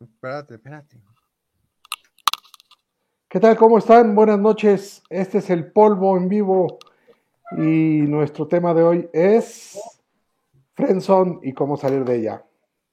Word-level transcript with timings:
Espérate, 0.00 0.54
espérate. 0.54 0.96
¿Qué 3.28 3.38
tal? 3.38 3.56
¿Cómo 3.56 3.78
están? 3.78 4.14
Buenas 4.14 4.38
noches. 4.38 5.02
Este 5.10 5.38
es 5.38 5.50
el 5.50 5.70
polvo 5.72 6.16
en 6.16 6.28
vivo 6.28 6.78
y 7.52 8.02
nuestro 8.08 8.48
tema 8.48 8.72
de 8.74 8.82
hoy 8.82 9.10
es 9.12 9.78
Friendzone 10.74 11.40
y 11.42 11.52
cómo 11.52 11.76
salir 11.76 12.04
de 12.04 12.16
ella. 12.16 12.44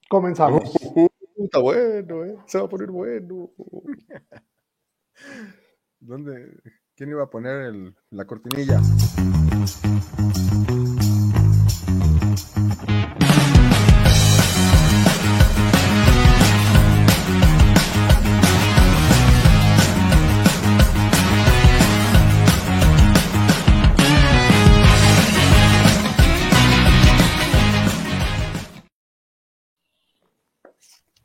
Comenzamos. 0.10 0.76
Uh, 0.96 1.08
está 1.38 1.60
bueno, 1.60 2.26
¿eh? 2.26 2.36
Se 2.46 2.60
va 2.60 2.66
a 2.66 2.70
poner 2.70 2.92
bueno. 2.92 3.50
¿Dónde? 6.00 6.60
¿Quién 6.96 7.10
iba 7.10 7.24
a 7.24 7.30
poner 7.30 7.62
el- 7.68 7.96
la 8.12 8.26
cortinilla? 8.26 8.80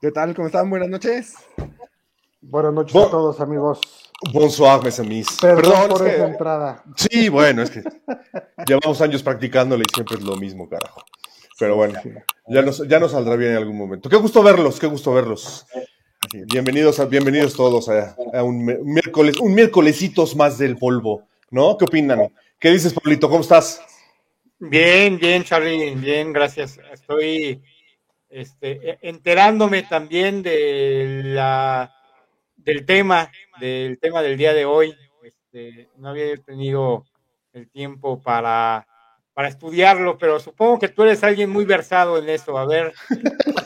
¿Qué 0.03 0.11
tal? 0.11 0.35
¿Cómo 0.35 0.49
están? 0.49 0.69
Buenas 0.69 0.89
noches. 0.89 1.35
Buenas 2.41 2.73
noches 2.73 2.97
a 2.97 3.09
todos, 3.09 3.41
amigos. 3.41 3.81
Bonsoir, 4.33 4.83
mes 4.83 4.99
amis. 4.99 5.29
Perdón, 5.41 5.63
Perdón, 5.63 5.89
por 5.91 6.07
es 6.09 6.15
esa 6.15 6.25
que- 6.27 6.31
entrada. 6.33 6.85
Sí, 6.97 7.29
bueno, 7.29 7.63
es 7.63 7.71
que 7.71 7.83
llevamos 8.67 9.01
años 9.01 9.23
practicándole 9.23 9.85
y 9.89 9.95
siempre 9.95 10.17
es 10.17 10.25
lo 10.25 10.37
mismo, 10.37 10.69
carajo. 10.69 11.03
Pero 11.57 11.77
bueno, 11.77 12.01
ya 12.49 12.63
nos, 12.63 12.87
ya 12.89 12.99
nos 12.99 13.13
saldrá 13.13 13.37
bien 13.37 13.53
en 13.53 13.59
algún 13.59 13.79
momento. 13.79 14.09
Qué 14.09 14.17
gusto 14.17 14.43
verlos, 14.43 14.81
qué 14.81 14.89
gusto 14.89 15.13
verlos. 15.15 15.67
Bienvenidos, 16.53 16.99
a- 16.99 17.05
bienvenidos 17.05 17.55
todos 17.55 17.89
a, 17.89 18.17
un 18.43 18.65
miércoles, 18.85 19.39
un 19.41 19.55
miércolesitos 19.55 20.35
más 20.35 20.59
del 20.59 20.77
polvo, 20.79 21.29
¿no? 21.51 21.79
¿Qué 21.79 21.85
opinan? 21.85 22.29
¿Qué 22.59 22.71
dices, 22.71 22.93
Pablito? 22.93 23.29
¿Cómo 23.31 23.43
estás? 23.43 23.81
Bien, 24.59 25.17
bien, 25.19 25.45
Charlie, 25.45 25.95
bien, 25.95 26.33
gracias. 26.33 26.79
Estoy 26.93 27.63
este, 28.33 28.91
e- 28.91 28.99
enterándome 29.03 29.83
también 29.85 30.43
de 30.43 31.23
la, 31.25 31.95
del 32.57 32.85
tema, 32.87 33.31
del 33.61 33.99
tema 33.99 34.23
del 34.23 34.37
día 34.37 34.55
de 34.55 34.65
hoy. 34.65 34.97
Este, 35.23 35.89
no 35.99 36.09
había 36.09 36.37
tenido 36.39 37.05
el 37.53 37.69
tiempo 37.71 38.21
para, 38.21 38.87
para 39.35 39.49
estudiarlo, 39.49 40.17
pero 40.19 40.41
supongo 40.41 40.79
que 40.79 40.89
tú 40.89 41.03
eres 41.03 41.23
alguien 41.23 41.51
muy 41.51 41.65
versado 41.65 42.19
en 42.19 42.29
eso. 42.29 42.57
A 42.57 42.67
ver, 42.67 42.93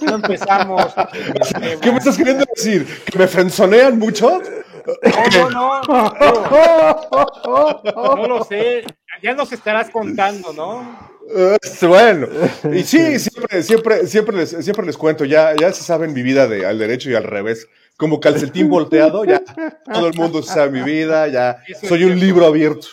¿no 0.02 0.16
empezamos? 0.16 0.92
¿Qué 1.80 1.92
me 1.92 1.98
estás 1.98 2.16
queriendo 2.16 2.44
decir? 2.54 2.86
¿Que 3.10 3.18
me 3.18 3.28
frenzonean 3.28 3.98
mucho? 3.98 4.42
No, 5.32 5.50
no, 5.50 5.82
no, 5.82 6.14
no, 7.44 7.82
no 8.16 8.26
lo 8.26 8.44
sé. 8.44 8.84
Ya 9.22 9.34
nos 9.34 9.52
estarás 9.52 9.90
contando, 9.90 10.52
¿no? 10.52 11.15
Bueno, 11.82 12.28
y 12.72 12.82
sí, 12.82 13.18
siempre, 13.18 13.62
siempre, 13.62 14.06
siempre 14.06 14.36
les, 14.36 14.50
siempre 14.64 14.86
les 14.86 14.96
cuento, 14.96 15.24
ya, 15.24 15.54
ya 15.54 15.72
se 15.72 15.82
saben 15.82 16.12
mi 16.12 16.22
vida 16.22 16.46
de, 16.48 16.66
al 16.66 16.78
derecho 16.78 17.10
y 17.10 17.14
al 17.14 17.24
revés. 17.24 17.68
Como 17.96 18.20
calcetín 18.20 18.68
volteado, 18.68 19.24
ya 19.24 19.42
todo 19.92 20.08
el 20.08 20.14
mundo 20.14 20.42
sabe 20.42 20.70
mi 20.70 20.82
vida, 20.82 21.28
ya 21.28 21.62
soy 21.88 22.04
un 22.04 22.18
libro 22.18 22.44
abierto. 22.44 22.88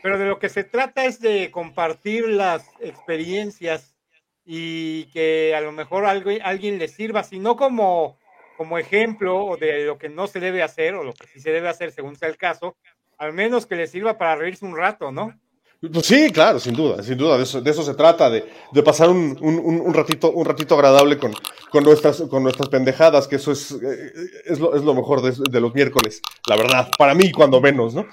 Pero 0.00 0.16
de 0.16 0.26
lo 0.26 0.38
que 0.38 0.48
se 0.48 0.62
trata 0.62 1.04
es 1.04 1.20
de 1.20 1.50
compartir 1.50 2.28
las 2.28 2.64
experiencias 2.78 3.96
y 4.44 5.06
que 5.06 5.54
a 5.56 5.60
lo 5.60 5.72
mejor 5.72 6.06
algo, 6.06 6.30
alguien 6.42 6.78
le 6.78 6.86
sirva, 6.86 7.24
si 7.24 7.40
no 7.40 7.56
como, 7.56 8.16
como 8.56 8.78
ejemplo 8.78 9.44
o 9.44 9.56
de 9.56 9.84
lo 9.84 9.98
que 9.98 10.08
no 10.08 10.28
se 10.28 10.38
debe 10.38 10.62
hacer 10.62 10.94
o 10.94 11.02
lo 11.02 11.12
que 11.12 11.26
sí 11.26 11.40
se 11.40 11.50
debe 11.50 11.68
hacer 11.68 11.90
según 11.90 12.14
sea 12.14 12.28
el 12.28 12.36
caso, 12.36 12.76
al 13.18 13.32
menos 13.32 13.66
que 13.66 13.74
le 13.74 13.88
sirva 13.88 14.18
para 14.18 14.36
reírse 14.36 14.64
un 14.64 14.76
rato, 14.76 15.10
¿no? 15.10 15.34
Pues 15.80 16.06
sí, 16.06 16.30
claro, 16.32 16.58
sin 16.58 16.74
duda, 16.74 17.02
sin 17.04 17.16
duda, 17.16 17.36
de 17.36 17.44
eso, 17.44 17.60
de 17.60 17.70
eso 17.70 17.84
se 17.84 17.94
trata, 17.94 18.28
de, 18.28 18.44
de 18.72 18.82
pasar 18.82 19.08
un, 19.10 19.36
un- 19.40 19.60
un- 19.60 19.94
ratito, 19.94 20.32
un 20.32 20.44
ratito 20.44 20.74
agradable 20.74 21.18
con, 21.18 21.32
con, 21.70 21.84
nuestras, 21.84 22.20
con 22.22 22.42
nuestras 22.42 22.68
pendejadas, 22.68 23.28
que 23.28 23.36
eso 23.36 23.52
es, 23.52 23.70
eh, 23.70 24.12
es, 24.46 24.58
lo, 24.58 24.74
es 24.74 24.82
lo 24.82 24.92
mejor 24.94 25.22
de, 25.22 25.32
de 25.48 25.60
los 25.60 25.72
miércoles, 25.74 26.20
la 26.48 26.56
verdad, 26.56 26.88
para 26.98 27.14
mí 27.14 27.30
cuando 27.30 27.60
menos, 27.60 27.94
¿no? 27.94 28.06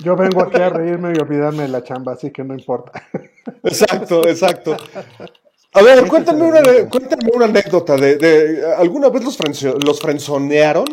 Yo 0.00 0.16
vengo 0.16 0.42
aquí 0.42 0.60
a 0.60 0.68
reírme 0.68 1.12
y 1.16 1.20
olvidarme 1.20 1.62
de 1.62 1.68
la 1.68 1.84
chamba, 1.84 2.14
así 2.14 2.32
que 2.32 2.42
no 2.42 2.54
importa. 2.54 3.04
Exacto, 3.62 4.26
exacto. 4.26 4.76
A 5.74 5.82
ver, 5.82 6.06
cuéntame 6.06 6.42
una, 6.42 6.60
cuéntame 6.88 7.28
una 7.34 7.44
anécdota 7.46 7.96
de, 7.96 8.16
de- 8.16 8.74
¿alguna 8.76 9.08
vez 9.10 9.24
los, 9.24 9.36
frenzo- 9.38 9.78
los 9.84 10.00
frenzonearon? 10.00 10.84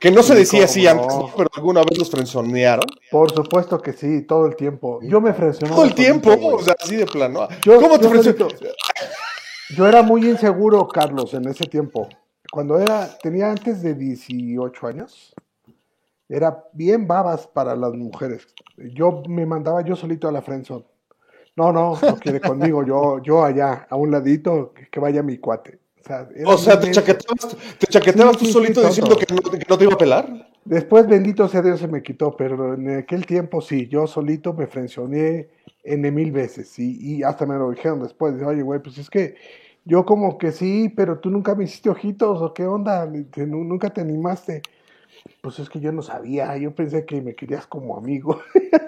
Que 0.00 0.10
no 0.10 0.22
se 0.22 0.34
decía 0.34 0.64
así 0.64 0.84
no. 0.84 0.90
antes, 0.90 1.06
¿no? 1.08 1.30
pero 1.36 1.50
alguna 1.54 1.82
vez 1.82 1.98
los 1.98 2.10
frenzonearon. 2.10 2.86
Por 3.10 3.30
supuesto 3.30 3.80
que 3.82 3.92
sí, 3.92 4.22
todo 4.22 4.46
el 4.46 4.56
tiempo. 4.56 4.98
Yo 5.02 5.20
me 5.20 5.34
frencionaba 5.34 5.76
Todo 5.76 5.84
el 5.84 5.94
tiempo, 5.94 6.30
o 6.30 6.62
sea, 6.62 6.74
así 6.82 6.96
de 6.96 7.04
plano. 7.04 7.46
Yo- 7.62 7.80
¿Cómo 7.80 7.98
te 7.98 8.08
yo. 8.08 8.48
Yo 9.76 9.86
era 9.86 10.02
muy 10.02 10.28
inseguro, 10.28 10.88
Carlos, 10.88 11.34
en 11.34 11.46
ese 11.46 11.66
tiempo. 11.66 12.08
Cuando 12.50 12.80
era, 12.80 13.08
tenía 13.22 13.50
antes 13.50 13.82
de 13.82 13.94
18 13.94 14.86
años, 14.86 15.34
era 16.28 16.64
bien 16.72 17.06
babas 17.06 17.46
para 17.46 17.76
las 17.76 17.92
mujeres. 17.92 18.48
Yo 18.76 19.22
me 19.28 19.44
mandaba 19.44 19.82
yo 19.82 19.94
solito 19.94 20.26
a 20.28 20.32
la 20.32 20.42
friendzone. 20.42 20.86
No, 21.56 21.72
no, 21.72 21.98
no 22.00 22.16
quiere 22.16 22.40
conmigo, 22.40 22.84
yo, 22.84 23.20
yo 23.22 23.44
allá, 23.44 23.86
a 23.90 23.96
un 23.96 24.10
ladito, 24.10 24.72
que, 24.72 24.88
que 24.88 24.98
vaya 24.98 25.22
mi 25.22 25.38
cuate. 25.38 25.79
O 26.44 26.58
sea, 26.58 26.74
O 26.74 26.78
te 26.80 26.90
chaqueteabas, 26.90 27.56
te 27.78 27.86
chaqueteabas 27.86 28.36
Sí, 28.36 28.38
tú 28.40 28.46
sí, 28.46 28.52
solito 28.52 28.80
sí, 28.80 28.86
diciendo 28.86 29.16
que 29.16 29.26
no, 29.32 29.40
que 29.40 29.66
no 29.68 29.78
te 29.78 29.84
iba 29.84 29.94
a 29.94 29.98
pelar. 29.98 30.50
Después, 30.64 31.06
bendito 31.08 31.48
sea 31.48 31.62
Dios, 31.62 31.80
se 31.80 31.88
me 31.88 32.02
quitó, 32.02 32.36
pero 32.36 32.74
en 32.74 32.98
aquel 32.98 33.26
tiempo 33.26 33.60
sí, 33.60 33.88
yo 33.88 34.06
solito 34.06 34.52
me 34.52 34.66
frencioné 34.66 35.48
N 35.82 36.10
mil 36.10 36.32
veces 36.32 36.78
y, 36.78 37.16
y 37.16 37.22
hasta 37.22 37.46
me 37.46 37.56
lo 37.56 37.70
dijeron 37.70 38.02
después, 38.02 38.38
de, 38.38 38.44
oye, 38.44 38.62
güey, 38.62 38.80
pues 38.80 38.98
es 38.98 39.08
que 39.08 39.36
yo 39.84 40.04
como 40.04 40.36
que 40.36 40.52
sí, 40.52 40.92
pero 40.94 41.18
tú 41.18 41.30
nunca 41.30 41.54
me 41.54 41.64
hiciste 41.64 41.88
ojitos 41.88 42.40
o 42.42 42.52
qué 42.52 42.66
onda, 42.66 43.10
nunca 43.46 43.90
te 43.90 44.00
animaste. 44.00 44.62
Pues 45.42 45.58
es 45.58 45.68
que 45.70 45.80
yo 45.80 45.90
no 45.92 46.02
sabía, 46.02 46.56
yo 46.58 46.74
pensé 46.74 47.04
que 47.06 47.20
me 47.22 47.34
querías 47.34 47.66
como 47.66 47.96
amigo. 47.96 48.40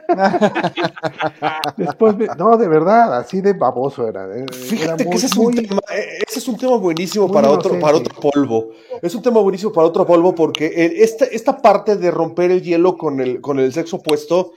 Después, 1.76 2.16
me- 2.16 2.26
no, 2.38 2.56
de 2.56 2.68
verdad, 2.68 3.16
así 3.18 3.40
de 3.40 3.52
baboso 3.54 4.06
era. 4.06 4.24
eh, 4.36 4.40
Era 4.44 4.52
Fíjate 4.52 5.04
que 5.08 5.16
ese 5.16 5.26
es, 5.26 5.36
un 5.36 5.54
tema, 5.54 5.80
eh, 5.94 6.18
ese 6.28 6.38
es 6.38 6.48
un 6.48 6.56
tema 6.56 6.76
buenísimo 6.76 7.30
para 7.30 7.50
otro, 7.50 7.78
para 7.80 7.96
otro 7.98 8.14
polvo. 8.20 8.70
Es 9.00 9.14
un 9.14 9.22
tema 9.22 9.40
buenísimo 9.40 9.72
para 9.72 9.86
otro 9.86 10.06
polvo 10.06 10.34
porque 10.34 10.92
esta, 11.02 11.24
esta 11.26 11.56
parte 11.60 11.96
de 11.96 12.10
romper 12.10 12.50
el 12.50 12.62
hielo 12.62 12.96
con 12.96 13.20
el, 13.20 13.40
con 13.40 13.58
el 13.58 13.72
sexo 13.72 13.96
opuesto, 13.96 14.52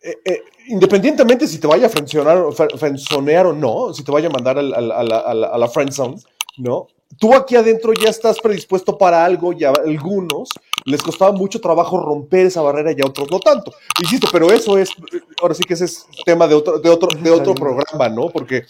eh, 0.00 0.16
eh, 0.24 0.42
independientemente 0.68 1.46
si 1.46 1.58
te 1.58 1.66
vaya 1.66 1.86
a 1.86 1.90
frenzonear 1.90 3.46
o 3.46 3.52
no, 3.52 3.92
si 3.92 4.04
te 4.04 4.12
vaya 4.12 4.28
a 4.28 4.32
mandar 4.32 4.58
al- 4.58 4.74
al- 4.74 4.92
a 4.92 5.02
la- 5.34 5.46
a 5.48 5.58
la 5.58 5.68
friendzone, 5.68 6.16
¿no? 6.58 6.86
Tú 7.18 7.34
aquí 7.34 7.56
adentro 7.56 7.92
ya 7.94 8.10
estás 8.10 8.38
predispuesto 8.38 8.96
para 8.98 9.24
algo 9.24 9.52
y 9.52 9.64
a 9.64 9.70
algunos 9.70 10.50
les 10.84 11.02
costaba 11.02 11.32
mucho 11.32 11.60
trabajo 11.60 11.98
romper 12.00 12.46
esa 12.46 12.60
barrera 12.62 12.92
y 12.92 13.00
a 13.00 13.06
otros 13.06 13.30
no 13.30 13.40
tanto. 13.40 13.72
Insisto, 14.00 14.28
pero 14.30 14.52
eso 14.52 14.76
es, 14.78 14.90
ahora 15.40 15.54
sí 15.54 15.62
que 15.64 15.74
ese 15.74 15.86
es 15.86 16.06
tema 16.24 16.46
de 16.46 16.54
otro, 16.54 16.78
de 16.78 16.88
otro, 16.90 17.08
de 17.18 17.30
otro 17.30 17.54
programa, 17.54 18.08
¿no? 18.08 18.28
Porque 18.28 18.64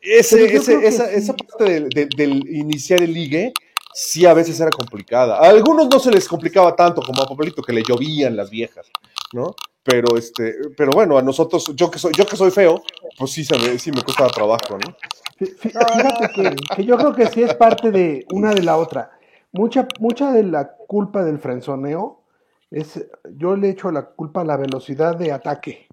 ese, 0.00 0.54
ese- 0.56 0.86
esa, 0.86 1.08
sí. 1.08 1.14
esa 1.16 1.34
parte 1.34 1.64
del, 1.64 1.88
del- 1.88 2.08
del 2.10 2.48
iniciar 2.56 3.00
el 3.02 3.12
ligue, 3.12 3.52
sí 3.92 4.24
a 4.24 4.34
veces 4.34 4.58
era 4.60 4.70
complicada. 4.70 5.36
A 5.38 5.48
algunos 5.48 5.88
no 5.88 5.98
se 5.98 6.10
les 6.10 6.26
complicaba 6.28 6.74
tanto 6.76 7.02
como 7.02 7.22
a 7.22 7.26
Pablito, 7.26 7.62
que 7.62 7.72
le 7.72 7.82
llovían 7.82 8.36
las 8.36 8.50
viejas, 8.50 8.86
¿no? 9.32 9.54
Pero 9.84 10.16
este, 10.16 10.54
pero 10.76 10.92
bueno, 10.92 11.18
a 11.18 11.22
nosotros, 11.22 11.70
yo 11.76 11.90
que 11.90 11.98
soy, 11.98 12.12
yo 12.16 12.26
que 12.26 12.36
soy 12.36 12.50
feo, 12.50 12.82
pues 13.18 13.32
sí, 13.32 13.44
se 13.44 13.58
me, 13.58 13.78
sí 13.78 13.92
me 13.92 14.02
costaba 14.02 14.30
trabajo, 14.30 14.78
¿no? 14.78 14.96
Fí- 15.38 15.54
fí- 15.56 15.72
Fíjate 15.72 16.56
que, 16.76 16.84
yo 16.84 16.96
creo 16.96 17.14
que 17.14 17.26
sí 17.26 17.42
es 17.42 17.54
parte 17.54 17.90
de 17.90 18.24
una 18.32 18.54
de 18.54 18.62
la 18.62 18.78
otra. 18.78 19.10
Mucha, 19.52 19.86
mucha 20.00 20.32
de 20.32 20.42
la 20.42 20.68
culpa 20.68 21.22
del 21.22 21.38
frenzoneo 21.38 22.22
es, 22.70 23.06
yo 23.36 23.56
le 23.56 23.68
echo 23.68 23.90
la 23.92 24.06
culpa 24.06 24.40
a 24.40 24.44
la 24.44 24.56
velocidad 24.56 25.16
de 25.16 25.32
ataque. 25.32 25.86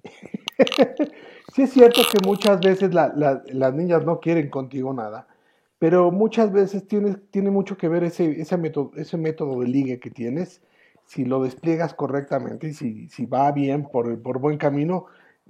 sí 1.54 1.64
es 1.64 1.72
cierto 1.72 2.02
que 2.10 2.26
muchas 2.26 2.60
veces 2.62 2.94
la- 2.94 3.12
la- 3.16 3.44
las 3.48 3.74
niñas 3.74 4.06
no 4.06 4.20
quieren 4.20 4.50
contigo 4.50 4.94
nada, 4.94 5.28
pero 5.80 6.12
muchas 6.12 6.52
veces 6.54 6.88
tiene, 6.88 7.16
tiene 7.30 7.52
mucho 7.52 7.78
que 7.78 7.90
ver 7.90 8.04
ese, 8.06 8.40
ese, 8.40 8.56
método, 8.58 8.92
ese 8.96 9.18
método 9.18 9.60
de 9.62 9.68
ligue 9.68 10.00
que 10.00 10.12
tienes, 10.12 10.62
si 11.12 11.26
lo 11.26 11.44
despliegas 11.44 11.94
correctamente 11.94 12.70
y 12.70 12.74
si, 12.74 13.10
si 13.10 13.26
va 13.26 13.52
bien 13.52 13.84
por, 13.84 14.18
por 14.22 14.40
buen 14.40 14.58
camino, 14.58 15.08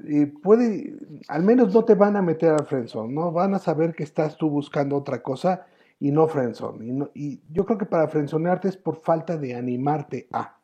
eh, 0.07 0.25
puede, 0.41 0.95
al 1.27 1.43
menos 1.43 1.71
no 1.71 1.85
te 1.85 1.93
van 1.93 2.15
a 2.15 2.21
meter 2.23 2.49
al 2.49 2.65
friendzone, 2.65 3.13
¿no? 3.13 3.31
Van 3.31 3.53
a 3.53 3.59
saber 3.59 3.93
que 3.93 4.01
estás 4.01 4.37
tú 4.37 4.49
buscando 4.49 4.95
otra 4.97 5.21
cosa 5.21 5.67
y 5.99 6.09
no 6.09 6.27
friendzone. 6.27 6.83
Y, 6.87 6.91
no- 6.93 7.11
y 7.13 7.41
yo 7.51 7.63
creo 7.67 7.77
que 7.77 7.85
para 7.85 8.07
friendzonearte 8.07 8.69
es 8.69 8.75
por 8.77 9.01
falta 9.03 9.37
de 9.37 9.53
animarte 9.53 10.27
a. 10.31 10.57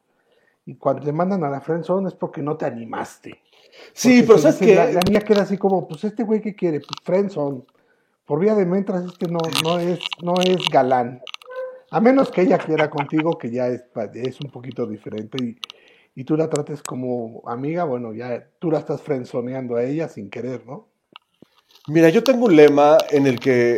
Y 0.65 0.73
cuando 0.77 1.03
te 1.03 1.11
mandan 1.13 1.43
a 1.43 1.49
la 1.51 1.61
friendzone 1.61 2.07
es 2.07 2.15
porque 2.15 2.41
no 2.41 2.57
te 2.57 2.65
animaste. 2.65 3.39
Sí, 3.93 4.23
Porque 4.23 4.27
pero 4.27 4.37
¿sabes 4.39 4.59
dice, 4.59 4.71
qué? 4.71 4.75
La, 4.77 4.91
la 4.93 4.99
niña 5.05 5.19
queda 5.19 5.43
así 5.43 5.59
como, 5.59 5.87
pues 5.87 6.03
este 6.05 6.23
güey 6.23 6.41
que 6.41 6.55
quiere, 6.55 6.79
pues 6.79 6.99
friendzone. 7.03 7.61
Por 8.25 8.39
vía 8.39 8.55
de 8.55 8.65
mientras 8.65 9.05
este 9.05 9.27
no, 9.27 9.37
no 9.63 9.77
es, 9.77 9.99
no 10.23 10.33
es 10.43 10.57
galán. 10.71 11.21
A 11.91 12.01
menos 12.01 12.31
que 12.31 12.41
ella 12.41 12.57
quiera 12.57 12.89
contigo, 12.89 13.37
que 13.37 13.49
ya 13.49 13.67
es, 13.67 14.41
un 14.41 14.51
poquito 14.51 14.85
diferente 14.85 15.57
y, 16.15 16.23
tú 16.23 16.35
la 16.35 16.49
trates 16.49 16.81
como 16.81 17.43
amiga, 17.45 17.83
bueno, 17.85 18.13
ya 18.13 18.49
tú 18.59 18.71
la 18.71 18.79
estás 18.79 19.01
frenzoneando 19.01 19.75
a 19.75 19.83
ella 19.83 20.09
sin 20.09 20.29
querer, 20.29 20.65
¿no? 20.65 20.87
Mira, 21.87 22.09
yo 22.09 22.23
tengo 22.23 22.47
un 22.47 22.55
lema 22.55 22.97
en 23.11 23.27
el 23.27 23.39
que 23.39 23.77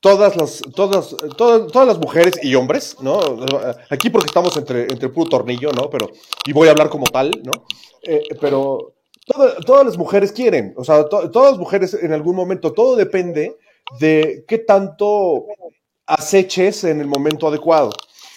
todas 0.00 0.36
las, 0.36 0.62
todas, 0.74 1.14
todas, 1.36 1.70
todas 1.70 1.88
las 1.88 1.98
mujeres 1.98 2.38
y 2.42 2.54
hombres, 2.54 2.96
¿no? 3.02 3.18
Aquí 3.90 4.08
porque 4.08 4.28
estamos 4.28 4.56
entre, 4.56 4.82
entre 4.84 5.08
puro 5.10 5.28
tornillo, 5.28 5.70
¿no? 5.72 5.90
Pero, 5.90 6.08
y 6.46 6.52
voy 6.52 6.68
a 6.68 6.70
hablar 6.70 6.88
como 6.88 7.04
tal, 7.06 7.30
¿no? 7.44 7.66
Eh, 8.02 8.22
pero 8.40 8.94
toda- 9.26 9.56
todas 9.56 9.84
las 9.84 9.98
mujeres 9.98 10.32
quieren, 10.32 10.72
o 10.76 10.84
sea, 10.84 11.06
to- 11.08 11.30
todas 11.30 11.52
las 11.52 11.58
mujeres 11.58 11.92
en 11.94 12.12
algún 12.12 12.36
momento, 12.36 12.72
todo 12.72 12.96
depende 12.96 13.56
de 14.00 14.44
qué 14.46 14.58
tanto 14.58 15.46
aceches 16.08 16.84
en 16.84 17.00
el 17.00 17.06
momento 17.06 17.46
adecuado, 17.46 17.90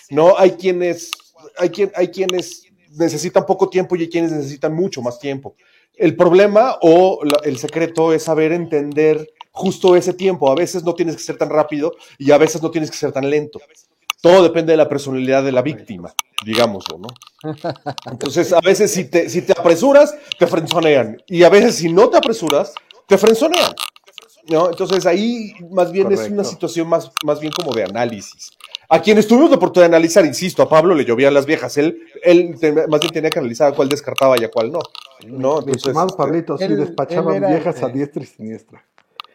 ¿no? 0.10 0.38
Hay 0.38 0.52
quienes, 0.52 1.12
hay 1.58 1.70
quien, 1.70 1.92
hay 1.96 2.10
quienes 2.10 2.64
necesitan 2.92 3.46
poco 3.46 3.70
tiempo 3.70 3.96
y 3.96 4.02
hay 4.02 4.10
quienes 4.10 4.32
necesitan 4.32 4.76
mucho 4.76 5.02
más 5.02 5.20
tiempo. 5.20 5.56
El 5.96 6.16
problema 6.16 6.78
o 6.82 7.20
el 7.44 7.58
secreto 7.58 8.14
es 8.14 8.24
saber 8.24 8.52
entender 8.52 9.28
justo 9.52 9.96
ese 9.96 10.14
tiempo. 10.14 10.52
A 10.52 10.56
veces 10.56 10.84
no 10.84 10.94
tienes 10.94 11.16
que 11.16 11.24
ser 11.24 11.38
tan 11.38 11.50
rápido 11.50 11.94
y 12.18 12.32
a 12.32 12.38
veces 12.38 12.62
no 12.62 12.72
tienes 12.72 12.92
que 12.92 12.98
ser 12.98 13.12
tan 13.12 13.30
lento. 13.30 13.60
Todo 14.22 14.44
depende 14.44 14.74
de 14.74 14.78
la 14.78 14.88
personalidad 14.88 15.44
de 15.44 15.52
la 15.52 15.62
víctima, 15.62 16.14
digámoslo, 16.46 17.00
¿no? 17.00 17.08
Entonces, 18.06 18.54
a 18.54 18.62
veces 18.62 18.92
si 18.92 19.06
te, 19.06 19.30
si 19.30 19.42
te 19.42 19.54
apresuras, 19.54 20.16
te 20.38 20.46
frenzonean. 20.46 21.18
Y 21.28 21.44
a 21.44 21.50
veces 21.50 21.76
si 21.76 21.92
no 21.92 22.10
te 22.10 22.18
apresuras, 22.18 22.74
te 23.08 23.18
frenzonean. 23.18 23.74
¿No? 24.50 24.70
Entonces 24.70 25.06
ahí 25.06 25.54
más 25.70 25.92
bien 25.92 26.12
es 26.12 26.30
una 26.30 26.44
situación 26.44 26.88
más, 26.88 27.12
más 27.24 27.40
bien 27.40 27.52
como 27.54 27.74
de 27.74 27.84
análisis. 27.84 28.52
A 28.90 29.02
quienes 29.02 29.26
tuvimos 29.28 29.50
la 29.50 29.56
oportunidad 29.56 29.90
de 29.90 29.96
analizar, 29.96 30.26
insisto, 30.26 30.62
a 30.64 30.68
Pablo 30.70 30.94
le 30.94 31.06
llovían 31.06 31.34
las 31.34 31.46
viejas. 31.46 31.78
Él, 31.78 31.98
él 32.24 32.56
más 32.90 33.00
bien 33.00 33.14
tenía 33.14 33.30
que 33.30 33.40
analizar 33.40 33.72
a 33.72 33.76
cuál 33.76 33.88
descartaba 33.88 34.36
y 34.40 34.44
a 34.44 34.52
cuál 34.52 34.72
no. 34.72 34.80
¿no? 35.28 35.60
Entonces, 35.60 35.96
este, 35.96 36.18
Pablito, 36.18 36.58
sí, 36.58 36.66
él- 36.66 36.78
despachaban 36.78 37.36
él 37.36 37.44
era 37.44 37.54
viejas 37.54 37.82
a 37.84 37.88
diestra 37.88 38.22
y 38.22 38.26
siniestra. 38.26 38.84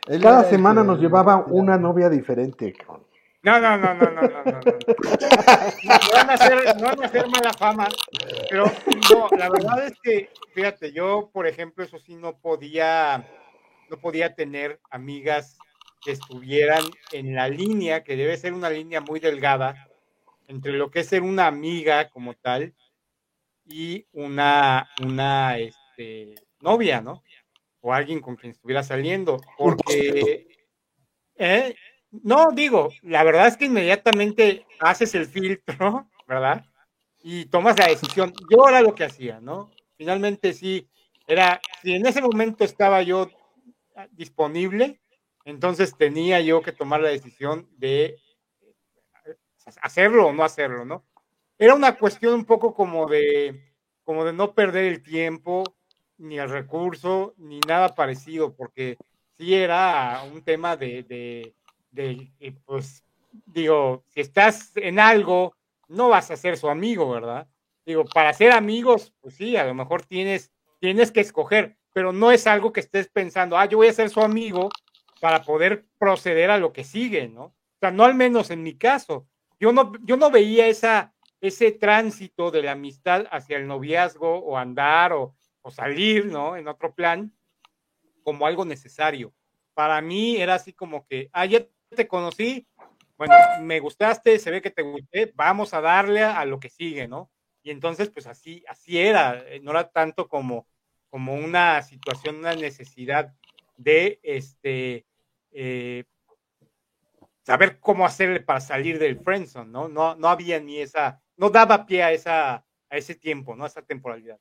Él 0.08 0.20
Cada 0.20 0.42
el 0.42 0.50
semana 0.50 0.84
nos 0.84 1.00
llevaba 1.00 1.44
una 1.48 1.78
novia 1.78 2.08
diferente. 2.10 2.72
cabrón. 2.74 3.04
No, 3.42 3.60
no, 3.60 3.76
no, 3.78 3.94
no, 3.94 4.10
no, 4.10 4.20
no, 4.22 4.28
no. 4.44 4.60
no. 4.60 4.60
Van 6.12 6.30
a 6.30 6.34
hacer, 6.34 6.74
me 6.76 6.82
van 6.82 7.02
a 7.02 7.06
hacer 7.06 7.28
mala 7.28 7.52
fama, 7.52 7.88
pero 8.50 8.64
no, 9.12 9.28
la 9.38 9.48
verdad 9.50 9.86
es 9.86 9.92
que, 10.02 10.30
fíjate, 10.52 10.92
yo, 10.92 11.30
por 11.32 11.46
ejemplo, 11.46 11.84
eso 11.84 11.98
sí 12.04 12.16
no 12.16 12.36
podía, 12.36 13.24
no 13.90 13.98
podía 13.98 14.34
tener 14.34 14.80
amigas 14.90 15.58
que 16.02 16.12
estuvieran 16.12 16.84
en 17.12 17.34
la 17.34 17.48
línea, 17.48 18.04
que 18.04 18.16
debe 18.16 18.36
ser 18.36 18.52
una 18.52 18.70
línea 18.70 19.00
muy 19.00 19.20
delgada, 19.20 19.88
entre 20.48 20.72
lo 20.72 20.90
que 20.90 21.00
es 21.00 21.08
ser 21.08 21.22
una 21.22 21.46
amiga 21.46 22.08
como 22.10 22.34
tal 22.34 22.74
y 23.64 24.06
una, 24.12 24.88
una, 25.02 25.58
este, 25.58 26.34
novia, 26.60 27.00
¿no? 27.00 27.22
O 27.80 27.92
alguien 27.92 28.20
con 28.20 28.36
quien 28.36 28.52
estuviera 28.52 28.82
saliendo, 28.82 29.40
porque, 29.58 30.46
¿eh? 31.36 31.74
No, 32.22 32.50
digo, 32.52 32.92
la 33.02 33.24
verdad 33.24 33.48
es 33.48 33.56
que 33.56 33.66
inmediatamente 33.66 34.64
haces 34.80 35.14
el 35.14 35.26
filtro, 35.26 36.08
¿verdad? 36.26 36.64
Y 37.22 37.46
tomas 37.46 37.78
la 37.78 37.88
decisión. 37.88 38.32
Yo 38.50 38.68
era 38.68 38.80
lo 38.80 38.94
que 38.94 39.04
hacía, 39.04 39.40
¿no? 39.40 39.70
Finalmente 39.96 40.52
sí, 40.52 40.88
era, 41.26 41.60
si 41.82 41.94
en 41.94 42.06
ese 42.06 42.22
momento 42.22 42.64
estaba 42.64 43.02
yo 43.02 43.30
disponible, 44.12 45.00
entonces 45.44 45.96
tenía 45.96 46.40
yo 46.40 46.62
que 46.62 46.72
tomar 46.72 47.00
la 47.00 47.08
decisión 47.08 47.68
de 47.76 48.18
eh, 49.24 49.36
hacerlo 49.80 50.26
o 50.26 50.32
no 50.32 50.44
hacerlo, 50.44 50.84
¿no? 50.84 51.04
Era 51.58 51.74
una 51.74 51.96
cuestión 51.96 52.34
un 52.34 52.44
poco 52.44 52.74
como 52.74 53.06
de, 53.06 53.72
como 54.04 54.24
de 54.24 54.32
no 54.32 54.54
perder 54.54 54.84
el 54.84 55.02
tiempo, 55.02 55.64
ni 56.18 56.38
el 56.38 56.50
recurso, 56.50 57.34
ni 57.38 57.60
nada 57.60 57.94
parecido, 57.94 58.54
porque 58.54 58.96
sí 59.36 59.54
era 59.54 60.22
un 60.32 60.42
tema 60.42 60.76
de, 60.76 61.02
de, 61.02 61.54
de, 61.90 62.32
eh, 62.40 62.54
pues, 62.64 63.04
digo, 63.46 64.04
si 64.08 64.20
estás 64.20 64.76
en 64.76 64.98
algo, 64.98 65.54
no 65.88 66.08
vas 66.08 66.30
a 66.30 66.36
ser 66.36 66.56
su 66.56 66.68
amigo, 66.68 67.10
¿verdad? 67.10 67.48
Digo, 67.84 68.04
para 68.04 68.32
ser 68.32 68.52
amigos, 68.52 69.14
pues 69.20 69.36
sí, 69.36 69.56
a 69.56 69.64
lo 69.64 69.74
mejor 69.74 70.02
tienes, 70.04 70.50
tienes 70.80 71.12
que 71.12 71.20
escoger, 71.20 71.76
pero 71.96 72.12
no 72.12 72.30
es 72.30 72.46
algo 72.46 72.74
que 72.74 72.80
estés 72.80 73.08
pensando, 73.08 73.56
ah, 73.56 73.64
yo 73.64 73.78
voy 73.78 73.88
a 73.88 73.92
ser 73.94 74.10
su 74.10 74.20
amigo 74.20 74.68
para 75.18 75.42
poder 75.42 75.86
proceder 75.98 76.50
a 76.50 76.58
lo 76.58 76.70
que 76.70 76.84
sigue, 76.84 77.26
¿no? 77.26 77.44
O 77.44 77.78
sea, 77.80 77.90
no 77.90 78.04
al 78.04 78.14
menos 78.14 78.50
en 78.50 78.62
mi 78.62 78.76
caso. 78.76 79.26
Yo 79.58 79.72
no, 79.72 79.92
yo 80.04 80.18
no 80.18 80.30
veía 80.30 80.66
esa, 80.66 81.14
ese 81.40 81.72
tránsito 81.72 82.50
de 82.50 82.60
la 82.60 82.72
amistad 82.72 83.24
hacia 83.30 83.56
el 83.56 83.66
noviazgo 83.66 84.40
o 84.40 84.58
andar 84.58 85.14
o, 85.14 85.36
o 85.62 85.70
salir, 85.70 86.26
¿no? 86.26 86.58
En 86.58 86.68
otro 86.68 86.94
plan, 86.94 87.32
como 88.22 88.46
algo 88.46 88.66
necesario. 88.66 89.32
Para 89.72 90.02
mí 90.02 90.36
era 90.36 90.56
así 90.56 90.74
como 90.74 91.06
que, 91.06 91.30
ah, 91.32 91.46
ya 91.46 91.66
te 91.88 92.06
conocí, 92.06 92.68
bueno, 93.16 93.34
me 93.62 93.80
gustaste, 93.80 94.38
se 94.38 94.50
ve 94.50 94.60
que 94.60 94.70
te 94.70 94.82
gusté, 94.82 95.32
vamos 95.34 95.72
a 95.72 95.80
darle 95.80 96.22
a, 96.22 96.40
a 96.40 96.44
lo 96.44 96.60
que 96.60 96.68
sigue, 96.68 97.08
¿no? 97.08 97.30
Y 97.62 97.70
entonces, 97.70 98.10
pues 98.10 98.26
así, 98.26 98.62
así 98.68 98.98
era, 98.98 99.42
no 99.62 99.70
era 99.70 99.88
tanto 99.88 100.28
como, 100.28 100.66
como 101.10 101.34
una 101.34 101.82
situación, 101.82 102.36
una 102.36 102.54
necesidad 102.54 103.34
de 103.76 104.20
este 104.22 105.06
eh, 105.52 106.04
saber 107.46 107.78
cómo 107.78 108.04
hacerle 108.04 108.40
para 108.40 108.60
salir 108.60 108.98
del 108.98 109.20
friendzone, 109.20 109.70
¿no? 109.70 109.88
No, 109.88 110.16
no 110.16 110.28
había 110.28 110.58
ni 110.58 110.78
esa, 110.78 111.22
no 111.36 111.48
daba 111.48 111.86
pie 111.86 112.02
a 112.02 112.12
esa, 112.12 112.54
a 112.54 112.96
ese 112.96 113.14
tiempo, 113.14 113.54
¿no? 113.54 113.64
A 113.64 113.68
esa 113.68 113.82
temporalidad. 113.82 114.38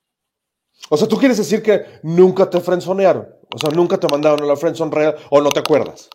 O 0.90 0.96
sea, 0.96 1.08
tú 1.08 1.16
quieres 1.16 1.38
decir 1.38 1.62
que 1.62 2.00
nunca 2.02 2.50
te 2.50 2.60
frenzonearon. 2.60 3.28
O 3.54 3.58
sea, 3.58 3.70
nunca 3.70 3.98
te 3.98 4.08
mandaron 4.08 4.42
a 4.42 4.46
la 4.46 4.56
friendzone 4.56 4.94
real 4.94 5.16
o 5.30 5.40
no 5.40 5.50
te 5.50 5.60
acuerdas. 5.60 6.10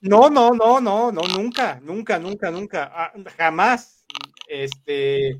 No, 0.00 0.30
no, 0.30 0.50
no, 0.50 0.80
no, 0.80 1.12
no, 1.12 1.22
nunca, 1.36 1.78
nunca, 1.80 2.18
nunca, 2.18 2.50
nunca, 2.50 2.90
ah, 2.92 3.12
jamás, 3.36 4.04
este, 4.48 5.38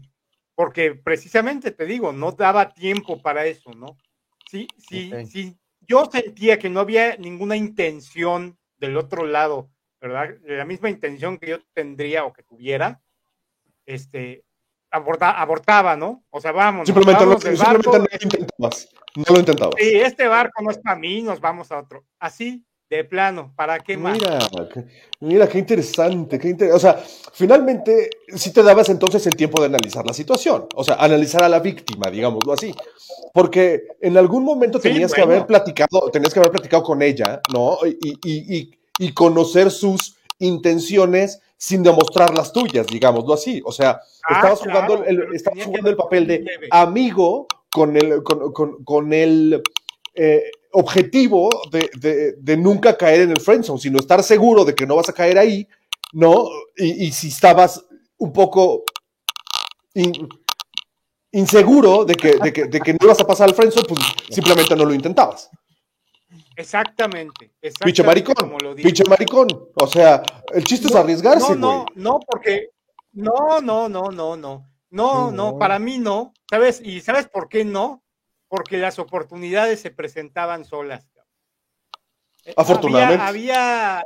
porque 0.55 0.95
precisamente 0.95 1.71
te 1.71 1.87
digo, 1.87 2.13
no 2.13 2.33
daba 2.33 2.73
tiempo 2.73 3.21
para 3.21 3.47
eso, 3.47 3.71
¿no? 3.75 3.97
Sí, 4.51 4.69
sí, 4.79 5.11
Ok. 5.13 5.27
sí, 5.27 5.57
yo 5.81 6.09
sentía 6.11 6.59
que 6.59 6.69
no 6.69 6.81
había 6.81 7.17
ninguna 7.17 7.57
intención 7.57 8.59
del 8.77 8.97
otro 8.97 9.25
lado, 9.27 9.71
¿verdad? 10.01 10.37
La 10.45 10.65
misma 10.65 10.91
intención 10.91 11.39
que 11.39 11.49
yo 11.51 11.59
tendría 11.73 12.25
o 12.25 12.33
que 12.33 12.43
tuviera, 12.43 13.01
este, 13.87 14.45
aborda- 14.91 15.41
abortaba, 15.41 15.97
¿no? 15.97 16.25
O 16.31 16.41
sea, 16.41 16.53
vamos, 16.53 16.87
Simplemente, 16.87 17.13
no, 17.15 17.19
vámonos 17.21 17.43
del 17.45 17.57
simplemente 17.57 17.89
barco, 17.89 17.99
no 17.99 18.05
lo 18.05 18.23
intentabas. 18.23 18.89
No 19.17 19.25
lo 19.29 19.39
intentabas. 19.41 19.75
sí, 19.79 19.97
este 19.97 20.29
barco 20.29 20.63
no 20.63 20.71
es 20.71 20.79
para 20.79 20.97
mí, 20.97 21.23
nos 21.23 21.41
vamos 21.41 21.73
a 21.73 21.79
otro, 21.79 22.05
así, 22.19 22.65
de 22.97 23.05
plano, 23.05 23.53
¿para 23.57 23.79
qué 23.81 23.97
más? 23.97 24.15
Mira, 24.15 24.39
mira, 25.21 25.49
qué 25.49 25.59
interesante, 25.59 26.39
qué 26.39 26.49
inter- 26.51 26.73
O 26.73 26.79
sea, 26.79 27.03
finalmente 27.33 28.11
sí 28.37 28.53
te 28.53 28.63
dabas 28.63 28.89
entonces 28.91 29.27
el 29.27 29.35
tiempo 29.35 29.61
de 29.61 29.67
analizar 29.67 30.05
la 30.07 30.13
situación, 30.13 30.67
o 30.75 30.85
sea, 30.85 30.97
analizar 30.97 31.43
a 31.43 31.49
la 31.49 31.61
víctima, 31.61 32.11
digámoslo 32.11 32.53
así, 32.53 32.75
porque 33.33 33.85
en 34.01 34.17
algún 34.19 34.45
momento 34.45 34.79
Sí, 34.79 34.89
tenías 34.89 35.13
que 35.15 35.23
haber 35.23 35.47
platicado, 35.47 36.11
tenías 36.13 36.33
que 36.35 36.41
haber 36.41 36.53
platicado 36.53 36.83
con 36.83 37.01
ella, 37.03 37.41
¿no? 37.53 37.79
Y, 37.87 38.19
y- 38.25 38.57
y- 38.59 38.71
y 38.99 39.13
conocer 39.15 39.71
sus 39.71 40.17
intenciones 40.39 41.41
sin 41.57 41.83
demostrar 41.83 42.35
las 42.35 42.53
tuyas, 42.53 42.87
digámoslo 42.87 43.35
así. 43.35 43.63
O 43.65 43.73
sea, 43.73 44.01
Ah, 44.25 44.35
estabas 44.35 44.61
claro, 44.61 44.81
jugando, 44.87 45.05
el, 45.05 45.35
estabas 45.35 45.65
jugando 45.65 45.91
el 45.91 45.97
papel 45.97 46.27
de 46.27 46.45
amigo 46.71 47.47
con 47.71 47.97
el, 47.97 48.23
con, 48.23 48.53
con- 48.53 48.85
con 48.85 49.13
el 49.13 49.63
eh, 50.15 50.43
objetivo 50.73 51.49
de, 51.71 51.91
de- 51.99 52.33
de 52.39 52.57
nunca 52.57 52.97
caer 52.97 53.23
en 53.23 53.31
el 53.31 53.41
friendzone, 53.41 53.79
sino 53.81 53.99
estar 53.99 54.23
seguro 54.23 54.65
de 54.65 54.75
que 54.75 54.87
no 54.87 54.97
vas 54.97 55.09
a 55.09 55.13
caer 55.13 55.39
ahí, 55.39 55.67
¿no? 56.13 56.49
Y, 56.77 57.07
y 57.07 57.13
si 57.13 57.29
estabas 57.29 57.85
un 58.19 58.33
poco 58.33 58.85
in- 59.95 60.29
inseguro 61.33 62.05
de 62.05 62.15
que, 62.15 62.37
de, 62.37 62.53
que, 62.53 62.65
de 62.65 62.81
que 62.81 62.93
no 62.93 62.99
ibas 63.03 63.21
a 63.21 63.27
pasar 63.27 63.49
al 63.49 63.55
friendzone, 63.55 63.87
pues 63.89 64.01
simplemente 64.31 64.75
no 64.77 64.85
lo 64.85 64.95
intentabas. 64.95 65.51
Exactamente, 66.57 67.53
exactamente. 67.61 67.85
Pinche 67.85 68.03
maricón, 68.03 68.35
como 68.35 68.59
lo 68.59 68.75
pinche 68.75 69.05
maricón. 69.09 69.49
O 69.75 69.87
sea, 69.87 70.23
el 70.55 70.65
chiste 70.65 70.89
es 70.89 70.95
arriesgarse, 70.95 71.55
No, 71.55 71.85
no, 71.85 71.87
no, 71.95 72.21
porque 72.21 72.71
no, 73.13 73.61
no, 73.63 73.89
no, 73.89 74.11
no, 74.11 74.37
no, 74.37 74.67
no, 74.91 75.31
no. 75.33 75.59
para 75.59 75.79
mí 75.79 75.99
no, 75.99 76.35
¿sabes? 76.51 76.81
¿Y 76.85 77.01
sabes 77.01 77.27
por 77.29 77.49
qué 77.49 77.65
no? 77.65 78.02
Porque 78.53 78.77
las 78.77 78.99
oportunidades 78.99 79.81
se 79.81 79.91
presentaban 79.91 80.67
solas. 80.67 81.09
Eh, 82.45 82.53
Afortunadamente. 82.55 83.25
Había, 83.25 84.01
había, 84.01 84.05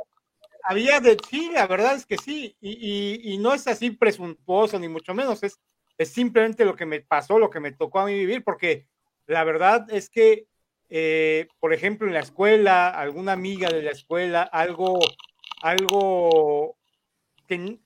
había 0.63 0.99
de, 1.01 1.17
sí, 1.29 1.49
la 1.53 1.67
verdad 1.67 1.95
es 1.95 2.05
que 2.05 2.17
sí, 2.17 2.55
y, 2.61 2.69
y, 2.71 3.33
y 3.33 3.37
no 3.39 3.53
es 3.53 3.67
así 3.67 3.91
presuntuoso, 3.91 4.79
ni 4.79 4.87
mucho 4.87 5.13
menos, 5.13 5.43
es, 5.43 5.59
es 5.97 6.13
simplemente 6.13 6.63
lo 6.63 6.77
que 6.77 6.85
me 6.85 7.01
pasó, 7.01 7.37
lo 7.37 7.49
que 7.49 7.59
me 7.59 7.73
tocó 7.73 7.99
a 7.99 8.05
mí 8.05 8.13
vivir, 8.13 8.41
porque 8.45 8.87
la 9.25 9.43
verdad 9.43 9.85
es 9.89 10.09
que, 10.09 10.47
eh, 10.87 11.49
por 11.59 11.73
ejemplo, 11.73 12.07
en 12.07 12.13
la 12.13 12.21
escuela, 12.21 12.87
alguna 12.87 13.33
amiga 13.33 13.69
de 13.69 13.81
la 13.81 13.91
escuela, 13.91 14.43
algo, 14.43 14.97
algo 15.61 16.77
que, 17.49 17.79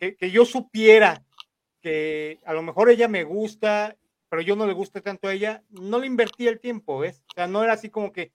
que, 0.00 0.16
que 0.16 0.30
yo 0.32 0.44
supiera 0.44 1.22
que 1.80 2.40
a 2.44 2.52
lo 2.52 2.62
mejor 2.62 2.90
ella 2.90 3.06
me 3.06 3.22
gusta, 3.22 3.96
pero 4.34 4.42
yo 4.42 4.56
no 4.56 4.66
le 4.66 4.72
guste 4.72 5.00
tanto 5.00 5.28
a 5.28 5.32
ella, 5.32 5.62
no 5.70 6.00
le 6.00 6.08
invertí 6.08 6.48
el 6.48 6.58
tiempo, 6.58 6.98
¿ves? 6.98 7.22
O 7.30 7.34
sea, 7.36 7.46
no 7.46 7.62
era 7.62 7.74
así 7.74 7.88
como 7.88 8.12
que, 8.12 8.32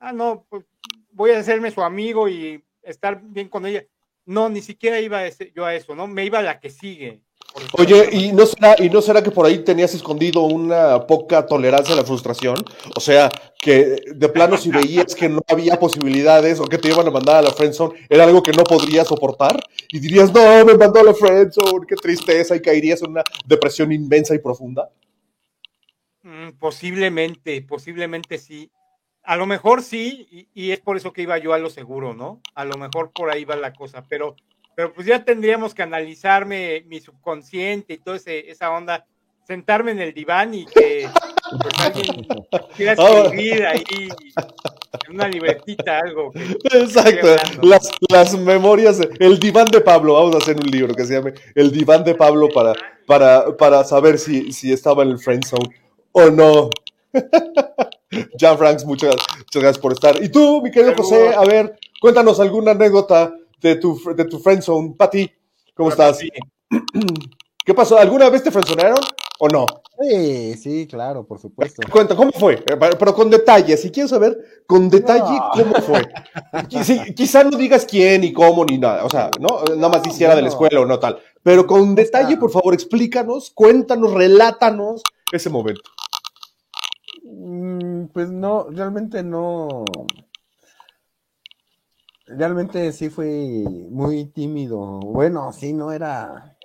ah, 0.00 0.10
no, 0.10 0.46
pues 0.48 0.64
voy 1.10 1.32
a 1.32 1.38
hacerme 1.38 1.70
su 1.70 1.82
amigo 1.82 2.26
y 2.26 2.64
estar 2.82 3.20
bien 3.22 3.50
con 3.50 3.66
ella. 3.66 3.84
No, 4.24 4.48
ni 4.48 4.62
siquiera 4.62 4.98
iba 4.98 5.18
a 5.18 5.28
yo 5.54 5.66
a 5.66 5.74
eso, 5.74 5.94
¿no? 5.94 6.06
Me 6.06 6.24
iba 6.24 6.38
a 6.38 6.42
la 6.42 6.58
que 6.58 6.70
sigue. 6.70 7.20
Oye. 7.72 8.08
¿y 8.12 8.32
no, 8.32 8.46
será, 8.46 8.76
¿y 8.78 8.88
no 8.88 9.02
será 9.02 9.22
que 9.22 9.30
por 9.30 9.44
ahí 9.44 9.58
tenías 9.58 9.92
escondido 9.92 10.40
una 10.40 11.06
poca 11.06 11.44
tolerancia 11.44 11.92
a 11.92 11.98
la 11.98 12.04
frustración? 12.04 12.56
O 12.96 13.00
sea, 13.00 13.28
que 13.60 13.96
de 14.06 14.28
plano 14.30 14.56
si 14.56 14.70
veías 14.70 15.14
que 15.14 15.28
no 15.28 15.42
había 15.46 15.78
posibilidades 15.78 16.60
o 16.60 16.64
que 16.64 16.78
te 16.78 16.88
iban 16.88 17.06
a 17.06 17.10
mandar 17.10 17.36
a 17.36 17.42
la 17.42 17.50
friendzone, 17.50 18.06
era 18.08 18.24
algo 18.24 18.42
que 18.42 18.52
no 18.52 18.64
podrías 18.64 19.06
soportar 19.06 19.60
y 19.90 20.00
dirías, 20.00 20.32
no, 20.32 20.64
me 20.64 20.78
mandó 20.78 21.00
a 21.00 21.04
la 21.04 21.12
friendzone, 21.12 21.86
qué 21.86 21.96
tristeza, 21.96 22.56
y 22.56 22.62
caerías 22.62 23.02
en 23.02 23.10
una 23.10 23.24
depresión 23.44 23.92
inmensa 23.92 24.34
y 24.34 24.38
profunda. 24.38 24.88
Mm, 26.22 26.50
posiblemente, 26.58 27.62
posiblemente 27.62 28.38
sí. 28.38 28.70
A 29.24 29.36
lo 29.36 29.46
mejor 29.46 29.82
sí, 29.82 30.26
y, 30.30 30.48
y 30.66 30.70
es 30.72 30.80
por 30.80 30.96
eso 30.96 31.12
que 31.12 31.22
iba 31.22 31.38
yo 31.38 31.52
a 31.52 31.58
lo 31.58 31.70
seguro, 31.70 32.12
¿no? 32.14 32.40
A 32.54 32.64
lo 32.64 32.76
mejor 32.76 33.12
por 33.12 33.30
ahí 33.30 33.44
va 33.44 33.54
la 33.56 33.72
cosa, 33.72 34.04
pero, 34.08 34.34
pero 34.74 34.92
pues 34.92 35.06
ya 35.06 35.24
tendríamos 35.24 35.74
que 35.74 35.82
analizarme 35.82 36.84
mi 36.86 37.00
subconsciente 37.00 37.94
y 37.94 37.98
toda 37.98 38.16
ese- 38.16 38.50
esa 38.50 38.70
onda, 38.72 39.06
sentarme 39.46 39.92
en 39.92 40.00
el 40.00 40.12
diván 40.12 40.54
y 40.54 40.66
que 40.66 41.08
pues, 41.50 41.74
alguien 41.78 42.06
quiera 42.76 42.92
escribir 42.92 43.66
ahí 43.66 43.84
en 45.08 45.14
una 45.14 45.28
libretita 45.28 45.98
algo. 46.00 46.32
que- 46.32 46.78
Exacto, 46.78 47.28
las, 47.62 47.90
las 48.08 48.36
memorias, 48.38 49.00
el 49.20 49.38
diván 49.38 49.66
de 49.70 49.80
Pablo, 49.80 50.14
vamos 50.14 50.34
a 50.34 50.38
hacer 50.38 50.56
un 50.56 50.68
libro 50.70 50.94
que 50.94 51.04
se 51.04 51.14
llame 51.14 51.34
El 51.54 51.70
diván 51.70 52.02
de 52.04 52.14
Pablo 52.16 52.48
para, 52.52 52.72
para, 53.06 53.56
para 53.56 53.84
saber 53.84 54.18
si, 54.18 54.52
si 54.52 54.72
estaba 54.72 55.02
en 55.04 55.10
el 55.10 55.18
friend 55.18 55.44
zone 55.44 55.74
o 56.12 56.30
no. 56.30 56.70
Jan 58.38 58.58
Franks, 58.58 58.84
muchas, 58.84 59.14
muchas 59.38 59.62
gracias 59.62 59.78
por 59.78 59.92
estar. 59.92 60.22
Y 60.22 60.28
tú, 60.28 60.60
mi 60.62 60.70
querido 60.70 60.94
José, 60.96 61.34
a 61.34 61.42
ver, 61.42 61.78
cuéntanos 62.00 62.40
alguna 62.40 62.72
anécdota 62.72 63.34
de 63.60 63.76
tu, 63.76 63.98
de 64.14 64.24
tu 64.24 64.38
friend 64.38 64.62
zone. 64.62 64.94
Pati, 64.96 65.30
¿cómo 65.74 65.90
estás? 65.90 66.18
¿Qué 67.64 67.74
pasó? 67.74 67.98
¿Alguna 67.98 68.28
vez 68.28 68.42
te 68.42 68.50
friendzonearon 68.50 68.98
o 69.38 69.48
no? 69.48 69.66
Sí, 70.00 70.54
sí, 70.54 70.86
claro, 70.88 71.24
por 71.24 71.38
supuesto. 71.38 71.80
Cuenta, 71.90 72.16
¿cómo 72.16 72.32
fue? 72.32 72.54
Eh, 72.54 72.76
Pero 72.98 73.14
con 73.14 73.30
detalle, 73.30 73.76
si 73.76 73.90
quieres 73.90 74.10
saber 74.10 74.36
con 74.66 74.88
detalle 74.90 75.38
No. 75.38 75.50
cómo 75.52 75.74
fue. 75.76 76.02
Sí, 76.82 77.14
quizá 77.14 77.44
no 77.44 77.56
digas 77.56 77.86
quién 77.86 78.22
ni 78.22 78.32
cómo 78.32 78.64
ni 78.64 78.78
nada, 78.78 79.04
o 79.04 79.10
sea, 79.10 79.30
no, 79.38 79.62
nada 79.76 79.88
más 79.88 80.02
si 80.14 80.24
era 80.24 80.34
de 80.34 80.42
la 80.42 80.48
bueno. 80.48 80.66
escuela 80.66 80.80
o 80.80 80.86
no 80.86 80.98
tal. 80.98 81.18
Pero 81.42 81.66
con 81.66 81.94
detalle, 81.94 82.36
por 82.36 82.50
favor, 82.50 82.74
explícanos, 82.74 83.52
cuéntanos, 83.54 84.12
relátanos 84.12 85.02
ese 85.30 85.50
momento. 85.50 85.82
Mm, 87.32 88.06
Pues 88.12 88.30
no, 88.30 88.68
realmente 88.70 89.22
no. 89.22 89.84
Realmente 92.26 92.92
sí 92.92 93.08
fui 93.08 93.64
muy 93.90 94.26
tímido. 94.26 95.00
Bueno, 95.00 95.52
sí, 95.52 95.72
no 95.72 95.92
era. 95.92 96.56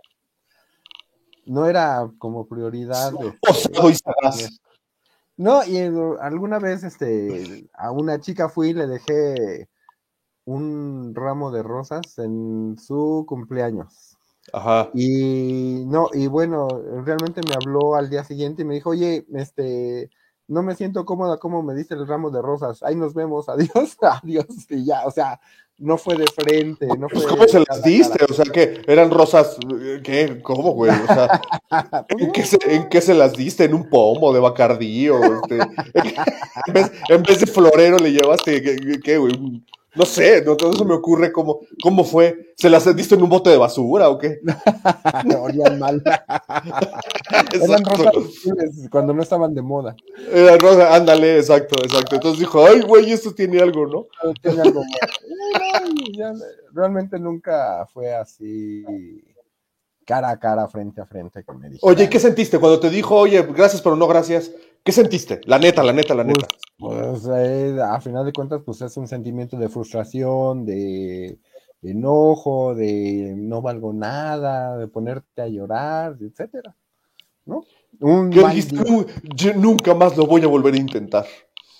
No 1.46 1.66
era 1.66 2.12
como 2.18 2.48
prioridad. 2.48 3.14
este. 3.90 4.50
No, 5.40 5.64
y 5.64 5.78
alguna 5.78 6.58
vez 6.58 6.84
este, 6.84 7.70
a 7.76 7.92
una 7.92 8.20
chica 8.20 8.50
fui 8.50 8.70
y 8.70 8.74
le 8.74 8.88
dejé 8.88 9.70
un 10.46 11.14
ramo 11.14 11.52
de 11.52 11.62
rosas 11.62 12.18
en 12.18 12.76
su 12.80 13.24
cumpleaños. 13.28 14.18
Ajá. 14.52 14.90
Y 14.96 15.84
no, 15.86 16.10
y 16.12 16.26
bueno, 16.26 16.68
realmente 17.06 17.42
me 17.48 17.54
habló 17.54 17.94
al 17.94 18.10
día 18.10 18.24
siguiente 18.24 18.64
y 18.64 18.66
me 18.66 18.74
dijo, 18.74 18.90
oye, 18.90 19.28
este, 19.36 20.10
no 20.48 20.64
me 20.64 20.76
siento 20.76 21.06
cómoda 21.06 21.38
como 21.38 21.62
me 21.62 21.74
diste 21.76 21.94
el 21.96 22.08
ramo 22.08 22.30
de 22.30 22.42
rosas, 22.42 22.82
ahí 22.84 22.96
nos 22.96 23.14
vemos, 23.14 23.50
adiós, 23.50 23.98
adiós, 24.02 24.46
y 24.70 24.86
ya, 24.86 25.06
o 25.06 25.12
sea, 25.12 25.40
no 25.80 25.98
fue 26.00 26.16
de 26.16 26.26
frente, 26.26 26.88
no 26.88 27.08
fue 27.08 27.20
Pues, 27.22 27.28
¿Cómo 27.28 27.48
se 27.48 27.60
las 27.60 27.84
diste? 27.84 28.18
cara. 28.18 28.28
O 28.32 28.34
sea, 28.34 28.46
que 28.46 28.82
eran 28.88 29.12
rosas, 29.12 29.58
¿qué? 30.04 30.40
¿Cómo, 30.42 30.72
güey? 30.72 30.92
O 30.92 31.06
sea, 31.06 31.40
¿en 32.10 32.32
qué, 32.32 32.44
se, 32.46 32.58
en 32.66 32.90
qué 32.90 33.00
se 33.00 33.14
las 33.14 33.34
diste? 33.34 33.66
¿En 33.66 33.76
un 33.76 33.88
pomo 33.88 34.34
de 34.34 34.40
Bacardí? 34.40 35.08
O 35.10 35.20
este, 35.24 35.60
en, 36.68 36.74
vez, 36.74 36.92
en 37.10 37.22
vez 37.22 37.40
de 37.42 37.46
florero 37.46 37.98
le 37.98 38.12
llevaste, 38.12 38.62
¿qué, 38.64 39.00
qué, 39.04 39.18
güey? 39.20 39.36
Un- 39.36 39.64
No 39.98 40.06
sé, 40.06 40.44
no, 40.46 40.56
no 40.62 40.74
se 40.74 40.86
me 40.86 40.94
ocurre 40.94 41.32
cómo, 41.32 41.60
cómo 41.82 42.04
fue. 42.04 42.54
¿Se 42.56 42.70
las 42.70 42.96
diste 42.96 43.16
en 43.16 43.24
un 43.24 43.30
bote 43.30 43.50
de 43.50 43.58
basura 43.58 44.10
o 44.10 44.18
qué? 44.18 44.40
olían 45.42 45.80
mal. 45.80 46.02
Eran 47.62 47.84
rosas 47.84 48.14
cuando 48.92 49.14
no 49.14 49.22
estaban 49.22 49.54
de 49.56 49.62
moda. 49.62 49.96
Era 50.32 50.58
rosa, 50.58 50.96
ándale, 50.96 51.38
exacto, 51.38 51.76
exacto. 51.84 52.16
Entonces 52.16 52.40
dijo, 52.40 52.66
ay, 52.66 52.82
güey, 52.82 53.12
esto 53.12 53.34
tiene 53.34 53.60
algo, 53.60 53.88
¿no? 53.88 54.08
Tiene 54.42 54.62
algo 54.62 54.82
no, 54.82 56.18
ya, 56.18 56.34
realmente 56.74 57.20
nunca 57.20 57.86
fue 57.94 58.14
así 58.14 58.84
cara 60.06 60.30
a 60.30 60.40
cara, 60.40 60.68
frente 60.68 61.02
a 61.02 61.06
frente 61.06 61.44
dijo. 61.70 61.86
Oye, 61.86 62.06
¿y 62.06 62.08
¿qué 62.08 62.20
sentiste 62.20 62.60
cuando 62.60 62.80
te 62.80 62.90
dijo, 62.90 63.16
oye, 63.16 63.42
gracias, 63.44 63.82
pero 63.82 63.96
no 63.96 64.08
gracias? 64.08 64.52
¿Qué 64.88 64.94
sentiste? 64.94 65.42
La 65.44 65.60
neta, 65.60 65.84
la 65.84 65.92
neta, 65.92 66.16
la 66.16 66.24
neta. 66.24 66.48
Pues 66.80 67.28
eh, 67.36 67.78
a 67.84 68.00
final 68.00 68.26
de 68.26 68.32
cuentas, 68.32 68.62
pues 68.66 68.82
es 68.82 68.96
un 68.96 69.06
sentimiento 69.06 69.58
de 69.58 69.68
frustración, 69.68 70.64
de 70.66 71.40
enojo, 71.82 72.74
de 72.74 73.34
no 73.36 73.62
valgo 73.62 73.92
nada, 73.92 74.78
de 74.78 74.88
ponerte 74.88 75.42
a 75.42 75.48
llorar, 75.50 76.16
etcétera. 76.22 76.74
¿No? 77.46 77.66
Un 78.00 78.30
¿Qué 78.30 78.40
mal 78.40 78.56
dijiste? 78.56 78.82
día. 78.82 78.96
"Uh, 78.96 79.06
yo 79.36 79.54
nunca 79.56 79.94
más 79.94 80.16
lo 80.16 80.26
voy 80.26 80.42
a 80.44 80.48
volver 80.48 80.76
a 80.76 80.78
intentar. 80.78 81.26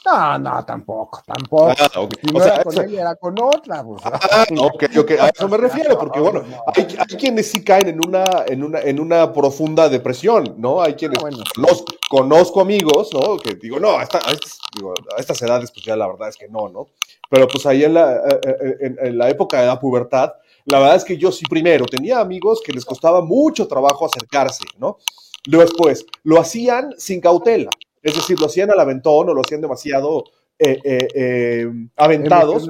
No, 0.10 0.40
no, 0.40 0.66
tampoco, 0.66 1.22
tampoco. 1.26 1.74
Ah. 1.78 1.90
Si 1.92 2.30
O 2.30 2.32
no 2.34 2.40
sea, 2.40 2.54
era 2.56 2.64
con 2.64 2.74
ella, 2.86 3.02
era 3.02 3.16
con 3.16 3.36
otra. 3.42 3.84
Pues. 3.84 4.02
Ah, 4.06 4.46
ok, 4.58 4.84
ok, 5.00 5.12
a 5.20 5.28
eso 5.30 5.50
me 5.50 5.58
refiero, 5.58 5.98
porque 6.00 6.20
bueno, 6.20 6.44
hay, 6.76 6.88
hay 6.98 7.18
quienes 7.18 7.52
sí 7.52 7.64
caen 7.64 7.90
en 7.90 8.06
una, 8.06 8.24
en 8.48 8.64
una, 8.64 8.80
en 8.82 9.00
una 9.00 9.34
profunda 9.34 9.90
depresión, 9.90 10.56
¿no? 10.58 10.82
Hay 10.82 10.94
quienes, 10.94 11.18
Ah, 11.18 11.22
bueno, 11.22 11.38
sí. 11.38 11.44
los 11.62 11.84
conozco 12.10 12.62
amigos, 12.62 13.10
¿no? 13.14 13.38
Que 13.38 13.56
digo, 13.56 13.80
no, 13.80 13.98
a, 13.98 14.04
esta- 14.04 14.20
a 14.20 14.32
estas, 14.32 14.60
digo, 14.76 14.94
a 15.18 15.20
estas 15.20 15.42
edades, 15.42 15.72
pues 15.72 15.86
ya 15.86 15.96
la 15.98 16.08
verdad 16.08 16.30
es 16.30 16.38
que 16.38 16.48
no, 16.48 16.70
¿no? 16.70 16.88
Pero 17.30 17.48
pues 17.48 17.66
ahí 17.66 17.84
en 17.84 17.94
la, 17.96 18.16
eh, 18.16 18.40
eh, 18.48 18.76
en, 18.82 18.98
en 19.02 19.18
la 19.18 19.30
época 19.30 19.60
de 19.60 19.68
la 19.68 19.78
pubertad, 19.80 20.32
la 20.66 20.80
verdad 20.80 20.96
es 20.96 21.04
que 21.04 21.18
yo 21.18 21.32
sí 21.34 21.46
primero 21.50 21.86
tenía 21.86 22.20
amigos 22.20 22.62
que 22.66 22.72
les 22.72 22.86
costaba 22.86 23.22
mucho 23.22 23.68
trabajo 23.68 24.06
acercarse, 24.06 24.64
¿no? 24.78 24.98
Después, 25.46 26.06
lo 26.24 26.40
hacían 26.40 26.94
sin 26.98 27.20
cautela, 27.22 27.72
es 28.08 28.16
decir, 28.16 28.40
lo 28.40 28.46
hacían 28.46 28.72
al 28.72 28.80
aventón 28.80 29.30
o 29.30 29.34
lo 29.34 29.42
hacían 29.42 29.62
demasiado 29.62 30.24
eh, 30.58 30.80
eh, 30.84 31.08
eh, 31.14 31.68
aventados, 31.98 32.68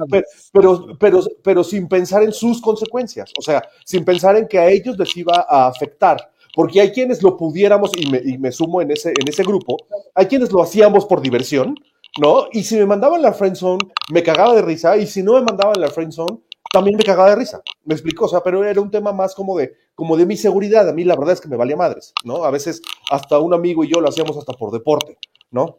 pero, 0.52 0.98
pero, 0.98 1.20
pero 1.42 1.64
sin 1.64 1.88
pensar 1.88 2.22
en 2.22 2.32
sus 2.32 2.60
consecuencias, 2.60 3.32
o 3.38 3.42
sea, 3.42 3.62
sin 3.84 4.04
pensar 4.04 4.36
en 4.36 4.46
que 4.46 4.58
a 4.58 4.68
ellos 4.68 4.98
les 4.98 5.16
iba 5.16 5.46
a 5.48 5.68
afectar. 5.68 6.30
Porque 6.54 6.80
hay 6.80 6.90
quienes 6.90 7.22
lo 7.22 7.36
pudiéramos, 7.36 7.92
y 7.96 8.10
me, 8.10 8.20
y 8.24 8.36
me 8.36 8.50
sumo 8.50 8.82
en 8.82 8.90
ese, 8.90 9.10
en 9.10 9.28
ese 9.28 9.44
grupo, 9.44 9.76
hay 10.14 10.26
quienes 10.26 10.50
lo 10.50 10.60
hacíamos 10.60 11.06
por 11.06 11.20
diversión, 11.22 11.76
¿no? 12.20 12.48
Y 12.52 12.64
si 12.64 12.76
me 12.76 12.86
mandaban 12.86 13.22
la 13.22 13.32
friendzone, 13.32 13.86
me 14.10 14.24
cagaba 14.24 14.54
de 14.54 14.62
risa, 14.62 14.96
y 14.96 15.06
si 15.06 15.22
no 15.22 15.34
me 15.34 15.42
mandaban 15.42 15.80
la 15.80 15.88
friendzone, 15.88 16.40
también 16.72 16.96
me 16.96 17.04
cagaba 17.04 17.30
de 17.30 17.36
risa. 17.36 17.62
Me 17.84 17.94
explico, 17.94 18.26
o 18.26 18.28
sea, 18.28 18.42
pero 18.42 18.64
era 18.64 18.80
un 18.80 18.90
tema 18.90 19.12
más 19.12 19.34
como 19.34 19.56
de, 19.56 19.74
como 19.94 20.16
de 20.16 20.26
mi 20.26 20.36
seguridad. 20.36 20.88
A 20.88 20.92
mí 20.92 21.04
la 21.04 21.16
verdad 21.16 21.34
es 21.34 21.40
que 21.40 21.48
me 21.48 21.56
valía 21.56 21.76
madres, 21.76 22.12
¿no? 22.24 22.44
A 22.44 22.50
veces 22.50 22.82
hasta 23.10 23.38
un 23.38 23.54
amigo 23.54 23.84
y 23.84 23.92
yo 23.92 24.00
lo 24.00 24.08
hacíamos 24.08 24.36
hasta 24.36 24.52
por 24.52 24.70
deporte, 24.72 25.18
¿no? 25.50 25.76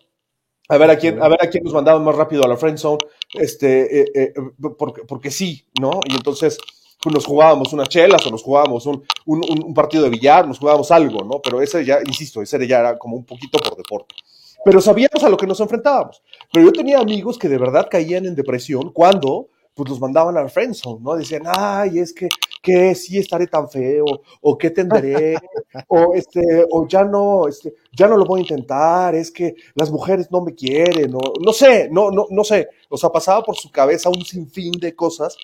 A 0.67 0.77
ver 0.77 0.89
a 0.91 0.98
quién, 0.98 1.22
a 1.22 1.27
ver 1.27 1.39
a 1.41 1.50
quién 1.50 1.63
nos 1.63 1.74
mandaban 1.74 2.03
más 2.03 2.15
rápido 2.15 2.43
a 2.43 2.48
la 2.48 2.55
friend 2.55 2.77
zone, 2.77 3.00
este, 3.34 4.01
eh, 4.01 4.12
eh, 4.13 4.34
porque, 4.77 5.01
porque 5.03 5.31
sí, 5.31 5.65
¿no? 5.79 6.00
Y 6.05 6.15
entonces 6.15 6.60
pues, 7.01 7.13
nos 7.13 7.25
jugábamos 7.25 7.74
unas 7.74 7.89
chelas 7.89 8.25
o 8.27 8.29
nos 8.29 8.43
jugábamos 8.43 8.86
un, 8.86 9.03
un, 9.25 9.41
un 9.65 9.74
partido 9.74 10.03
de 10.03 10.10
billar, 10.10 10.48
nos 10.48 10.60
jugábamos 10.60 10.91
algo, 10.91 11.24
¿no? 11.24 11.41
Pero 11.41 11.62
ese 11.62 11.84
ya, 11.84 12.00
insisto, 12.05 12.41
ese 12.41 12.67
ya 12.67 12.79
era 12.79 12.98
como 13.00 13.15
un 13.15 13.25
poquito 13.25 13.58
por 13.58 13.75
deporte. 13.77 14.15
Pero 14.63 14.81
sabíamos 14.81 15.24
a 15.24 15.29
lo 15.29 15.38
que 15.38 15.48
nos 15.48 15.60
enfrentábamos. 15.60 16.22
Pero 16.51 16.65
yo 16.65 16.72
tenía 16.72 17.00
amigos 17.00 17.38
que 17.38 17.48
de 17.48 17.58
verdad 17.58 17.88
caían 17.89 18.25
en 18.25 18.36
depresión 18.36 18.91
cuando 18.91 19.50
pues 19.80 19.92
los 19.92 20.02
mandaban 20.02 20.36
al 20.36 20.50
friendzone, 20.50 21.00
¿no? 21.02 21.16
Decían, 21.16 21.44
ay, 21.46 22.00
es 22.00 22.12
que, 22.12 22.28
que 22.62 22.94
sí 22.96 23.18
estaré 23.18 23.48
tan 23.48 23.70
feo, 23.70 24.04
o 24.42 24.58
qué 24.58 24.72
tendré, 24.72 25.38
o 25.88 26.14
este, 26.16 26.66
o 26.70 26.86
ya 26.86 27.06
no, 27.06 27.48
este, 27.48 27.74
ya 27.96 28.10
no 28.10 28.18
lo 28.18 28.26
voy 28.26 28.42
a 28.42 28.44
intentar, 28.44 29.16
es 29.16 29.32
que 29.32 29.56
las 29.76 29.90
mujeres 29.90 30.30
no 30.32 30.42
me 30.42 30.54
quieren, 30.54 31.16
o 31.16 31.20
no 31.42 31.54
sé, 31.54 31.88
no, 31.90 32.12
no, 32.12 32.26
no 32.30 32.44
sé. 32.44 32.68
O 32.90 32.98
sea, 32.98 33.10
pasaba 33.10 33.42
por 33.42 33.56
su 33.56 33.72
cabeza 33.72 34.10
un 34.10 34.26
sinfín 34.26 34.74
de 34.74 34.94
cosas 34.94 35.38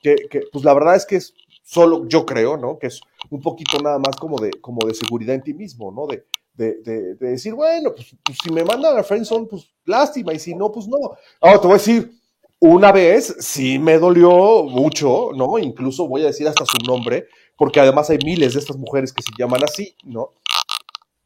que, 0.00 0.16
que, 0.30 0.40
pues 0.50 0.64
la 0.64 0.72
verdad 0.72 0.96
es 0.96 1.04
que 1.04 1.16
es 1.16 1.34
solo, 1.62 2.08
yo 2.08 2.24
creo, 2.24 2.56
¿no? 2.56 2.78
Que 2.78 2.86
es 2.86 3.02
un 3.28 3.42
poquito 3.42 3.78
nada 3.78 3.98
más 3.98 4.16
como 4.16 4.38
de, 4.40 4.52
como 4.52 4.86
de 4.86 4.94
seguridad 4.94 5.34
en 5.34 5.42
ti 5.42 5.52
mismo, 5.52 5.92
¿no? 5.92 6.06
De, 6.06 6.24
de, 6.54 6.80
de, 6.82 7.14
de 7.16 7.28
decir, 7.28 7.52
bueno, 7.52 7.92
pues, 7.94 8.16
pues, 8.24 8.38
si 8.42 8.50
me 8.50 8.64
mandan 8.64 8.96
a 8.96 9.02
friendzone, 9.02 9.48
pues 9.48 9.68
lástima, 9.84 10.32
y 10.32 10.38
si 10.38 10.54
no, 10.54 10.72
pues 10.72 10.88
no. 10.88 10.96
Ahora 11.42 11.60
te 11.60 11.66
voy 11.66 11.74
a 11.74 11.78
decir, 11.78 12.21
una 12.64 12.92
vez 12.92 13.34
sí 13.40 13.80
me 13.80 13.98
dolió 13.98 14.62
mucho, 14.62 15.30
¿no? 15.34 15.58
Incluso 15.58 16.06
voy 16.06 16.22
a 16.22 16.26
decir 16.26 16.46
hasta 16.46 16.64
su 16.64 16.78
nombre, 16.86 17.26
porque 17.56 17.80
además 17.80 18.08
hay 18.08 18.18
miles 18.24 18.54
de 18.54 18.60
estas 18.60 18.76
mujeres 18.76 19.12
que 19.12 19.20
se 19.20 19.32
llaman 19.36 19.64
así, 19.64 19.96
¿no? 20.04 20.30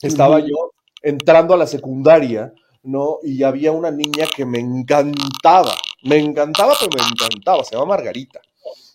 Estaba 0.01 0.41
yo 0.41 0.73
entrando 1.03 1.53
a 1.53 1.59
la 1.59 1.67
secundaria, 1.67 2.55
¿no? 2.83 3.19
Y 3.23 3.43
había 3.43 3.71
una 3.71 3.91
niña 3.91 4.25
que 4.35 4.47
me 4.47 4.61
encantaba, 4.61 5.75
me 6.05 6.17
encantaba, 6.17 6.73
pero 6.81 6.91
me 6.97 7.07
encantaba, 7.07 7.65
se 7.65 7.75
llama 7.75 7.97
Margarita, 7.97 8.41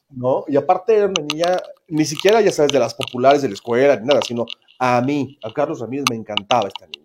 ¿no? 0.10 0.44
Y 0.48 0.58
aparte 0.58 0.96
era 0.96 1.06
una 1.06 1.22
niña, 1.22 1.62
ni 1.90 2.06
siquiera, 2.06 2.42
ya 2.42 2.52
sabes, 2.52 2.72
de 2.72 2.80
las 2.80 2.96
populares 2.96 3.44
de 3.44 3.50
la 3.50 3.54
escuela, 3.54 3.98
ni 3.98 4.08
nada, 4.08 4.22
sino 4.28 4.48
a 4.80 5.00
mí, 5.02 5.38
a 5.44 5.54
Carlos 5.54 5.80
Ramírez 5.80 6.06
me 6.10 6.16
encantaba 6.16 6.70
esta 6.70 6.88
niña. 6.88 7.01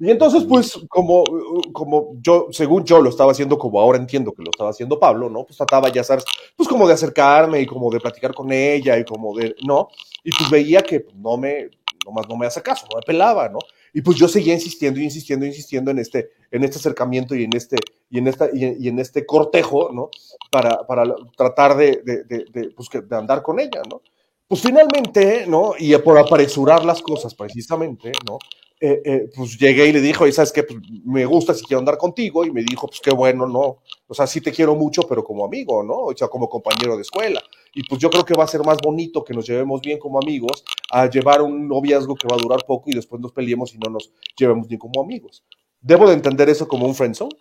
Y 0.00 0.10
entonces, 0.10 0.44
pues, 0.48 0.78
como, 0.88 1.24
como 1.72 2.12
yo, 2.20 2.46
según 2.52 2.84
yo 2.84 3.00
lo 3.00 3.10
estaba 3.10 3.32
haciendo, 3.32 3.58
como 3.58 3.80
ahora 3.80 3.98
entiendo 3.98 4.32
que 4.32 4.42
lo 4.42 4.50
estaba 4.50 4.70
haciendo 4.70 5.00
Pablo, 5.00 5.28
¿no? 5.28 5.44
Pues 5.44 5.56
trataba, 5.56 5.88
ya 5.88 6.04
sabes, 6.04 6.24
pues 6.56 6.68
como 6.68 6.86
de 6.86 6.94
acercarme 6.94 7.60
y 7.60 7.66
como 7.66 7.90
de 7.90 7.98
platicar 7.98 8.32
con 8.32 8.52
ella 8.52 8.96
y 8.96 9.04
como 9.04 9.36
de, 9.36 9.56
¿no? 9.66 9.88
Y 10.22 10.30
pues 10.30 10.50
veía 10.50 10.82
que 10.82 11.04
no 11.16 11.36
me, 11.36 11.70
nomás 12.06 12.28
no 12.28 12.36
me 12.36 12.46
hace 12.46 12.62
caso, 12.62 12.86
no 12.90 12.96
me 12.96 13.02
pelaba, 13.02 13.48
¿no? 13.48 13.58
Y 13.92 14.00
pues 14.02 14.16
yo 14.16 14.28
seguía 14.28 14.54
insistiendo, 14.54 15.00
insistiendo, 15.00 15.44
insistiendo 15.44 15.90
en 15.90 15.98
este, 15.98 16.30
en 16.52 16.62
este 16.62 16.78
acercamiento 16.78 17.34
y 17.34 17.44
en 17.44 17.56
este, 17.56 17.76
y 18.08 18.18
en 18.18 18.28
esta, 18.28 18.48
y 18.52 18.88
en, 18.88 18.98
este 19.00 19.26
cortejo, 19.26 19.90
¿no? 19.92 20.10
Para, 20.50 20.86
para 20.86 21.12
tratar 21.36 21.76
de, 21.76 22.02
de, 22.04 22.22
de, 22.24 22.70
pues, 22.70 22.88
de 22.92 23.16
andar 23.16 23.42
con 23.42 23.58
ella, 23.58 23.82
¿no? 23.90 24.00
Pues 24.46 24.62
finalmente, 24.62 25.46
¿no? 25.48 25.72
Y 25.76 25.96
por 25.98 26.18
apresurar 26.18 26.84
las 26.84 27.02
cosas 27.02 27.34
precisamente, 27.34 28.12
¿no? 28.26 28.38
Eh, 28.80 29.02
eh, 29.04 29.30
pues 29.34 29.58
llegué 29.58 29.88
y 29.88 29.92
le 29.92 30.00
dijo, 30.00 30.24
y 30.26 30.32
sabes 30.32 30.52
que 30.52 30.62
pues, 30.62 30.78
me 31.04 31.24
gusta 31.26 31.52
si 31.52 31.64
quiero 31.64 31.80
andar 31.80 31.98
contigo, 31.98 32.44
y 32.44 32.52
me 32.52 32.62
dijo, 32.62 32.86
pues 32.86 33.00
qué 33.00 33.10
bueno, 33.10 33.46
no, 33.46 33.78
o 34.06 34.14
sea, 34.14 34.26
sí 34.26 34.40
te 34.40 34.52
quiero 34.52 34.76
mucho, 34.76 35.02
pero 35.02 35.24
como 35.24 35.44
amigo, 35.44 35.82
¿no? 35.82 35.94
O 35.94 36.16
sea, 36.16 36.28
como 36.28 36.48
compañero 36.48 36.94
de 36.94 37.02
escuela. 37.02 37.42
Y 37.74 37.82
pues 37.88 38.00
yo 38.00 38.08
creo 38.08 38.24
que 38.24 38.34
va 38.34 38.44
a 38.44 38.48
ser 38.48 38.64
más 38.64 38.78
bonito 38.80 39.24
que 39.24 39.34
nos 39.34 39.46
llevemos 39.46 39.80
bien 39.80 39.98
como 39.98 40.18
amigos 40.18 40.64
a 40.90 41.10
llevar 41.10 41.42
un 41.42 41.68
noviazgo 41.68 42.14
que 42.14 42.28
va 42.28 42.36
a 42.36 42.40
durar 42.40 42.64
poco 42.66 42.88
y 42.90 42.94
después 42.94 43.20
nos 43.20 43.32
peleemos 43.32 43.74
y 43.74 43.78
no 43.78 43.90
nos 43.90 44.12
llevemos 44.36 44.68
bien 44.68 44.78
como 44.78 45.02
amigos. 45.02 45.44
¿Debo 45.80 46.08
de 46.08 46.14
entender 46.14 46.48
eso 46.48 46.66
como 46.66 46.86
un 46.86 46.94
friendzone? 46.94 47.36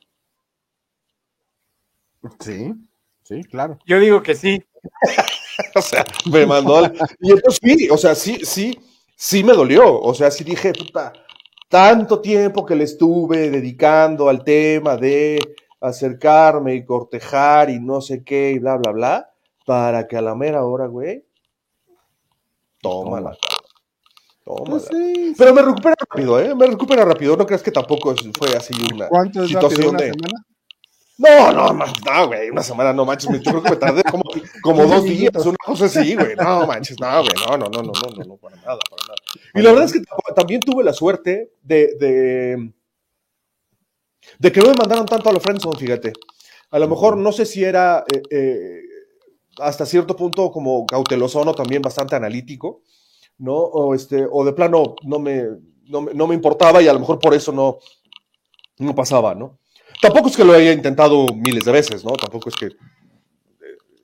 Sí, 2.40 2.74
sí, 3.24 3.44
claro. 3.44 3.78
Yo 3.86 4.00
digo 4.00 4.22
que 4.22 4.36
sí. 4.36 4.64
o 5.76 5.82
sea, 5.82 6.04
me 6.32 6.46
mandó. 6.46 6.84
Y 7.22 7.32
entonces 7.32 7.60
sí, 7.62 7.90
o 7.90 7.98
sea, 7.98 8.16
sí, 8.16 8.40
sí, 8.44 8.78
sí 9.16 9.44
me 9.44 9.54
dolió. 9.54 10.00
O 10.02 10.14
sea, 10.14 10.30
sí 10.32 10.44
dije, 10.44 10.74
puta, 10.74 11.14
tanto 11.68 12.22
tiempo 12.22 12.66
que 12.66 12.76
le 12.76 12.84
estuve 12.84 13.50
dedicando 13.50 14.30
al 14.30 14.44
tema 14.44 14.98
de 14.98 15.40
acercarme 15.82 16.76
y 16.76 16.86
cortejar 16.86 17.70
y 17.70 17.80
no 17.80 18.02
sé 18.02 18.24
qué 18.24 18.52
y 18.52 18.60
bla, 18.60 18.78
bla, 18.78 18.92
bla, 18.92 19.30
para 19.66 20.08
que 20.08 20.18
a 20.18 20.22
la 20.22 20.36
mera 20.36 20.66
hora, 20.66 20.88
güey, 20.88 21.26
tómala. 22.82 23.38
Tómala. 24.44 24.70
Pues 24.70 24.88
Pero 25.38 25.54
me 25.54 25.62
recupera 25.62 25.96
rápido, 26.00 26.40
¿eh? 26.40 26.56
Me 26.56 26.68
recupera 26.68 27.04
rápido. 27.04 27.36
No 27.36 27.46
creas 27.46 27.62
que 27.62 27.72
tampoco 27.72 28.16
fue 28.38 28.56
así 28.56 28.74
una 28.94 29.10
situación 29.46 29.98
de. 29.98 30.14
Semana? 30.14 30.46
No, 31.18 31.52
no, 31.52 31.74
no, 31.74 32.28
güey, 32.28 32.52
una 32.52 32.62
semana 32.62 32.94
no 32.94 33.04
manches, 33.04 33.32
yo 33.42 33.52
creo 33.52 33.64
que 33.64 33.72
me 33.72 33.76
tardé 33.78 34.04
como, 34.04 34.24
como 34.62 34.86
dos 34.86 35.04
días, 35.04 35.34
una 35.48 35.58
cosa 35.66 35.86
así, 35.86 36.16
güey, 36.16 36.36
no 36.36 36.68
manches, 36.68 37.00
no, 37.00 37.22
güey, 37.22 37.34
no, 37.48 37.58
no, 37.58 37.70
no, 37.70 37.82
no, 37.82 37.92
no, 37.92 38.16
no, 38.16 38.24
no, 38.24 38.38
para 38.38 38.56
nada, 38.58 38.78
para 38.88 39.04
nada. 39.08 39.16
Y 39.58 39.62
la 39.62 39.72
verdad 39.72 39.86
es 39.86 39.94
que 39.94 40.02
también 40.36 40.62
tuve 40.62 40.84
la 40.84 40.94
suerte 40.94 41.52
de, 41.64 42.72
de, 44.40 44.52
que 44.52 44.60
no 44.60 44.70
me 44.70 44.76
mandaron 44.76 45.06
tanto 45.06 45.30
a 45.30 45.34
la 45.34 45.40
friendzone, 45.40 45.80
fíjate. 45.80 46.14
A 46.72 46.80
lo 46.80 46.88
mejor 46.88 47.18
no 47.18 47.32
sé 47.32 47.46
si 47.46 47.64
era 47.64 48.04
eh, 48.14 48.22
eh, 48.30 48.82
hasta 49.60 49.86
cierto 49.86 50.16
punto 50.16 50.52
como 50.52 50.86
cauteloso 50.86 51.40
o 51.40 51.56
también 51.56 51.82
bastante 51.82 52.16
analítico, 52.16 52.82
¿no? 53.38 53.56
O, 53.56 53.96
este, 53.96 54.28
o 54.30 54.44
de 54.46 54.54
plano 54.54 54.96
no 55.04 55.20
me, 55.20 55.44
no 55.86 56.02
me, 56.02 56.14
no 56.14 56.28
me 56.28 56.36
importaba 56.36 56.82
y 56.82 56.88
a 56.88 56.94
lo 56.94 57.00
mejor 57.00 57.20
por 57.20 57.34
eso 57.34 57.52
no, 57.52 57.80
no 58.80 58.94
pasaba, 58.94 59.34
¿no? 59.34 59.60
Tampoco 60.02 60.30
es 60.30 60.38
que 60.38 60.44
lo 60.44 60.54
haya 60.54 60.72
intentado 60.72 61.26
miles 61.34 61.66
de 61.66 61.72
veces, 61.72 62.04
¿no? 62.04 62.12
Tampoco 62.12 62.50
es 62.50 62.56
que. 62.56 62.66
Eh, 62.68 62.72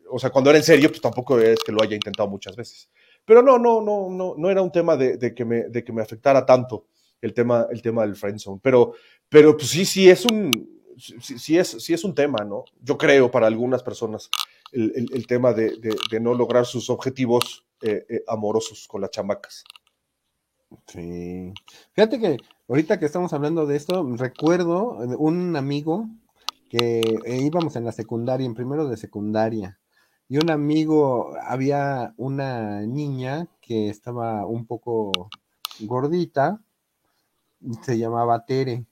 o 0.09 0.17
sea, 0.17 0.29
cuando 0.29 0.49
era 0.49 0.57
en 0.57 0.65
serio, 0.65 0.89
pues 0.89 1.01
tampoco 1.01 1.39
es 1.39 1.59
que 1.63 1.71
lo 1.71 1.83
haya 1.83 1.95
intentado 1.95 2.27
muchas 2.29 2.55
veces. 2.55 2.89
Pero 3.25 3.41
no, 3.41 3.57
no, 3.57 3.81
no, 3.81 4.09
no, 4.09 4.35
no 4.37 4.49
era 4.49 4.61
un 4.61 4.71
tema 4.71 4.97
de, 4.97 5.33
que, 5.33 5.45
me, 5.45 5.69
de 5.69 5.83
que 5.83 5.93
me 5.93 6.01
afectara 6.01 6.45
tanto 6.45 6.87
el 7.21 7.33
tema, 7.33 7.67
el 7.71 7.81
tema 7.81 8.01
del 8.01 8.15
friendzone. 8.15 8.59
Pero, 8.61 8.93
pero 9.29 9.55
pues 9.55 9.69
sí, 9.69 9.85
sí 9.85 10.09
es 10.09 10.25
un. 10.25 10.71
Sí, 10.97 11.57
es, 11.57 11.69
sí 11.69 11.93
es 11.93 12.03
un 12.03 12.13
tema, 12.13 12.43
¿no? 12.45 12.65
Yo 12.79 12.97
creo 12.97 13.31
para 13.31 13.47
algunas 13.47 13.81
personas 13.81 14.29
el, 14.73 15.27
tema 15.27 15.53
de, 15.53 16.19
no 16.21 16.33
lograr 16.33 16.65
sus 16.65 16.89
objetivos 16.89 17.65
eh, 17.81 18.05
eh, 18.09 18.23
amorosos 18.27 18.87
con 18.87 19.01
las 19.01 19.11
chamacas. 19.11 19.63
Sí. 20.87 21.53
Fíjate 21.93 22.19
que 22.19 22.37
ahorita 22.67 22.99
que 22.99 23.05
estamos 23.05 23.33
hablando 23.33 23.65
de 23.65 23.75
esto, 23.75 24.03
recuerdo 24.17 24.97
un 25.17 25.55
amigo 25.55 26.07
que 26.69 27.01
eh, 27.25 27.37
íbamos 27.37 27.75
en 27.75 27.85
la 27.85 27.91
secundaria, 27.91 28.45
en 28.45 28.55
primero 28.55 28.87
de 28.87 28.97
secundaria, 28.97 29.79
y 30.33 30.37
un 30.39 30.49
amigo, 30.49 31.35
había 31.43 32.15
una 32.17 32.81
niña 32.87 33.45
que 33.61 33.89
estaba 33.89 34.47
un 34.47 34.65
poco 34.65 35.11
gordita, 35.81 36.59
se 37.83 37.99
llamaba 37.99 38.43
Tere, 38.43 38.87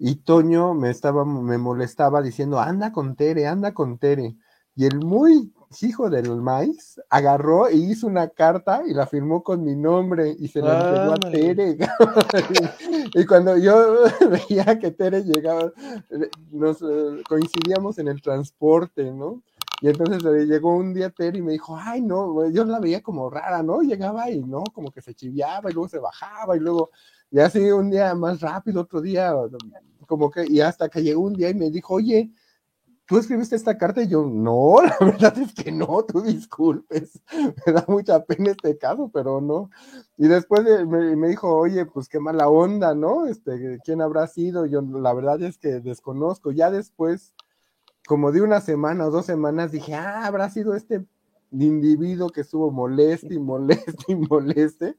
y 0.00 0.16
Toño 0.16 0.74
me 0.74 0.90
estaba, 0.90 1.24
me 1.24 1.58
molestaba 1.58 2.20
diciendo, 2.22 2.58
anda 2.58 2.90
con 2.90 3.14
Tere, 3.14 3.46
anda 3.46 3.72
con 3.72 3.98
Tere, 3.98 4.34
y 4.74 4.86
el 4.86 4.98
muy 4.98 5.52
hijo 5.80 6.10
del 6.10 6.34
maíz, 6.42 7.00
agarró 7.08 7.68
e 7.68 7.76
hizo 7.76 8.08
una 8.08 8.28
carta 8.30 8.82
y 8.84 8.92
la 8.92 9.06
firmó 9.06 9.44
con 9.44 9.62
mi 9.62 9.76
nombre 9.76 10.34
y 10.40 10.48
se 10.48 10.60
la 10.60 10.88
entregó 10.88 11.12
a 11.12 11.30
Tere. 11.30 11.78
y 13.14 13.26
cuando 13.26 13.56
yo 13.56 13.98
veía 14.28 14.76
que 14.80 14.90
Tere 14.90 15.22
llegaba, 15.22 15.72
nos 16.50 16.82
eh, 16.82 17.22
coincidíamos 17.28 17.98
en 18.00 18.08
el 18.08 18.20
transporte, 18.20 19.12
¿no? 19.12 19.40
Y 19.80 19.88
entonces 19.88 20.22
llegó 20.46 20.76
un 20.76 20.92
día 20.92 21.10
Tere 21.10 21.38
y 21.38 21.42
me 21.42 21.52
dijo, 21.52 21.76
ay, 21.76 22.02
no, 22.02 22.48
yo 22.50 22.64
la 22.64 22.80
veía 22.80 23.02
como 23.02 23.30
rara, 23.30 23.62
¿no? 23.62 23.80
Llegaba 23.80 24.30
y, 24.30 24.42
¿no? 24.42 24.62
Como 24.74 24.90
que 24.90 25.00
se 25.00 25.14
chiviaba 25.14 25.70
y 25.70 25.74
luego 25.74 25.88
se 25.88 25.98
bajaba 25.98 26.56
y 26.56 26.60
luego, 26.60 26.90
y 27.30 27.38
así 27.40 27.70
un 27.70 27.90
día 27.90 28.14
más 28.14 28.40
rápido, 28.40 28.82
otro 28.82 29.00
día, 29.00 29.32
como 30.06 30.30
que, 30.30 30.44
y 30.46 30.60
hasta 30.60 30.88
que 30.88 31.02
llegó 31.02 31.22
un 31.22 31.34
día 31.34 31.48
y 31.50 31.54
me 31.54 31.70
dijo, 31.70 31.94
oye, 31.94 32.30
¿tú 33.10 33.18
escribiste 33.18 33.56
esta 33.56 33.76
carta? 33.76 34.02
Y 34.02 34.08
yo, 34.08 34.24
no, 34.24 34.76
la 34.82 34.96
verdad 35.00 35.36
es 35.38 35.52
que 35.52 35.72
no, 35.72 36.04
tú 36.04 36.22
disculpes, 36.22 37.20
me 37.66 37.72
da 37.72 37.84
mucha 37.88 38.24
pena 38.24 38.52
este 38.52 38.78
caso, 38.78 39.10
pero 39.12 39.40
no. 39.40 39.68
Y 40.16 40.28
después 40.28 40.62
me, 40.86 41.28
dijo, 41.28 41.56
oye, 41.56 41.86
pues 41.86 42.08
qué 42.08 42.20
mala 42.20 42.48
onda, 42.48 42.94
¿no? 42.94 43.26
Este, 43.26 43.80
¿quién 43.84 44.00
habrá 44.00 44.28
sido? 44.28 44.64
Yo, 44.64 44.80
la 44.80 45.12
verdad 45.12 45.42
es 45.42 45.58
que 45.58 45.80
desconozco. 45.80 46.52
Ya 46.52 46.70
después, 46.70 47.34
como 48.06 48.32
de 48.32 48.42
una 48.42 48.60
semana 48.60 49.06
o 49.06 49.10
dos 49.10 49.26
semanas, 49.26 49.72
dije, 49.72 49.94
ah, 49.94 50.26
habrá 50.26 50.50
sido 50.50 50.74
este 50.74 51.04
individuo 51.52 52.30
que 52.30 52.42
estuvo 52.42 52.70
moleste 52.70 53.34
y 53.34 53.38
moleste 53.38 54.04
y 54.08 54.14
moleste, 54.16 54.96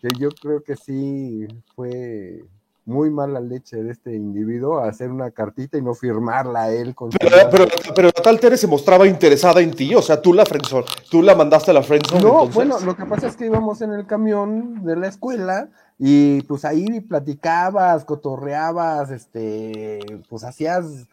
que 0.00 0.08
yo 0.18 0.30
creo 0.30 0.62
que 0.62 0.76
sí 0.76 1.46
fue 1.74 2.44
muy 2.90 3.10
mala 3.10 3.40
leche 3.40 3.82
de 3.82 3.92
este 3.92 4.14
individuo 4.14 4.80
hacer 4.80 5.10
una 5.10 5.30
cartita 5.30 5.78
y 5.78 5.82
no 5.82 5.94
firmarla 5.94 6.64
a 6.64 6.72
él. 6.72 6.94
Con 6.94 7.10
pero, 7.10 7.36
pero, 7.50 7.66
pero, 7.94 8.12
tal 8.12 8.40
Tere 8.40 8.56
se 8.56 8.66
mostraba 8.66 9.06
interesada 9.06 9.60
en 9.60 9.70
ti, 9.70 9.94
o 9.94 10.02
sea, 10.02 10.20
tú 10.20 10.34
la 10.34 10.44
friendzone, 10.44 10.86
tú 11.10 11.22
la 11.22 11.34
mandaste 11.34 11.70
a 11.70 11.74
la 11.74 11.82
friendzone. 11.82 12.22
No, 12.22 12.46
bueno, 12.48 12.80
lo 12.80 12.96
que 12.96 13.04
pasa 13.06 13.28
es 13.28 13.36
que 13.36 13.46
íbamos 13.46 13.80
en 13.82 13.92
el 13.92 14.06
camión 14.06 14.84
de 14.84 14.96
la 14.96 15.08
escuela 15.08 15.68
y 15.98 16.42
pues 16.42 16.64
ahí 16.64 17.00
platicabas, 17.00 18.04
cotorreabas, 18.04 19.10
este, 19.10 20.00
pues 20.28 20.44
hacías, 20.44 21.06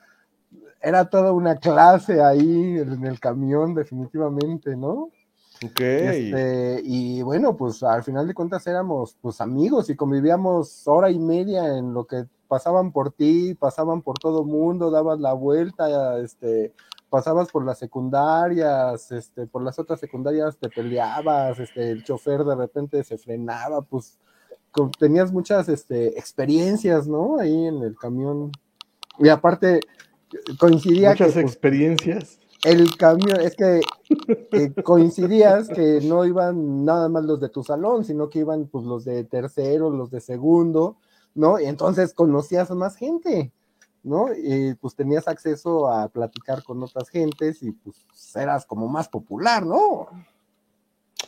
era 0.88 1.10
toda 1.10 1.34
una 1.34 1.58
clase 1.58 2.22
ahí 2.22 2.78
en 2.78 3.06
el 3.06 3.20
camión 3.20 3.76
definitivamente, 3.76 4.78
¿no? 4.78 5.10
Este, 5.60 6.82
y 6.82 7.22
bueno, 7.24 7.58
pues 7.58 7.84
al 7.84 8.04
final 8.04 8.26
de 8.26 8.34
cuentas 8.34 8.66
éramos 8.68 9.18
pues 9.20 9.42
amigos 9.42 9.90
y 9.90 9.98
convivíamos 9.98 10.88
hora 10.88 11.12
y 11.12 11.20
media 11.20 11.78
en 11.78 11.94
lo 11.94 12.06
que 12.06 12.24
pasaban 12.48 12.94
por 12.94 13.12
ti, 13.12 13.54
pasaban 13.56 14.02
por 14.02 14.18
todo 14.18 14.46
mundo, 14.46 14.90
dabas 14.90 15.20
la 15.20 15.34
vuelta, 15.34 16.20
este, 16.20 16.74
pasabas 17.10 17.52
por 17.52 17.66
las 17.66 17.80
secundarias, 17.80 19.12
este, 19.12 19.46
por 19.46 19.64
las 19.64 19.80
otras 19.80 20.00
secundarias 20.00 20.56
te 20.58 20.70
peleabas, 20.70 21.60
este, 21.60 21.92
el 21.92 22.06
chofer 22.06 22.46
de 22.46 22.56
repente 22.56 23.04
se 23.04 23.18
frenaba, 23.18 23.82
pues 23.82 24.20
tenías 24.98 25.34
muchas 25.34 25.68
este, 25.68 26.18
experiencias, 26.18 27.10
¿no? 27.10 27.40
Ahí 27.40 27.66
en 27.66 27.82
el 27.84 27.98
camión. 27.98 28.52
Y 29.20 29.28
aparte, 29.28 29.80
coincidía. 30.60 31.12
Muchas 31.12 31.34
pues, 31.34 31.46
experiencias 31.46 32.40
el 32.64 32.98
camión, 32.98 33.40
es 33.40 33.56
que 33.56 33.82
coincidías 34.84 35.68
que 35.70 36.02
no 36.04 36.26
iban 36.26 36.86
nada 36.86 37.08
más 37.10 37.24
los 37.24 37.40
de 37.40 37.50
tu 37.50 37.64
salón, 37.64 38.04
sino 38.04 38.30
que 38.30 38.40
iban 38.40 38.68
pues 38.68 38.86
los 38.86 39.06
de 39.06 39.24
tercero, 39.24 39.90
los 39.90 40.10
de 40.10 40.22
segundo, 40.22 40.98
¿no? 41.36 41.60
Y 41.60 41.66
entonces 41.66 42.14
conocías 42.14 42.72
a 42.72 42.76
más 42.76 42.96
gente. 42.96 43.52
¿no? 44.04 44.28
Y 44.34 44.74
pues 44.76 44.96
tenías 44.96 45.28
acceso 45.28 45.92
a 45.92 46.08
platicar 46.08 46.64
con 46.64 46.82
otras 46.82 47.10
gentes 47.10 47.62
y 47.62 47.72
pues 47.72 48.06
eras 48.36 48.66
como 48.66 48.88
más 48.88 49.10
popular, 49.10 49.66
¿no? 49.66 50.08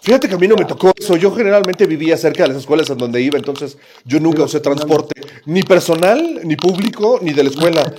Fíjate 0.09 0.27
que 0.27 0.33
a 0.33 0.37
mí 0.39 0.47
no 0.47 0.55
me 0.55 0.65
tocó 0.65 0.91
eso. 0.97 1.17
Yo 1.17 1.29
generalmente 1.35 1.85
vivía 1.85 2.17
cerca 2.17 2.41
de 2.41 2.49
las 2.49 2.57
escuelas 2.57 2.89
en 2.89 2.97
donde 2.97 3.21
iba, 3.21 3.37
entonces 3.37 3.77
yo 4.05 4.19
nunca 4.19 4.41
usé 4.41 4.59
transporte, 4.59 5.21
ni 5.45 5.61
personal, 5.61 6.39
ni 6.45 6.55
público, 6.55 7.19
ni 7.21 7.31
de 7.31 7.43
la 7.43 7.49
escuela. 7.51 7.93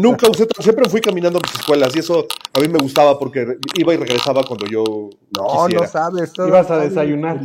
Nunca 0.00 0.28
usé, 0.28 0.48
siempre 0.58 0.88
fui 0.90 1.00
caminando 1.00 1.38
a 1.38 1.42
mis 1.46 1.54
escuelas 1.54 1.94
y 1.94 2.00
eso 2.00 2.26
a 2.52 2.58
mí 2.58 2.66
me 2.66 2.80
gustaba 2.80 3.16
porque 3.20 3.56
iba 3.78 3.94
y 3.94 3.96
regresaba 3.96 4.42
cuando 4.42 4.66
yo 4.66 4.82
No, 5.30 5.46
quisiera. 5.66 5.86
no 5.86 5.92
sabes. 5.92 6.32
todo- 6.32 6.48
Ibas 6.48 6.68
a 6.72 6.78
desayunar. 6.78 7.40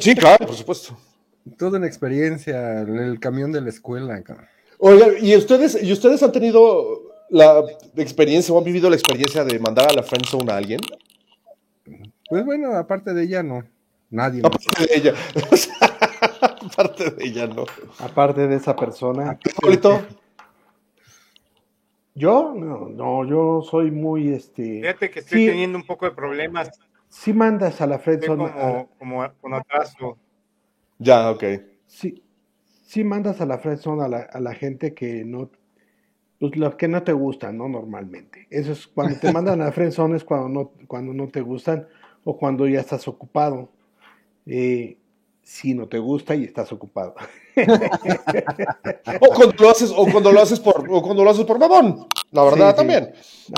Sí, 0.00 0.16
claro, 0.16 0.44
por 0.44 0.56
supuesto. 0.56 0.96
Todo 1.56 1.76
en 1.76 1.84
experiencia, 1.84 2.80
en 2.80 2.98
el 2.98 3.20
camión 3.20 3.52
de 3.52 3.60
la 3.60 3.68
escuela. 3.70 4.20
Oigan, 4.78 5.10
¿y 5.22 5.36
ustedes, 5.36 5.80
¿y 5.80 5.92
ustedes 5.92 6.24
han 6.24 6.32
tenido 6.32 7.02
la 7.30 7.62
experiencia 7.98 8.52
o 8.52 8.58
han 8.58 8.64
vivido 8.64 8.90
la 8.90 8.96
experiencia 8.96 9.44
de 9.44 9.60
mandar 9.60 9.88
a 9.90 9.92
la 9.94 10.02
friendzone 10.02 10.50
a 10.50 10.56
alguien? 10.56 10.80
Pues 12.28 12.44
bueno, 12.44 12.74
aparte 12.76 13.14
de 13.14 13.22
ella, 13.24 13.42
no. 13.42 13.62
Nadie. 14.10 14.42
más. 14.42 14.52
Aparte 14.52 14.86
de 14.86 14.96
ella. 14.98 15.14
Aparte 16.66 17.10
de 17.10 17.24
ella, 17.24 17.46
no. 17.46 17.64
Aparte 18.00 18.46
de 18.48 18.56
esa 18.56 18.74
persona. 18.76 19.38
Yo, 22.14 22.54
no, 22.54 22.88
no, 22.88 23.24
yo 23.26 23.62
soy 23.62 23.90
muy, 23.90 24.32
este, 24.32 24.80
Fíjate 24.80 25.10
que 25.10 25.20
estoy 25.20 25.40
Sí. 25.40 25.46
teniendo 25.48 25.76
un 25.78 25.84
poco 25.84 26.06
de 26.06 26.12
problemas. 26.12 26.70
si 27.08 27.32
mandas 27.32 27.80
a 27.80 27.86
la 27.86 27.96
a- 27.96 28.26
como, 28.26 28.88
como 28.98 29.32
con 29.40 29.54
atraso. 29.54 30.18
ya, 30.98 31.30
ok. 31.30 31.44
sí, 31.86 32.22
sí 32.84 33.04
mandas 33.04 33.40
a 33.40 33.46
la 33.46 33.58
friendzone 33.58 34.02
a 34.02 34.08
la, 34.08 34.18
a 34.20 34.40
la 34.40 34.54
gente 34.54 34.94
que 34.94 35.24
no, 35.24 35.50
pues 36.40 36.56
los 36.56 36.74
que 36.76 36.88
no 36.88 37.02
te 37.02 37.12
gustan, 37.12 37.58
¿no? 37.58 37.68
Normalmente. 37.68 38.46
Eso 38.50 38.72
es 38.72 38.86
cuando 38.86 39.18
te 39.20 39.30
mandan 39.32 39.60
a 39.60 39.66
la 39.66 39.72
friendzone 39.72 40.16
es 40.16 40.24
cuando 40.24 40.48
no, 40.48 40.72
cuando 40.88 41.12
no 41.12 41.28
te 41.28 41.40
gustan 41.42 41.86
o 42.26 42.36
cuando 42.36 42.66
ya 42.66 42.80
estás 42.80 43.06
ocupado. 43.08 43.68
Eh, 44.46 44.96
si 45.42 45.74
no 45.74 45.86
te 45.86 45.98
gusta 45.98 46.34
y 46.34 46.42
estás 46.44 46.72
ocupado. 46.72 47.14
O 49.20 49.28
cuando 49.34 49.54
lo 49.60 49.70
haces, 49.70 49.92
o 49.96 50.06
cuando 50.10 50.32
lo 50.32 50.40
haces 50.42 50.60
por, 50.60 50.84
o 50.90 51.02
cuando 51.02 51.24
lo 51.24 51.30
haces 51.30 51.44
por 51.44 51.58
mamón, 51.58 52.06
la 52.32 52.42
verdad 52.44 52.66
Sí, 52.66 52.70
sí. 52.72 52.76
también. 52.76 53.12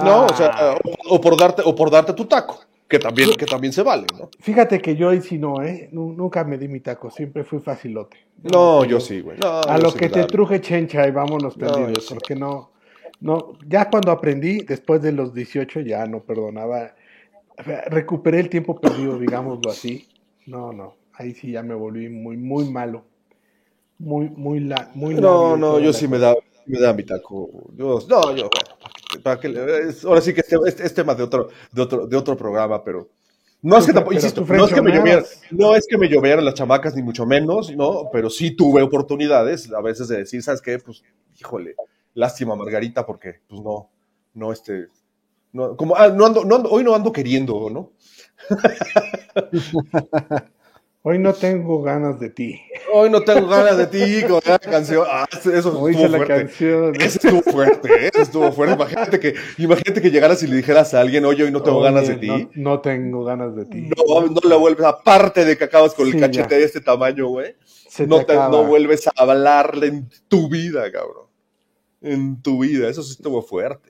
No, 0.05 0.27
o 0.27 0.35
sea, 0.37 0.51
Ah. 0.55 0.79
o, 1.09 1.17
o 1.17 1.21
por 1.21 1.37
darte, 1.39 1.63
o 1.65 1.75
por 1.75 1.91
darte 1.91 2.13
tu 2.13 2.27
taco, 2.27 2.61
que 2.89 2.99
también, 2.99 3.31
que 3.33 3.47
también 3.47 3.73
se 3.73 3.83
vale, 3.83 4.07
¿no? 4.19 4.29
Fíjate 4.41 4.81
que 4.81 4.95
yo 4.97 5.09
ahí 5.09 5.21
sí 5.23 5.39
no, 5.39 5.63
¿eh? 5.63 5.89
Nu- 5.93 6.13
Nunca 6.13 6.45
me 6.45 6.59
di 6.59 6.69
mi 6.69 6.81
taco, 6.81 7.11
siempre 7.11 7.43
fui 7.45 7.59
facilote. 7.59 8.19
No, 8.43 8.85
yo 8.85 9.01
sí, 9.01 9.21
güey. 9.21 9.39
No, 9.39 9.61
A 9.63 9.79
lo 9.79 9.91
sí, 9.91 9.99
que 9.99 10.09
te 10.11 10.25
truje 10.25 10.61
chencha 10.61 11.07
y 11.09 11.11
vámonos 11.11 11.57
No, 11.57 11.67
perdidos, 11.67 12.07
porque 12.09 12.37
no, 12.37 12.71
no, 13.21 13.55
ya 13.67 13.89
cuando 13.91 14.13
aprendí, 14.13 14.59
después 14.63 15.03
de 15.03 15.13
los 15.13 15.35
18 15.35 15.81
ya 15.81 16.07
no 16.07 16.21
perdonaba, 16.21 16.93
recuperé 17.65 18.41
el 18.41 18.49
tiempo 18.51 18.81
perdido, 18.81 19.19
digámoslo 19.19 19.71
así. 19.71 20.09
No, 20.47 20.73
no, 20.73 20.95
ahí 21.15 21.35
sí 21.35 21.53
ya 21.53 21.63
me 21.63 21.75
volví 21.75 22.09
muy, 22.09 22.37
muy 22.37 22.71
malo. 22.71 23.05
Muy, 23.99 24.29
muy, 24.31 24.61
la, 24.61 24.91
muy 24.95 25.15
No, 25.15 25.57
no, 25.57 25.81
yo 25.81 25.93
sí 25.93 26.07
me 26.07 26.19
da, 26.19 26.35
me 26.67 26.79
da 26.79 26.93
mi 26.93 27.03
taco. 27.03 27.51
Yo, 27.77 27.99
no, 28.09 28.35
yo, 28.37 28.49
bueno, 28.49 29.23
para 29.23 29.41
que, 29.41 29.49
le- 29.49 29.89
es- 29.89 30.05
ahora 30.05 30.21
sí 30.21 30.33
que 30.33 30.41
este, 30.41 30.57
este 30.67 30.87
es 30.87 30.95
tema 30.95 31.15
de 31.15 31.25
otro, 31.25 31.49
de 31.73 31.83
otro, 31.83 32.07
de 32.07 32.17
otro 32.17 32.37
programa, 32.37 32.83
pero 32.85 33.09
no 33.61 33.77
es 33.77 33.87
que 33.87 33.93
tampoco, 33.93 34.15
insisto, 34.15 34.45
tú 34.45 34.53
no 34.55 34.67
es 34.67 34.73
que 34.73 34.81
me 34.81 34.93
llovieran, 34.93 35.25
frenzoneabas. 35.25 35.43
no 35.51 35.75
es 35.75 35.87
que 35.89 35.99
me 35.99 36.09
llovieran 36.09 36.45
las 36.45 36.55
chamacas, 36.55 36.95
ni 36.95 37.03
mucho 37.03 37.27
menos, 37.27 37.75
no, 37.75 38.09
pero 38.13 38.31
sí 38.31 38.55
tuve 38.55 38.83
oportunidades 38.83 39.73
a 39.73 39.81
veces 39.81 40.07
de 40.07 40.19
decir, 40.19 40.41
¿sabes 40.45 40.63
qué? 40.63 40.79
Pues, 40.79 41.03
híjole, 41.41 41.75
lástima 42.15 42.55
Margarita, 42.55 43.05
porque, 43.05 43.41
pues 43.49 43.61
no, 43.61 43.91
no, 44.35 44.53
este, 44.53 44.87
no, 45.53 45.77
como, 45.77 45.97
ah, 45.97 46.09
no 46.09 46.27
ando, 46.27 46.45
no 46.45 46.57
ando- 46.59 46.69
hoy 46.71 46.85
no 46.85 46.95
ando 46.95 47.13
queriendo, 47.13 47.71
¿no? 47.71 47.93
Hoy 51.03 51.19
no 51.19 51.33
tengo 51.33 51.81
ganas 51.81 52.19
de 52.21 52.29
ti. 52.29 52.61
Hoy 52.93 53.09
no 53.09 53.23
tengo 53.23 53.47
ganas 53.47 53.79
de 53.79 53.87
ti 53.87 54.27
con 54.27 54.41
la 54.45 54.59
canción. 54.59 55.07
Ah, 55.09 55.27
eso 55.33 55.81
Hoy 55.81 55.93
estuvo 55.93 56.09
la 56.09 56.19
fuerte. 56.19 56.35
canción. 56.35 56.95
Ese 56.97 57.07
estuvo 57.19 57.41
fuerte, 57.41 57.89
¿eh? 57.89 58.11
ese 58.13 58.23
estuvo 58.23 58.53
fuerte. 58.53 58.75
Imagínate 58.75 59.19
que, 59.21 59.35
imagínate 59.59 60.03
que 60.03 60.11
llegaras 60.11 60.43
y 60.43 60.49
le 60.49 60.57
dijeras 60.57 60.93
a 60.95 61.01
alguien, 61.01 61.25
oye, 61.25 61.45
hoy 61.45 61.53
no 61.53 61.63
tengo 61.63 61.79
Oye, 61.79 61.91
ganas 61.93 62.09
de 62.09 62.17
ti. 62.17 62.49
No, 62.57 62.81
tengo 62.81 63.25
ganas 63.25 63.55
de 63.57 63.65
ti. 63.67 63.89
No, 63.97 64.27
no 64.27 64.41
la 64.43 64.57
vuelves, 64.57 64.85
aparte 64.85 65.45
de 65.47 65.57
que 65.57 65.65
acabas 65.65 65.95
con 65.95 66.07
el 66.09 66.15
Sí, 66.15 66.21
cachete 66.21 66.51
ya. 66.51 66.57
de 66.59 66.65
este 66.65 66.81
tamaño, 66.81 67.29
güey. 67.29 67.55
No, 68.07 68.27
te 68.27 68.35
no 68.35 68.65
vuelves 68.65 69.07
a 69.07 69.13
hablarle 69.17 69.87
en 69.87 70.11
tu 70.27 70.51
vida, 70.51 70.91
cabrón. 70.93 71.27
En 72.03 72.43
tu 72.43 72.59
vida, 72.61 72.89
eso 72.89 73.03
sí 73.03 73.13
estuvo 73.13 73.41
fuerte. 73.41 73.88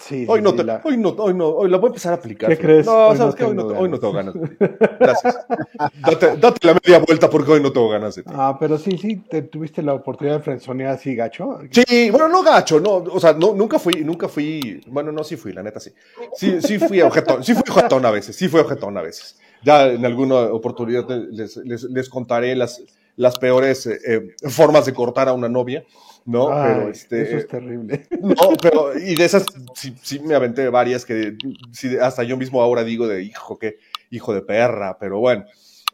Sí, 0.00 0.24
Hoy 0.26 0.38
sí, 0.38 0.44
no, 0.44 0.54
te- 0.54 0.64
la- 0.64 0.80
hoy 0.82 0.96
no, 0.96 1.10
hoy 1.10 1.34
no, 1.34 1.46
hoy 1.48 1.68
la 1.70 1.76
voy 1.76 1.88
a 1.88 1.90
empezar 1.90 2.12
a 2.14 2.16
aplicar. 2.16 2.48
¿Qué 2.48 2.56
crees? 2.58 2.86
No, 2.86 3.08
Hoy 3.08 3.16
sabes 3.18 3.34
no 3.34 3.36
qué, 3.36 3.44
hoy 3.44 3.54
no, 3.54 3.66
tengo 3.66 3.80
hoy 3.80 3.88
no 3.90 3.98
ganas. 3.98 4.00
tengo 4.00 4.12
ganas 4.14 4.34
de 4.34 4.48
ti. 4.48 4.56
Gracias. 4.98 5.38
Date, 6.00 6.36
date 6.38 6.66
la 6.66 6.74
media 6.74 6.98
vuelta 7.06 7.28
porque 7.28 7.52
hoy 7.52 7.62
no 7.62 7.70
tengo 7.70 7.88
ganas 7.90 8.14
de 8.14 8.22
ti. 8.22 8.30
Ah, 8.32 8.56
pero 8.58 8.78
sí, 8.78 8.96
sí, 8.96 9.16
te 9.16 9.42
tuviste 9.42 9.82
la 9.82 9.92
oportunidad 9.94 10.38
de 10.38 10.42
frenzonear 10.42 10.92
así, 10.92 11.14
gacho. 11.14 11.58
Sí, 11.70 12.10
bueno, 12.10 12.28
no 12.28 12.42
gacho, 12.42 12.80
no, 12.80 12.94
o 12.96 13.20
sea, 13.20 13.34
no, 13.34 13.52
nunca 13.54 13.78
fui, 13.78 14.02
nunca 14.04 14.26
fui, 14.28 14.80
bueno, 14.86 15.12
no, 15.12 15.22
sí 15.22 15.36
fui, 15.36 15.52
la 15.52 15.62
neta 15.62 15.80
sí. 15.80 15.90
Sí, 16.34 16.60
sí 16.62 16.78
fui 16.78 17.02
objetón, 17.02 17.44
sí 17.44 17.52
fui 17.54 17.62
objetón 17.70 18.04
a 18.06 18.10
veces, 18.10 18.34
sí 18.34 18.48
fui 18.48 18.60
objetón 18.60 18.96
a 18.96 19.02
veces. 19.02 19.38
Ya 19.62 19.86
en 19.88 20.04
alguna 20.06 20.36
oportunidad 20.44 21.06
les, 21.30 21.58
les, 21.58 21.82
les 21.84 22.08
contaré 22.08 22.56
las, 22.56 22.82
las 23.16 23.38
peores 23.38 23.86
eh, 23.86 23.98
eh, 24.06 24.48
formas 24.48 24.86
de 24.86 24.94
cortar 24.94 25.28
a 25.28 25.32
una 25.32 25.48
novia, 25.48 25.84
¿no? 26.24 26.52
Ay, 26.52 26.62
pero 26.62 26.88
este, 26.90 27.22
Eso 27.22 27.36
es 27.38 27.48
terrible. 27.48 28.06
no, 28.20 28.56
pero, 28.60 28.98
y 28.98 29.14
de 29.14 29.24
esas 29.24 29.44
sí, 29.74 29.94
sí 30.02 30.20
me 30.20 30.34
aventé 30.34 30.68
varias 30.68 31.04
que 31.04 31.36
sí, 31.72 31.96
hasta 31.98 32.22
yo 32.22 32.36
mismo 32.36 32.62
ahora 32.62 32.84
digo 32.84 33.06
de 33.08 33.22
hijo, 33.22 33.58
qué 33.58 33.78
hijo 34.10 34.32
de 34.34 34.42
perra, 34.42 34.96
pero 34.98 35.18
bueno. 35.18 35.44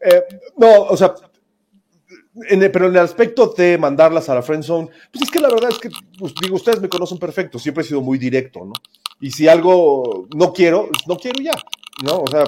Eh, 0.00 0.22
no, 0.56 0.82
o 0.82 0.96
sea, 0.96 1.14
en 2.48 2.62
el- 2.62 2.70
pero 2.70 2.86
en 2.86 2.92
el 2.92 2.98
aspecto 2.98 3.54
de 3.56 3.78
mandarlas 3.78 4.28
a 4.28 4.34
la 4.34 4.42
friend 4.42 4.62
zone, 4.62 4.88
pues 5.10 5.22
es 5.22 5.30
que 5.30 5.40
la 5.40 5.48
verdad 5.48 5.70
es 5.70 5.78
que, 5.78 5.88
pues 6.18 6.34
digo, 6.42 6.56
ustedes 6.56 6.80
me 6.80 6.88
conocen 6.88 7.18
perfecto, 7.18 7.58
siempre 7.58 7.82
he 7.82 7.86
sido 7.86 8.02
muy 8.02 8.18
directo, 8.18 8.64
¿no? 8.64 8.72
Y 9.20 9.30
si 9.30 9.48
algo 9.48 10.28
no 10.34 10.52
quiero, 10.52 10.88
pues, 10.88 11.06
no 11.08 11.16
quiero 11.16 11.40
ya, 11.42 11.52
¿no? 12.04 12.18
O 12.18 12.26
sea, 12.30 12.44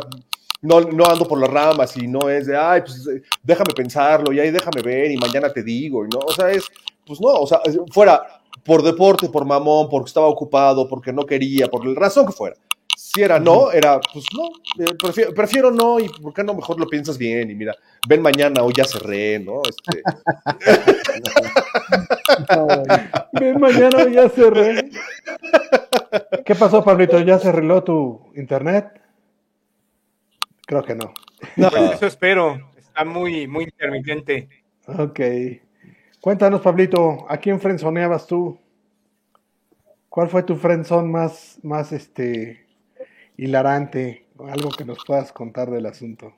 no, 0.60 0.80
no 0.80 1.04
ando 1.06 1.26
por 1.26 1.40
las 1.40 1.50
ramas 1.50 1.96
y 1.96 2.06
no 2.06 2.28
es 2.28 2.46
de, 2.46 2.56
ay, 2.56 2.80
pues 2.80 3.06
eh, 3.06 3.22
déjame 3.42 3.72
pensarlo 3.74 4.32
y 4.32 4.40
ahí 4.40 4.50
déjame 4.50 4.82
ver 4.82 5.10
y 5.10 5.16
mañana 5.16 5.52
te 5.52 5.62
digo, 5.62 6.04
y 6.04 6.08
no, 6.08 6.18
o 6.18 6.32
sea, 6.32 6.50
es, 6.50 6.64
pues 7.06 7.20
no, 7.20 7.28
o 7.28 7.46
sea, 7.46 7.60
fuera 7.92 8.22
por 8.64 8.82
deporte, 8.82 9.28
por 9.28 9.44
mamón, 9.44 9.88
porque 9.88 10.08
estaba 10.08 10.26
ocupado, 10.26 10.88
porque 10.88 11.12
no 11.12 11.24
quería, 11.24 11.68
por 11.68 11.86
la 11.86 11.98
razón 11.98 12.26
que 12.26 12.32
fuera. 12.32 12.56
Si 12.96 13.22
era 13.22 13.38
no, 13.38 13.70
era, 13.70 14.00
pues 14.12 14.24
no, 14.36 14.48
eh, 14.84 14.94
prefiero, 15.00 15.32
prefiero 15.32 15.70
no, 15.70 16.00
y 16.00 16.08
por 16.08 16.34
qué 16.34 16.42
no 16.42 16.52
mejor 16.52 16.80
lo 16.80 16.86
piensas 16.86 17.16
bien, 17.16 17.48
y 17.50 17.54
mira, 17.54 17.74
ven 18.08 18.20
mañana 18.20 18.64
o 18.64 18.70
ya 18.70 18.84
cerré, 18.84 19.38
¿no? 19.38 19.62
Este, 19.62 20.02
Ven, 23.32 23.60
mañana 23.60 24.08
ya 24.10 24.28
cerré. 24.28 24.90
¿Qué 26.44 26.54
pasó, 26.54 26.82
Pablito? 26.82 27.20
¿Ya 27.20 27.38
se 27.38 27.48
arregló 27.48 27.84
tu 27.84 28.32
internet? 28.34 29.00
Creo 30.68 30.84
que 30.84 30.94
no. 30.94 31.14
no, 31.56 31.70
Pues 31.70 31.92
eso 31.92 32.06
espero. 32.06 32.70
Está 32.76 33.02
muy, 33.02 33.46
muy 33.46 33.64
intermitente. 33.64 34.50
Ok. 34.86 35.18
Cuéntanos, 36.20 36.60
Pablito, 36.60 37.24
¿a 37.26 37.38
quién 37.38 37.58
frenzoneabas 37.58 38.26
tú? 38.26 38.58
¿Cuál 40.10 40.28
fue 40.28 40.42
tu 40.42 40.56
frenzón 40.56 41.10
más, 41.10 41.58
más 41.62 41.90
este, 41.92 42.66
hilarante? 43.38 44.26
Algo 44.38 44.68
que 44.68 44.84
nos 44.84 44.98
puedas 45.06 45.32
contar 45.32 45.70
del 45.70 45.86
asunto. 45.86 46.34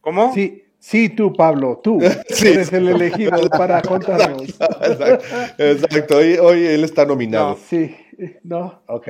¿Cómo? 0.00 0.32
Sí, 0.32 0.64
sí, 0.78 1.10
tú, 1.10 1.34
Pablo, 1.34 1.78
tú. 1.84 2.00
Sí, 2.30 2.48
eres 2.48 2.72
el 2.72 2.88
elegido 2.88 3.50
para 3.50 3.82
contarnos. 3.82 4.48
exacto, 4.48 5.26
exacto, 5.58 6.16
hoy, 6.16 6.38
hoy 6.38 6.66
él 6.68 6.84
está 6.84 7.04
nominado. 7.04 7.58
Sí, 7.68 7.94
no, 8.44 8.82
ok. 8.86 9.08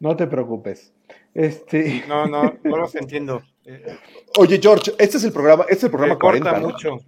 No 0.00 0.16
te 0.16 0.26
preocupes. 0.26 0.92
Este, 1.34 2.02
No, 2.08 2.26
no, 2.26 2.54
no 2.62 2.76
los 2.76 2.94
entiendo. 2.94 3.42
Eh, 3.64 3.96
Oye, 4.38 4.58
George, 4.60 4.92
este 4.98 5.16
es 5.18 5.24
el 5.24 5.32
programa, 5.32 5.62
este 5.64 5.74
es 5.74 5.84
el 5.84 5.90
programa 5.90 6.14
me 6.14 6.18
corta 6.20 6.40
40. 6.50 6.60
¿no? 6.60 6.68
mucho. 6.68 6.98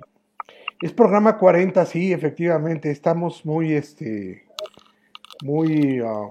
es 0.80 0.92
programa 0.92 1.36
40, 1.38 1.84
sí, 1.86 2.12
efectivamente. 2.12 2.90
Estamos 2.90 3.44
muy, 3.44 3.74
este, 3.74 4.44
muy 5.42 6.00
ah, 6.04 6.30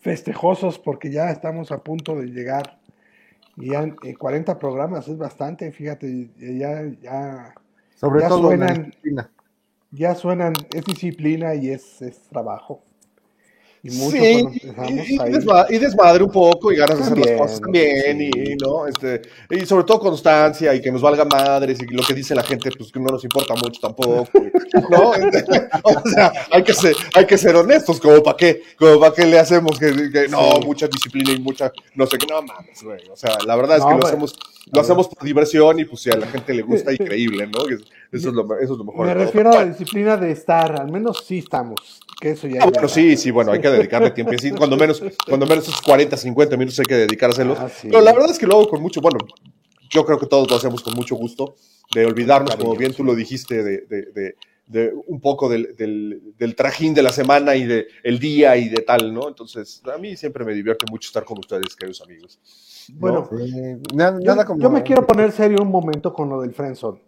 festejosos 0.00 0.78
porque 0.78 1.10
ya 1.10 1.30
estamos 1.30 1.72
a 1.72 1.82
punto 1.82 2.16
de 2.16 2.26
llegar. 2.26 2.78
Y 3.56 3.70
ya 3.70 3.82
en 3.82 3.96
40 4.14 4.56
programas 4.58 5.08
es 5.08 5.18
bastante, 5.18 5.72
fíjate, 5.72 6.28
ya, 6.38 6.84
ya, 7.02 7.54
Sobre 7.96 8.20
Ya 8.20 8.28
todo 8.28 8.52
en 8.52 8.60
la 8.60 8.66
suenan- 8.68 8.84
disciplina. 8.86 9.30
ya 9.90 10.14
suenan, 10.14 10.52
es 10.72 10.84
disciplina 10.84 11.54
y 11.56 11.70
es, 11.70 12.00
es 12.02 12.20
trabajo. 12.28 12.84
Y 13.82 13.90
mucho 13.92 14.16
Sí, 14.16 14.24
y, 14.24 14.38
empezamos 14.40 14.90
y 14.90 15.20
ahí. 15.20 15.64
y 15.70 15.78
desmadre 15.78 16.24
un 16.24 16.30
poco 16.32 16.72
y 16.72 16.76
ganas 16.76 16.98
de 16.98 17.04
hacer 17.04 17.16
las 17.18 17.26
También, 17.26 17.38
cosas 17.38 17.60
también 17.60 18.20
y, 18.22 18.30
sí. 18.32 18.56
¿no? 18.60 18.86
Este, 18.86 19.22
y 19.50 19.66
sobre 19.66 19.84
todo 19.84 20.00
constancia 20.00 20.74
y 20.74 20.80
que 20.80 20.90
nos 20.90 21.00
valga 21.00 21.24
madres 21.24 21.78
y 21.80 21.86
lo 21.94 22.02
que 22.02 22.14
dice 22.14 22.34
la 22.34 22.42
gente 22.42 22.70
pues 22.76 22.90
que 22.90 22.98
no 22.98 23.06
nos 23.06 23.22
importa 23.24 23.54
mucho 23.54 23.80
tampoco, 23.80 24.26
¿no? 24.90 25.10
o 25.84 26.08
sea, 26.08 26.32
hay 26.50 26.62
que 26.64 26.74
ser, 26.74 26.94
hay 27.14 27.26
que 27.26 27.38
ser 27.38 27.54
honestos, 27.56 28.00
como 28.00 28.22
para 28.22 28.36
qué, 28.36 28.62
como 28.78 28.98
para 29.00 29.14
qué 29.14 29.26
le 29.26 29.38
hacemos 29.38 29.78
que, 29.78 30.10
que 30.10 30.28
no, 30.28 30.38
Sí. 30.56 30.66
mucha 30.66 30.88
disciplina 30.88 31.32
y 31.32 31.38
mucha, 31.40 31.72
no 31.94 32.06
sé 32.06 32.18
qué, 32.18 32.26
no 32.26 32.42
mames, 32.42 32.82
güey, 32.82 33.08
o 33.10 33.16
sea, 33.16 33.36
la 33.46 33.54
verdad 33.56 33.76
es 33.78 33.82
No, 33.84 33.90
que 33.90 33.96
lo 33.98 34.06
hacemos, 34.06 34.38
lo 34.72 34.80
hacemos 34.80 35.08
por 35.08 35.24
diversión 35.24 35.78
y 35.78 35.84
pues 35.84 36.02
si 36.02 36.10
a 36.10 36.16
la 36.16 36.26
gente 36.26 36.52
le 36.54 36.62
gusta, 36.62 36.92
increíble, 36.92 37.46
¿no? 37.46 37.60
Y 37.70 37.74
Eso 38.16 38.28
es 38.30 38.34
lo, 38.34 38.42
eso 38.58 38.72
es 38.72 38.78
lo 38.78 38.84
mejor. 38.84 39.06
Me 39.06 39.14
refiero 39.14 39.50
a 39.50 39.54
la 39.56 39.64
disciplina 39.66 40.16
de 40.16 40.30
estar, 40.32 40.80
al 40.80 40.90
menos 40.90 41.24
sí 41.26 41.38
estamos. 41.38 42.00
Que 42.20 42.30
eso 42.30 42.46
ya 42.48 42.62
Ah, 42.62 42.70
bueno, 42.70 42.88
sí, 42.88 43.16
sí, 43.16 43.30
bueno, 43.30 43.52
hay 43.52 43.60
que 43.60 43.70
dedicarle 43.70 44.10
tiempo. 44.10 44.32
Sí, 44.40 44.50
cuando 44.50 44.76
menos, 44.76 45.02
cuando 45.26 45.46
menos 45.46 45.68
esos 45.68 45.80
40, 45.82 46.16
50 46.16 46.56
minutos 46.56 46.78
hay 46.80 46.86
que 46.86 46.94
dedicárselos. 46.96 47.58
Ah, 47.60 47.68
sí. 47.68 47.88
Pero 47.90 48.00
la 48.02 48.12
verdad 48.12 48.30
es 48.30 48.38
que 48.38 48.46
lo 48.46 48.54
hago 48.54 48.68
con 48.68 48.82
mucho, 48.82 49.00
bueno, 49.00 49.18
yo 49.90 50.04
creo 50.04 50.18
que 50.18 50.26
todos 50.26 50.50
lo 50.50 50.56
hacemos 50.56 50.82
con 50.82 50.94
mucho 50.94 51.14
gusto, 51.16 51.54
de 51.94 52.04
olvidarnos, 52.06 52.56
como 52.56 52.76
bien 52.76 52.92
tú 52.92 53.04
lo 53.04 53.14
dijiste, 53.14 53.62
de, 53.62 53.78
de, 53.86 54.02
de- 54.12 54.34
de 54.66 54.92
un 55.06 55.18
poco 55.18 55.48
del, 55.48 55.74
del, 55.76 56.34
del 56.36 56.54
trajín 56.54 56.92
de 56.92 57.00
la 57.02 57.10
semana 57.10 57.56
y 57.56 57.64
de 57.64 57.86
el 58.02 58.18
día 58.18 58.54
y 58.58 58.68
de 58.68 58.82
tal, 58.82 59.14
¿no? 59.14 59.26
Entonces, 59.26 59.80
a 59.90 59.96
mí 59.96 60.14
siempre 60.14 60.44
me 60.44 60.52
divierte 60.52 60.84
mucho 60.90 61.06
estar 61.08 61.24
con 61.24 61.38
ustedes, 61.38 61.74
queridos 61.74 62.02
amigos. 62.02 62.38
Bueno, 62.92 63.26
nada, 63.94 64.18
yo, 64.20 64.26
nada 64.26 64.44
como, 64.44 64.60
yo 64.60 64.68
me 64.68 64.82
quiero 64.82 65.06
poner 65.06 65.32
serio 65.32 65.62
un 65.62 65.70
momento 65.70 66.12
con 66.12 66.28
lo 66.28 66.42
del 66.42 66.52
friendzone. 66.52 67.00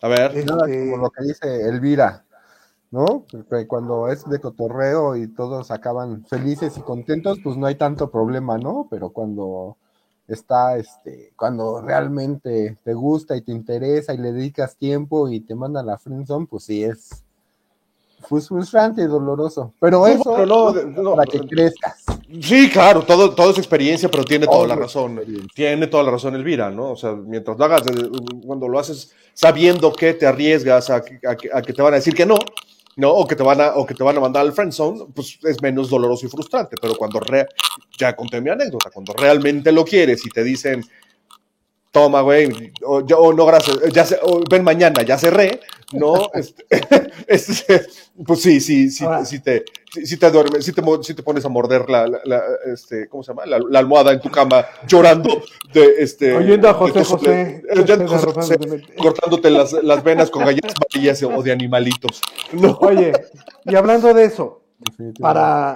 A 0.00 0.08
ver, 0.08 0.44
nada 0.44 0.66
Este, 0.68 0.90
como 0.90 1.04
lo 1.04 1.10
que 1.10 1.22
dice 1.22 1.68
Elvira, 1.68 2.24
¿no? 2.94 3.24
Cuando 3.66 4.06
es 4.06 4.24
de 4.30 4.38
cotorreo 4.38 5.16
y 5.16 5.26
todos 5.26 5.72
acaban 5.72 6.24
felices 6.26 6.78
y 6.78 6.80
contentos, 6.80 7.40
pues 7.42 7.56
no 7.56 7.66
hay 7.66 7.74
tanto 7.74 8.08
problema, 8.08 8.56
¿no? 8.56 8.86
Pero 8.88 9.10
cuando 9.10 9.76
está, 10.28 10.76
este, 10.76 11.32
cuando 11.34 11.82
realmente 11.82 12.78
te 12.84 12.94
gusta 12.94 13.36
y 13.36 13.42
te 13.42 13.50
interesa 13.50 14.14
y 14.14 14.18
le 14.18 14.32
dedicas 14.32 14.76
tiempo 14.76 15.28
y 15.28 15.40
te 15.40 15.56
mandan 15.56 15.86
la 15.86 15.98
friendzone, 15.98 16.46
pues 16.46 16.64
sí 16.64 16.84
es 16.84 17.24
frustrante 18.28 19.02
y 19.02 19.06
doloroso. 19.06 19.72
Pero 19.80 20.06
eso 20.06 20.32
pero 20.36 20.46
no, 20.46 20.72
¿no? 20.72 21.02
no, 21.02 21.16
para 21.16 21.26
que 21.26 21.40
crezcas. 21.40 22.04
Sí, 22.40 22.70
claro, 22.70 23.02
todo, 23.02 23.34
todo 23.34 23.50
es 23.50 23.58
experiencia, 23.58 24.08
pero 24.08 24.22
tiene 24.22 24.46
toda 24.46 24.68
la 24.68 24.76
razón. 24.76 25.20
Tiene 25.52 25.88
toda 25.88 26.04
la 26.04 26.12
razón 26.12 26.36
Elvira, 26.36 26.70
¿no? 26.70 26.92
O 26.92 26.96
sea, 26.96 27.12
mientras 27.12 27.58
lo 27.58 27.64
hagas, 27.64 27.82
eh, 27.88 28.08
cuando 28.46 28.68
lo 28.68 28.78
haces 28.78 29.12
sabiendo 29.34 29.92
que 29.92 30.14
te 30.14 30.26
arriesgas 30.26 30.90
a, 30.90 30.98
a 30.98 31.00
a 31.52 31.62
que 31.62 31.72
te 31.72 31.82
van 31.82 31.92
a 31.92 31.96
decir 31.96 32.14
que 32.14 32.24
no, 32.24 32.38
¿no? 32.96 33.10
O 33.12 33.26
que 33.26 33.36
te 33.36 33.42
van 33.42 33.60
a, 33.60 33.74
o 33.76 33.84
que 33.86 33.94
te 33.94 34.02
van 34.04 34.16
a 34.16 34.20
mandar 34.20 34.42
al 34.42 34.52
friendzone, 34.52 35.06
pues 35.14 35.38
es 35.42 35.60
menos 35.62 35.90
doloroso 35.90 36.26
y 36.26 36.28
frustrante. 36.28 36.76
Pero 36.80 36.94
cuando, 36.96 37.20
re- 37.20 37.46
ya 37.98 38.14
conté 38.14 38.40
mi 38.40 38.50
anécdota, 38.50 38.90
cuando 38.90 39.12
realmente 39.12 39.72
lo 39.72 39.84
quieres 39.84 40.24
y 40.26 40.30
te 40.30 40.42
dicen, 40.44 40.84
toma, 41.90 42.20
güey, 42.22 42.72
o, 42.84 43.06
ya- 43.06 43.16
o 43.16 43.32
no, 43.32 43.46
gracias, 43.46 43.78
ya 43.92 44.04
se- 44.04 44.18
o 44.22 44.42
ven 44.50 44.64
mañana, 44.64 45.02
ya 45.02 45.16
cerré, 45.18 45.60
¿no? 45.92 46.30
Este, 46.34 46.64
este, 47.26 47.82
pues 48.26 48.40
sí, 48.40 48.60
sí, 48.60 48.90
sí, 48.90 49.04
Ahora- 49.04 49.24
sí 49.24 49.40
te, 49.40 49.64
sí, 50.04 50.16
te 50.16 50.30
duermes, 50.30 50.64
sí 50.64 50.72
te, 50.72 50.82
sí 51.02 51.14
te 51.14 51.22
pones 51.22 51.44
a 51.44 51.48
morder 51.48 51.88
la, 51.90 52.06
la- 52.06 52.20
la, 52.24 52.42
este, 52.72 53.08
¿cómo 53.08 53.22
se 53.22 53.32
llama? 53.32 53.46
La, 53.46 53.58
la 53.68 53.78
almohada 53.78 54.12
en 54.12 54.20
tu 54.20 54.30
cama, 54.30 54.64
llorando, 54.86 55.42
de, 55.72 55.94
este, 55.98 56.32
Oyendo 56.34 56.68
a 56.68 56.72
de 56.72 56.78
José 56.78 57.04
José. 57.04 57.30
de- 57.30 57.80
oyendo 57.80 58.04
a 58.04 58.08
José 58.18 58.32
José, 58.32 58.56
José. 58.58 58.82
cortándote 58.96 59.50
las, 59.50 59.72
las 59.72 60.02
venas 60.02 60.30
con 60.30 60.44
galletas 60.44 60.74
amarillas 60.92 61.22
o 61.22 61.42
de 61.42 61.52
animalitos. 61.52 62.20
No. 62.52 62.76
Oye, 62.80 63.12
y 63.64 63.74
hablando 63.74 64.12
de 64.14 64.24
eso, 64.24 64.62
para 65.20 65.74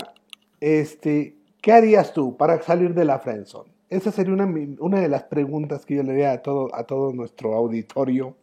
este, 0.60 1.36
¿qué 1.60 1.72
harías 1.72 2.12
tú 2.12 2.36
para 2.36 2.60
salir 2.62 2.94
de 2.94 3.04
la 3.04 3.18
friendzone? 3.18 3.70
Esa 3.90 4.12
sería 4.12 4.34
una, 4.34 4.46
una 4.80 5.00
de 5.00 5.08
las 5.08 5.22
preguntas 5.24 5.86
que 5.86 5.96
yo 5.96 6.02
le 6.02 6.12
haría 6.12 6.32
a 6.32 6.42
todo, 6.42 6.74
a 6.74 6.84
todo 6.84 7.12
nuestro 7.14 7.54
auditorio 7.54 8.36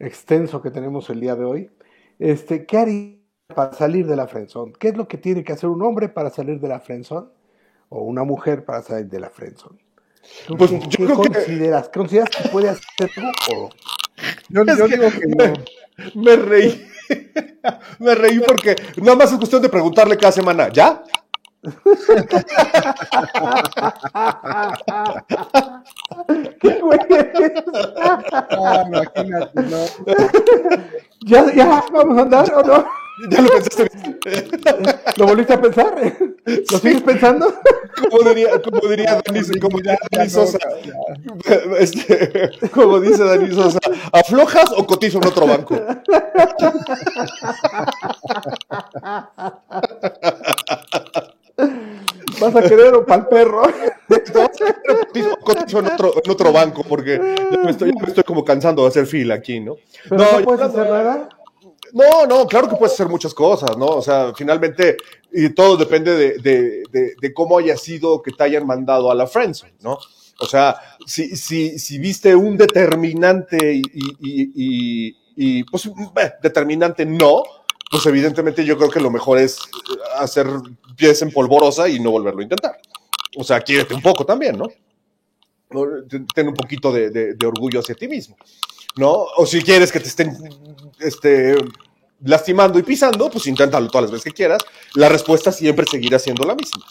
extenso 0.00 0.60
que 0.60 0.70
tenemos 0.70 1.08
el 1.10 1.20
día 1.20 1.36
de 1.36 1.44
hoy. 1.44 1.70
Este, 2.18 2.66
¿qué 2.66 2.78
harías 2.78 3.16
para 3.54 3.72
salir 3.72 4.06
de 4.06 4.16
la 4.16 4.26
friendzone? 4.26 4.72
¿Qué 4.78 4.88
es 4.88 4.96
lo 4.96 5.06
que 5.06 5.18
tiene 5.18 5.44
que 5.44 5.52
hacer 5.52 5.68
un 5.70 5.82
hombre 5.82 6.08
para 6.08 6.30
salir 6.30 6.58
de 6.60 6.68
la 6.68 6.80
friendzone? 6.80 7.28
O 7.88 8.02
una 8.02 8.24
mujer 8.24 8.64
para 8.64 8.82
salir 8.82 9.06
de 9.06 9.20
la 9.20 9.30
friendzone. 9.30 9.78
¿Tú 10.46 10.56
Pues 10.56 10.70
qué, 10.70 10.78
yo 10.80 10.88
qué 10.90 10.96
creo 11.06 11.20
que- 11.22 11.28
consideras? 11.30 11.88
¿Consideras 11.88 12.30
que 12.30 12.48
puede 12.48 12.68
hacer 12.68 13.10
algo? 13.16 13.64
o- 13.66 13.70
Yo, 14.48 14.64
yo 14.64 14.86
digo 14.88 15.08
que 15.10 15.26
no. 15.28 15.52
Me 16.22 16.36
reí. 16.36 16.86
Me 17.98 18.14
reí 18.14 18.38
porque 18.40 18.76
nada 19.02 19.16
más 19.16 19.32
es 19.32 19.38
cuestión 19.38 19.60
de 19.62 19.68
preguntarle 19.68 20.16
cada 20.16 20.30
semana, 20.32 20.68
¿ya? 20.72 21.02
¿Qué, 26.60 26.80
güey? 26.80 26.98
Ah, 27.98 28.84
imagínate, 28.86 29.62
no. 29.62 29.84
¿Ya, 31.26 31.52
ya, 31.52 31.84
vamos 31.92 32.18
a 32.18 32.22
andar 32.22 32.50
o 32.54 32.62
no? 32.62 32.86
¿Ya 33.28 33.42
lo 33.42 33.50
pensaste 33.50 33.90
bien? 33.92 34.18
¿Lo 35.16 35.26
volviste 35.26 35.52
a 35.52 35.60
pensar? 35.60 35.94
¿Lo 36.46 36.78
sigues 36.78 37.02
pensando? 37.02 37.52
Como 38.08 38.22
diría, 38.30 38.62
como 38.62 38.80
diría 38.88 39.20
Dani, 39.22 39.60
como 39.60 39.76
diría 39.78 39.98
Ya 40.10 40.18
Dani 40.18 40.30
Sosa, 40.30 40.58
este, 41.78 42.50
como 42.72 43.00
dice 43.00 43.22
Dani 43.22 43.54
Sosa, 43.54 43.80
¿aflojas 44.12 44.72
o 44.74 44.86
cotizo 44.86 45.18
en 45.18 45.26
otro 45.26 45.46
banco? 45.46 45.76
¿Vas 52.40 52.56
a 52.56 52.62
querer 52.62 52.94
o 52.94 53.04
pa'l 53.04 53.26
perro? 53.28 53.62
Cotizo, 54.08 55.36
cotizo 55.38 55.78
en, 55.80 55.86
otro, 55.86 56.12
en 56.24 56.30
otro 56.30 56.52
banco 56.52 56.82
porque 56.88 57.20
ya 57.52 57.58
me, 57.58 57.70
estoy, 57.70 57.92
ya 57.94 58.02
me 58.02 58.08
estoy 58.08 58.24
como 58.24 58.44
cansando 58.44 58.82
de 58.82 58.88
hacer 58.88 59.06
fila 59.06 59.34
aquí, 59.34 59.60
¿no? 59.60 59.76
¿Pero 60.08 60.22
no, 60.38 60.44
puedes 60.44 60.62
hacer 60.62 60.90
nada? 60.90 61.28
No, 61.92 62.26
no, 62.26 62.46
claro 62.46 62.68
que 62.68 62.76
puedes 62.76 62.94
hacer 62.94 63.08
muchas 63.08 63.34
cosas, 63.34 63.76
¿no? 63.76 63.86
O 63.86 64.02
sea, 64.02 64.32
finalmente, 64.34 64.96
y 65.32 65.48
todo 65.50 65.76
depende 65.76 66.14
de, 66.16 66.38
de- 66.38 66.82
de- 66.90 67.14
de 67.20 67.34
cómo 67.34 67.58
haya 67.58 67.76
sido 67.76 68.22
que 68.22 68.30
te 68.32 68.44
hayan 68.44 68.66
mandado 68.66 69.10
a 69.10 69.14
la 69.14 69.26
friendzone, 69.26 69.74
¿no? 69.80 69.98
O 70.40 70.46
sea, 70.46 70.76
si, 71.06 71.36
si, 71.36 71.78
si 71.78 71.98
viste 71.98 72.34
un 72.34 72.56
determinante 72.56 73.74
y, 73.74 73.82
y- 74.20 74.52
y- 74.54 75.16
y- 75.36 75.64
pues, 75.64 75.90
determinante 76.42 77.04
no, 77.04 77.42
pues 77.90 78.06
evidentemente 78.06 78.64
yo 78.64 78.76
creo 78.78 78.88
que 78.90 79.00
lo 79.00 79.10
mejor 79.10 79.38
es 79.38 79.58
eh, 79.58 79.98
hacer 80.18 80.46
pies 80.96 81.20
en 81.22 81.32
polvorosa 81.32 81.88
y 81.88 81.98
no 81.98 82.12
volverlo 82.12 82.40
a 82.40 82.44
intentar. 82.44 82.78
O 83.36 83.44
sea, 83.44 83.60
quiérete 83.60 83.94
un 83.94 84.02
poco 84.02 84.24
también, 84.24 84.56
¿no? 84.56 84.68
Ten- 86.34 86.48
un 86.48 86.54
poquito 86.54 86.92
de, 86.92 87.36
orgullo 87.46 87.80
hacia 87.80 87.94
ti 87.94 88.08
mismo, 88.08 88.36
¿no? 88.96 89.10
O 89.36 89.46
si 89.46 89.62
quieres 89.62 89.92
que 89.92 90.00
te 90.00 90.08
estén 90.08 90.36
este, 90.98 91.56
lastimando 92.24 92.78
y 92.78 92.82
pisando, 92.82 93.30
pues 93.30 93.46
inténtalo 93.46 93.88
todas 93.88 94.04
las 94.04 94.10
veces 94.12 94.24
que 94.24 94.32
quieras. 94.32 94.62
La 94.94 95.08
respuesta 95.08 95.52
siempre 95.52 95.86
seguirá 95.88 96.18
siendo 96.18 96.44
la 96.44 96.54
misma, 96.56 96.84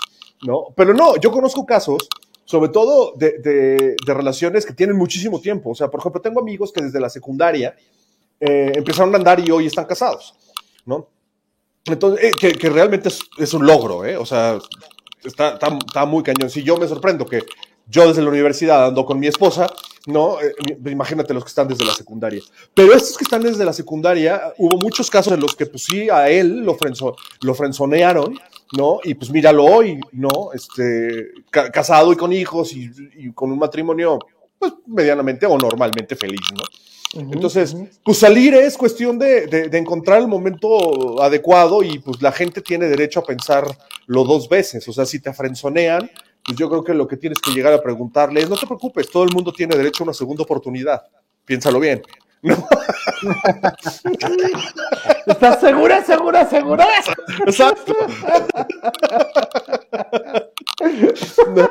¿no? 0.43 0.67
Pero 0.75 0.93
no, 0.93 1.17
yo 1.17 1.31
conozco 1.31 1.65
casos, 1.65 2.07
sobre 2.45 2.69
todo 2.69 3.13
de 3.17 3.95
relaciones 4.05 4.65
que 4.65 4.73
tienen 4.73 4.95
muchísimo 4.97 5.39
tiempo. 5.41 5.71
O 5.71 5.75
sea, 5.75 5.89
por 5.89 5.99
ejemplo, 5.99 6.21
tengo 6.21 6.39
amigos 6.39 6.71
que 6.71 6.81
desde 6.81 6.99
la 7.01 7.09
secundaria 7.09 7.75
eh, 8.39 8.71
empezaron 8.75 9.13
a 9.13 9.17
andar 9.17 9.39
y 9.45 9.51
hoy 9.51 9.65
están 9.65 9.85
casados, 9.85 10.33
¿no? 10.85 11.07
Entonces, 11.85 12.23
eh, 12.25 12.31
que, 12.39 12.51
que 12.53 12.69
realmente 12.69 13.09
es, 13.09 13.19
es 13.37 13.53
un 13.53 13.65
logro, 13.65 14.05
¿eh? 14.05 14.17
O 14.17 14.25
sea, 14.25 14.59
está, 15.23 15.53
está, 15.53 15.67
está 15.85 16.05
muy 16.05 16.23
cañón. 16.23 16.49
Si 16.49 16.63
yo 16.63 16.77
me 16.77 16.87
sorprendo 16.87 17.25
que 17.25 17.43
yo 17.87 18.07
desde 18.07 18.21
la 18.21 18.29
universidad 18.29 18.87
ando 18.87 19.05
con 19.05 19.19
mi 19.19 19.25
esposa, 19.27 19.67
¿no? 20.05 20.39
Eh, 20.39 20.53
imagínate 20.91 21.33
los 21.33 21.43
que 21.43 21.49
están 21.49 21.67
desde 21.67 21.85
la 21.85 21.93
secundaria. 21.93 22.41
Pero 22.75 22.93
estos 22.93 23.17
que 23.17 23.23
están 23.23 23.41
desde 23.41 23.65
la 23.65 23.73
secundaria, 23.73 24.53
hubo 24.57 24.77
muchos 24.77 25.09
casos 25.09 25.33
en 25.33 25.39
los 25.39 25.55
que, 25.55 25.65
pues 25.65 25.83
sí, 25.83 26.09
a 26.09 26.29
él 26.29 26.59
lo, 26.59 26.75
frenzo, 26.75 27.15
lo 27.41 27.55
frenzonearon, 27.55 28.37
¿no? 28.77 28.99
Y 29.03 29.15
pues 29.15 29.31
míralo 29.31 29.65
hoy, 29.65 29.99
¿no? 30.11 30.51
Este, 30.53 31.31
ca- 31.49 31.71
casado 31.71 32.13
y 32.13 32.15
con 32.15 32.31
hijos 32.31 32.73
y, 32.73 32.91
y 33.15 33.31
con 33.31 33.51
un 33.51 33.57
matrimonio, 33.57 34.19
pues 34.59 34.73
medianamente 34.85 35.47
o 35.47 35.57
normalmente 35.57 36.15
feliz, 36.15 36.41
¿no? 36.53 36.61
Entonces, 37.13 37.75
pues 38.03 38.19
salir 38.19 38.53
es 38.53 38.77
cuestión 38.77 39.17
de, 39.17 39.47
de- 39.47 39.67
de 39.69 39.77
encontrar 39.77 40.19
el 40.21 40.27
momento 40.27 41.21
adecuado 41.21 41.81
y 41.83 41.97
pues 41.99 42.21
la 42.21 42.31
gente 42.31 42.61
tiene 42.61 42.85
derecho 42.87 43.19
a 43.21 43.23
pensarlo 43.23 43.73
dos 44.07 44.47
veces. 44.47 44.87
O 44.87 44.93
sea, 44.93 45.05
si 45.05 45.19
te 45.19 45.33
frenzonean, 45.33 46.09
pues 46.45 46.57
yo 46.57 46.69
creo 46.69 46.83
que 46.83 46.93
lo 46.93 47.07
que 47.07 47.17
tienes 47.17 47.39
que 47.39 47.51
llegar 47.51 47.73
a 47.73 47.81
preguntarle 47.81 48.41
es, 48.41 48.49
no 48.49 48.55
te 48.55 48.67
preocupes, 48.67 49.09
todo 49.09 49.23
el 49.23 49.33
mundo 49.33 49.51
tiene 49.51 49.75
derecho 49.75 50.03
a 50.03 50.05
una 50.05 50.13
segunda 50.13 50.43
oportunidad. 50.43 51.01
Piénsalo 51.45 51.79
bien. 51.79 52.01
¿Estás 55.25 55.59
segura, 55.59 56.03
segura, 56.05 56.49
segura? 56.49 56.87
Exacto. 57.45 57.93
No. 61.55 61.69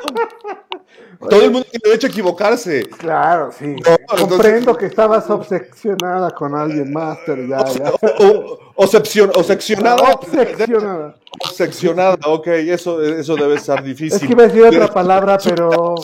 Todo 1.19 1.43
el 1.43 1.51
mundo 1.51 1.67
tiene 1.69 1.83
derecho 1.85 2.07
a 2.07 2.11
equivocarse. 2.11 2.83
Claro, 2.99 3.51
sí. 3.57 3.67
No, 3.67 4.29
Comprendo 4.29 4.77
que 4.77 4.87
estabas 4.87 5.29
obsesionada 5.29 6.31
con 6.31 6.55
alguien 6.55 6.93
más, 6.93 7.19
pero 7.27 7.45
ya, 7.45 7.65
ya. 7.67 7.91
O, 7.91 8.25
o- 8.25 8.59
o 8.77 8.87
seccion- 8.87 9.33
o 9.35 9.43
seccionada. 9.43 9.97
Obsesionada. 10.13 11.17
Seccionada, 11.53 12.17
ok, 12.27 12.47
eso, 12.49 13.03
eso 13.03 13.35
debe 13.37 13.55
estar 13.57 13.83
difícil. 13.83 14.17
Es 14.17 14.25
que 14.27 14.33
iba 14.33 14.45
a 14.45 14.47
decir 14.47 14.65
otra 14.65 14.89
palabra, 14.89 15.39
pero. 15.43 15.95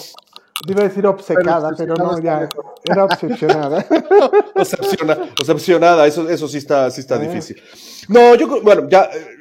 Iba 0.66 0.82
a 0.82 0.84
decir 0.88 1.06
obcecada, 1.06 1.70
pero 1.76 1.94
no, 1.96 2.18
ya. 2.20 2.48
Era 2.84 3.04
obsesionada. 3.04 3.84
Decepciona- 4.54 5.18
decepcionada, 5.38 6.06
eso, 6.06 6.28
eso 6.28 6.48
sí 6.48 6.58
está, 6.58 6.90
sí 6.90 7.00
está 7.00 7.18
difícil. 7.18 7.60
No, 8.08 8.34
yo 8.34 8.48
creo, 8.48 8.62
bueno, 8.62 8.88
ya, 8.88 9.10
eh, 9.12 9.38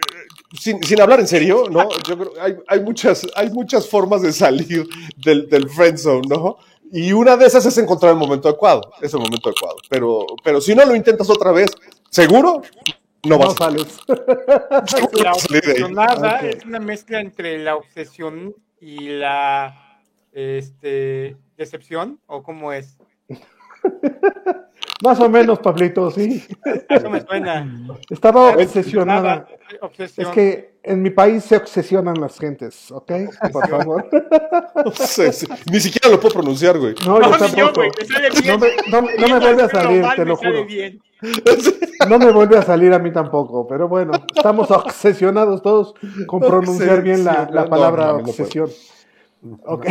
sin, 0.54 0.82
sin 0.84 1.02
hablar 1.02 1.20
en 1.20 1.28
serio, 1.28 1.66
¿no? 1.70 1.90
Yo 2.08 2.18
creo 2.18 2.34
hay, 2.40 2.56
hay, 2.68 2.80
muchas, 2.82 3.28
hay 3.36 3.50
muchas 3.50 3.88
formas 3.88 4.22
de 4.22 4.32
salir 4.32 4.88
del, 5.18 5.50
del 5.50 5.70
friend 5.70 5.98
zone, 5.98 6.28
¿no? 6.28 6.58
Y 6.92 7.12
una 7.12 7.36
de 7.36 7.48
esas 7.48 7.66
es 7.66 7.78
encontrar 7.80 8.12
el 8.14 8.20
momento 8.20 8.48
adecuado, 8.48 8.94
es 9.02 9.12
el 9.14 9.20
momento 9.20 9.50
adecuado. 9.50 9.78
Pero, 9.90 10.26
pero 10.44 10.62
si 10.62 10.76
no 10.76 10.86
lo 10.86 10.96
intentas 10.96 11.28
otra 11.30 11.52
vez, 11.52 11.72
¿seguro? 12.10 12.62
No 13.26 13.38
No 13.38 13.40
vas. 13.40 13.56
La 13.60 13.66
a 15.32 15.34
salir 15.34 15.64
ahí. 15.66 15.82
obsesionada 15.82 16.38
Ok. 16.38 16.44
es 16.44 16.66
una 16.66 16.80
mezcla 16.80 17.20
entre 17.20 17.58
la 17.58 17.76
obsesión 17.78 18.54
y 18.80 19.10
la 19.10 20.00
este, 20.34 21.36
decepción, 21.58 22.20
¿o 22.28 22.44
cómo 22.44 22.74
es? 22.74 22.98
Más 25.04 25.20
o 25.20 25.30
menos, 25.30 25.60
Pablito, 25.60 26.10
sí. 26.12 26.44
Eso 26.90 27.10
me 27.10 27.22
suena. 27.22 27.68
Estaba 28.10 28.52
obsesionada. 28.52 29.48
Obsesión. 29.82 30.28
Es 30.28 30.34
que 30.34 30.78
en 30.84 31.02
mi 31.02 31.10
país 31.10 31.44
se 31.44 31.58
obsesionan 31.58 32.20
las 32.22 32.40
gentes, 32.40 32.90
¿ok? 32.92 33.12
Por 33.52 33.68
favor. 33.68 34.10
Ni 35.72 35.80
siquiera 35.80 36.10
lo 36.10 36.20
puedo 36.20 36.36
pronunciar, 36.36 36.80
güey. 36.80 36.96
No, 37.06 37.22
yo 37.22 37.38
tampoco. 37.38 37.84
No 38.46 38.58
me, 38.58 38.68
no, 38.90 39.02
no 39.02 39.28
me 39.28 39.40
vuelve 39.40 39.64
a 39.64 39.70
salir, 39.70 40.06
te 40.16 40.26
lo 40.26 40.38
juro. 40.38 40.66
No 42.10 42.20
me 42.20 42.32
vuelve 42.32 42.58
a 42.58 42.62
salir 42.62 42.94
a 42.94 43.00
mí 43.00 43.12
tampoco, 43.12 43.68
pero 43.68 43.88
bueno, 43.88 44.12
estamos 44.36 44.72
obsesionados 44.72 45.62
todos 45.62 45.96
con 46.28 46.40
pronunciar 46.40 47.02
bien 47.02 47.24
la, 47.24 47.50
la 47.52 47.66
palabra 47.68 48.14
obsesión. 48.14 48.70
Ok. 49.66 49.88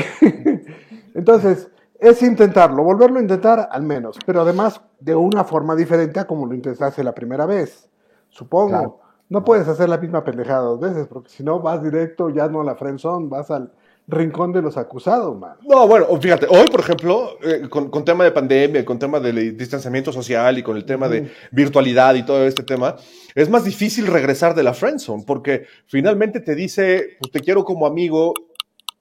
Entonces, 1.15 1.69
es 2.03 2.23
intentarlo, 2.23 2.83
volverlo 2.83 3.19
a 3.19 3.23
intentar 3.23 3.69
al 3.71 3.83
menos, 3.83 4.19
pero 4.27 4.43
además 4.43 4.81
de 5.01 5.15
una 5.15 5.45
forma 5.45 5.77
diferente 5.77 6.19
a 6.21 6.27
como 6.27 6.47
lo 6.47 6.55
intentaste 6.55 7.05
la 7.05 7.15
primera 7.15 7.47
vez, 7.47 7.89
supongo. 8.29 8.69
Claro. 8.69 9.01
No 9.29 9.45
puedes 9.45 9.67
hacer 9.67 9.89
la 9.89 9.97
misma 9.97 10.25
pendejada 10.25 10.61
dos 10.61 10.81
veces, 10.81 11.07
porque 11.07 11.31
si 11.31 11.43
no 11.43 11.61
vas 11.61 11.83
directo 11.83 12.29
ya 12.29 12.49
no 12.49 12.61
a 12.61 12.65
la 12.65 12.75
friendzone, 12.75 13.29
vas 13.29 13.51
al 13.51 13.73
rincón 14.09 14.53
de 14.53 14.61
los 14.61 14.77
acusados, 14.77 15.39
man. 15.39 15.57
No, 15.67 15.87
bueno, 15.87 16.07
fíjate, 16.21 16.47
hoy, 16.51 16.67
por 16.71 16.81
ejemplo, 16.81 17.31
eh, 17.43 17.69
con, 17.71 17.89
con 17.89 18.05
tema 18.05 18.25
de 18.25 18.33
pandemia, 18.33 18.85
con 18.85 18.99
tema 18.99 19.21
de 19.21 19.33
le- 19.33 19.53
distanciamiento 19.53 20.13
social 20.13 20.59
y 20.59 20.63
con 20.63 20.77
el 20.77 20.85
tema 20.85 21.09
de 21.09 21.31
virtualidad 21.53 22.15
y 22.17 22.25
todo 22.25 22.45
este 22.45 22.65
tema, 22.65 22.97
es 23.35 23.49
más 23.49 23.65
difícil 23.65 24.07
regresar 24.09 24.55
de 24.55 24.65
la 24.65 24.75
friendzone 24.75 25.23
porque 25.25 25.67
finalmente 25.87 26.41
te 26.41 26.55
dice, 26.55 27.17
pues 27.21 27.31
te 27.33 27.41
quiero 27.41 27.65
como 27.65 27.87
amigo 27.87 28.35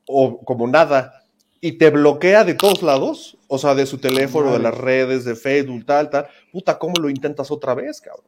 o 0.07 0.39
como 0.45 0.67
nada 0.67 1.20
y 1.61 1.73
te 1.73 1.91
bloquea 1.91 2.43
de 2.43 2.55
todos 2.55 2.81
lados, 2.81 3.37
o 3.47 3.59
sea, 3.59 3.75
de 3.75 3.85
su 3.85 3.99
teléfono, 3.99 4.51
de 4.51 4.59
las 4.59 4.75
redes, 4.75 5.23
de 5.23 5.35
Facebook, 5.35 5.85
tal, 5.85 6.09
tal. 6.09 6.27
Puta, 6.51 6.79
¿cómo 6.79 6.95
lo 6.99 7.07
intentas 7.07 7.51
otra 7.51 7.75
vez, 7.75 8.01
cabrón? 8.01 8.25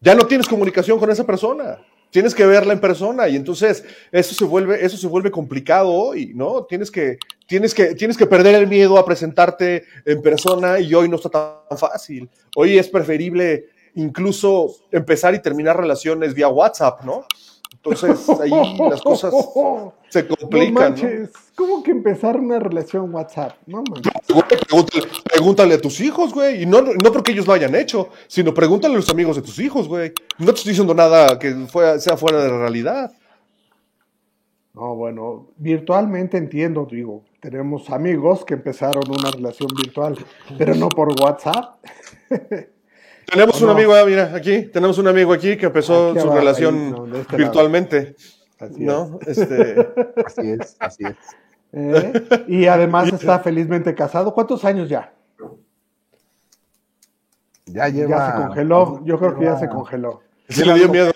Ya 0.00 0.16
no 0.16 0.26
tienes 0.26 0.48
comunicación 0.48 0.98
con 0.98 1.10
esa 1.10 1.24
persona. 1.24 1.78
Tienes 2.10 2.34
que 2.34 2.46
verla 2.46 2.72
en 2.72 2.80
persona 2.80 3.28
y 3.28 3.36
entonces 3.36 3.84
eso 4.10 4.34
se 4.34 4.44
vuelve, 4.44 4.84
eso 4.84 4.96
se 4.96 5.06
vuelve 5.06 5.30
complicado 5.30 5.90
hoy, 5.90 6.32
¿no? 6.34 6.64
Tienes 6.64 6.90
que, 6.90 7.18
tienes 7.46 7.74
que, 7.74 7.94
tienes 7.94 8.16
que 8.16 8.26
perder 8.26 8.54
el 8.54 8.66
miedo 8.66 8.98
a 8.98 9.04
presentarte 9.04 9.84
en 10.06 10.22
persona 10.22 10.80
y 10.80 10.94
hoy 10.94 11.08
no 11.08 11.16
está 11.16 11.28
tan 11.28 11.78
fácil. 11.78 12.28
Hoy 12.56 12.78
es 12.78 12.88
preferible 12.88 13.66
incluso 13.94 14.74
empezar 14.90 15.34
y 15.34 15.42
terminar 15.42 15.76
relaciones 15.76 16.32
vía 16.32 16.48
WhatsApp, 16.48 17.02
¿no? 17.04 17.26
Entonces 17.90 18.40
ahí 18.40 18.50
las 18.90 19.02
cosas 19.02 19.32
se 20.08 20.26
complican, 20.26 20.74
¿no? 20.74 20.80
manches, 20.80 21.30
¿cómo 21.54 21.82
que 21.82 21.90
empezar 21.90 22.38
una 22.38 22.58
relación 22.58 23.12
WhatsApp? 23.14 23.52
No 23.66 23.82
manches. 23.90 24.12
Pregúntale, 24.26 25.06
pregúntale 25.24 25.74
a 25.74 25.80
tus 25.80 26.00
hijos, 26.00 26.32
güey. 26.32 26.62
Y 26.62 26.66
no, 26.66 26.80
no 26.82 27.12
porque 27.12 27.32
ellos 27.32 27.46
lo 27.46 27.52
hayan 27.52 27.74
hecho, 27.74 28.08
sino 28.26 28.52
pregúntale 28.54 28.94
a 28.94 28.98
los 28.98 29.08
amigos 29.10 29.36
de 29.36 29.42
tus 29.42 29.58
hijos, 29.58 29.88
güey. 29.88 30.12
No 30.38 30.46
te 30.46 30.58
estoy 30.58 30.70
diciendo 30.70 30.94
nada 30.94 31.38
que 31.38 31.52
fuera- 31.66 31.98
sea 31.98 32.16
fuera 32.16 32.42
de 32.42 32.50
la 32.50 32.58
realidad. 32.58 33.12
No, 34.74 34.94
bueno, 34.94 35.48
virtualmente 35.56 36.36
entiendo, 36.36 36.86
digo, 36.88 37.24
tenemos 37.40 37.90
amigos 37.90 38.44
que 38.44 38.54
empezaron 38.54 39.02
una 39.10 39.30
relación 39.32 39.68
virtual, 39.76 40.16
pero 40.56 40.74
no 40.76 40.88
por 40.88 41.08
WhatsApp. 41.20 41.78
Tenemos 43.30 43.56
¿O 43.56 43.64
un 43.64 43.66
no? 43.66 43.72
amigo, 43.72 43.94
ah, 43.94 44.04
mira, 44.06 44.32
aquí, 44.34 44.62
tenemos 44.72 44.98
un 44.98 45.08
amigo 45.08 45.32
aquí 45.32 45.56
que 45.56 45.66
empezó 45.66 46.10
Aquí 46.10 46.20
su 46.20 46.26
abajo, 46.26 46.38
relación 46.38 46.74
ahí, 46.76 46.90
no, 46.90 47.06
de 47.06 47.20
este 47.20 47.36
virtualmente, 47.36 48.16
Así 48.58 48.84
¿no? 48.84 49.18
Este, 49.26 49.88
Así 50.26 50.50
es, 50.50 50.76
así 50.80 51.04
es. 51.04 51.16
¿Eh? 51.72 52.44
Y 52.48 52.66
además 52.66 53.12
está 53.12 53.38
felizmente 53.40 53.94
casado. 53.94 54.32
¿Cuántos 54.34 54.64
años 54.64 54.88
ya? 54.88 55.12
Ya 57.66 57.88
lleva. 57.88 58.16
Ya 58.16 58.26
se 58.26 58.32
congeló. 58.46 59.04
Yo 59.04 59.18
creo 59.18 59.38
que 59.38 59.44
ya 59.44 59.58
se 59.58 59.68
congeló. 59.68 60.22
sí 60.48 60.64
le 60.64 60.74
dio 60.74 60.88
miedo. 60.88 61.12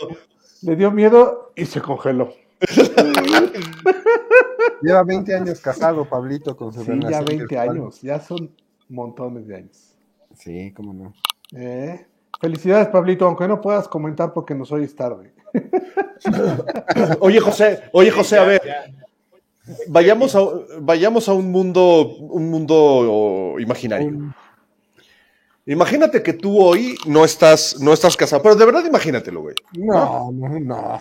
Le 0.61 0.77
dio 0.77 0.91
miedo 0.91 1.53
y 1.57 1.65
se 1.65 1.81
congeló. 1.81 2.33
Lleva 4.83 5.03
20 5.05 5.35
años 5.35 5.61
casado, 5.61 6.05
Pablito, 6.05 6.57
con 6.57 6.73
su 6.73 6.81
Sí, 6.81 6.87
ya 6.87 6.93
relación 6.95 7.25
20 7.25 7.43
virtual. 7.45 7.69
años. 7.71 8.03
Ya 8.03 8.21
son 8.21 8.51
montones 8.89 9.47
de 9.47 9.57
años. 9.57 9.95
Sí, 10.37 10.73
cómo 10.77 10.93
no. 10.93 11.15
¿Eh? 11.55 12.07
Felicidades, 12.41 12.89
Pablito, 12.89 13.27
aunque 13.27 13.47
no 13.47 13.61
puedas 13.61 13.87
comentar 13.89 14.33
porque 14.33 14.55
nos 14.55 14.73
oyes 14.73 14.95
tarde. 14.97 15.33
Oye, 17.21 17.41
José, 17.41 17.83
oye, 17.93 18.11
José, 18.11 18.39
a 18.39 18.45
ver, 18.45 18.63
ya. 18.65 18.85
vayamos 19.89 20.35
a, 20.35 20.41
vayamos 20.81 21.29
a 21.29 21.33
un 21.35 21.51
mundo, 21.51 22.17
un 22.19 22.51
mundo 22.51 23.57
imaginario. 23.59 24.35
Imagínate 25.67 26.23
que 26.23 26.33
tú 26.33 26.59
hoy 26.61 26.97
no 27.07 27.25
estás, 27.25 27.81
no 27.81 27.93
estás 27.93 28.17
casado, 28.17 28.43
pero 28.43 28.57
de 28.57 28.65
verdad 28.67 28.85
imagínatelo, 28.85 29.43
güey. 29.43 29.55
No, 29.79 30.33
no, 30.33 30.49
no. 30.59 31.01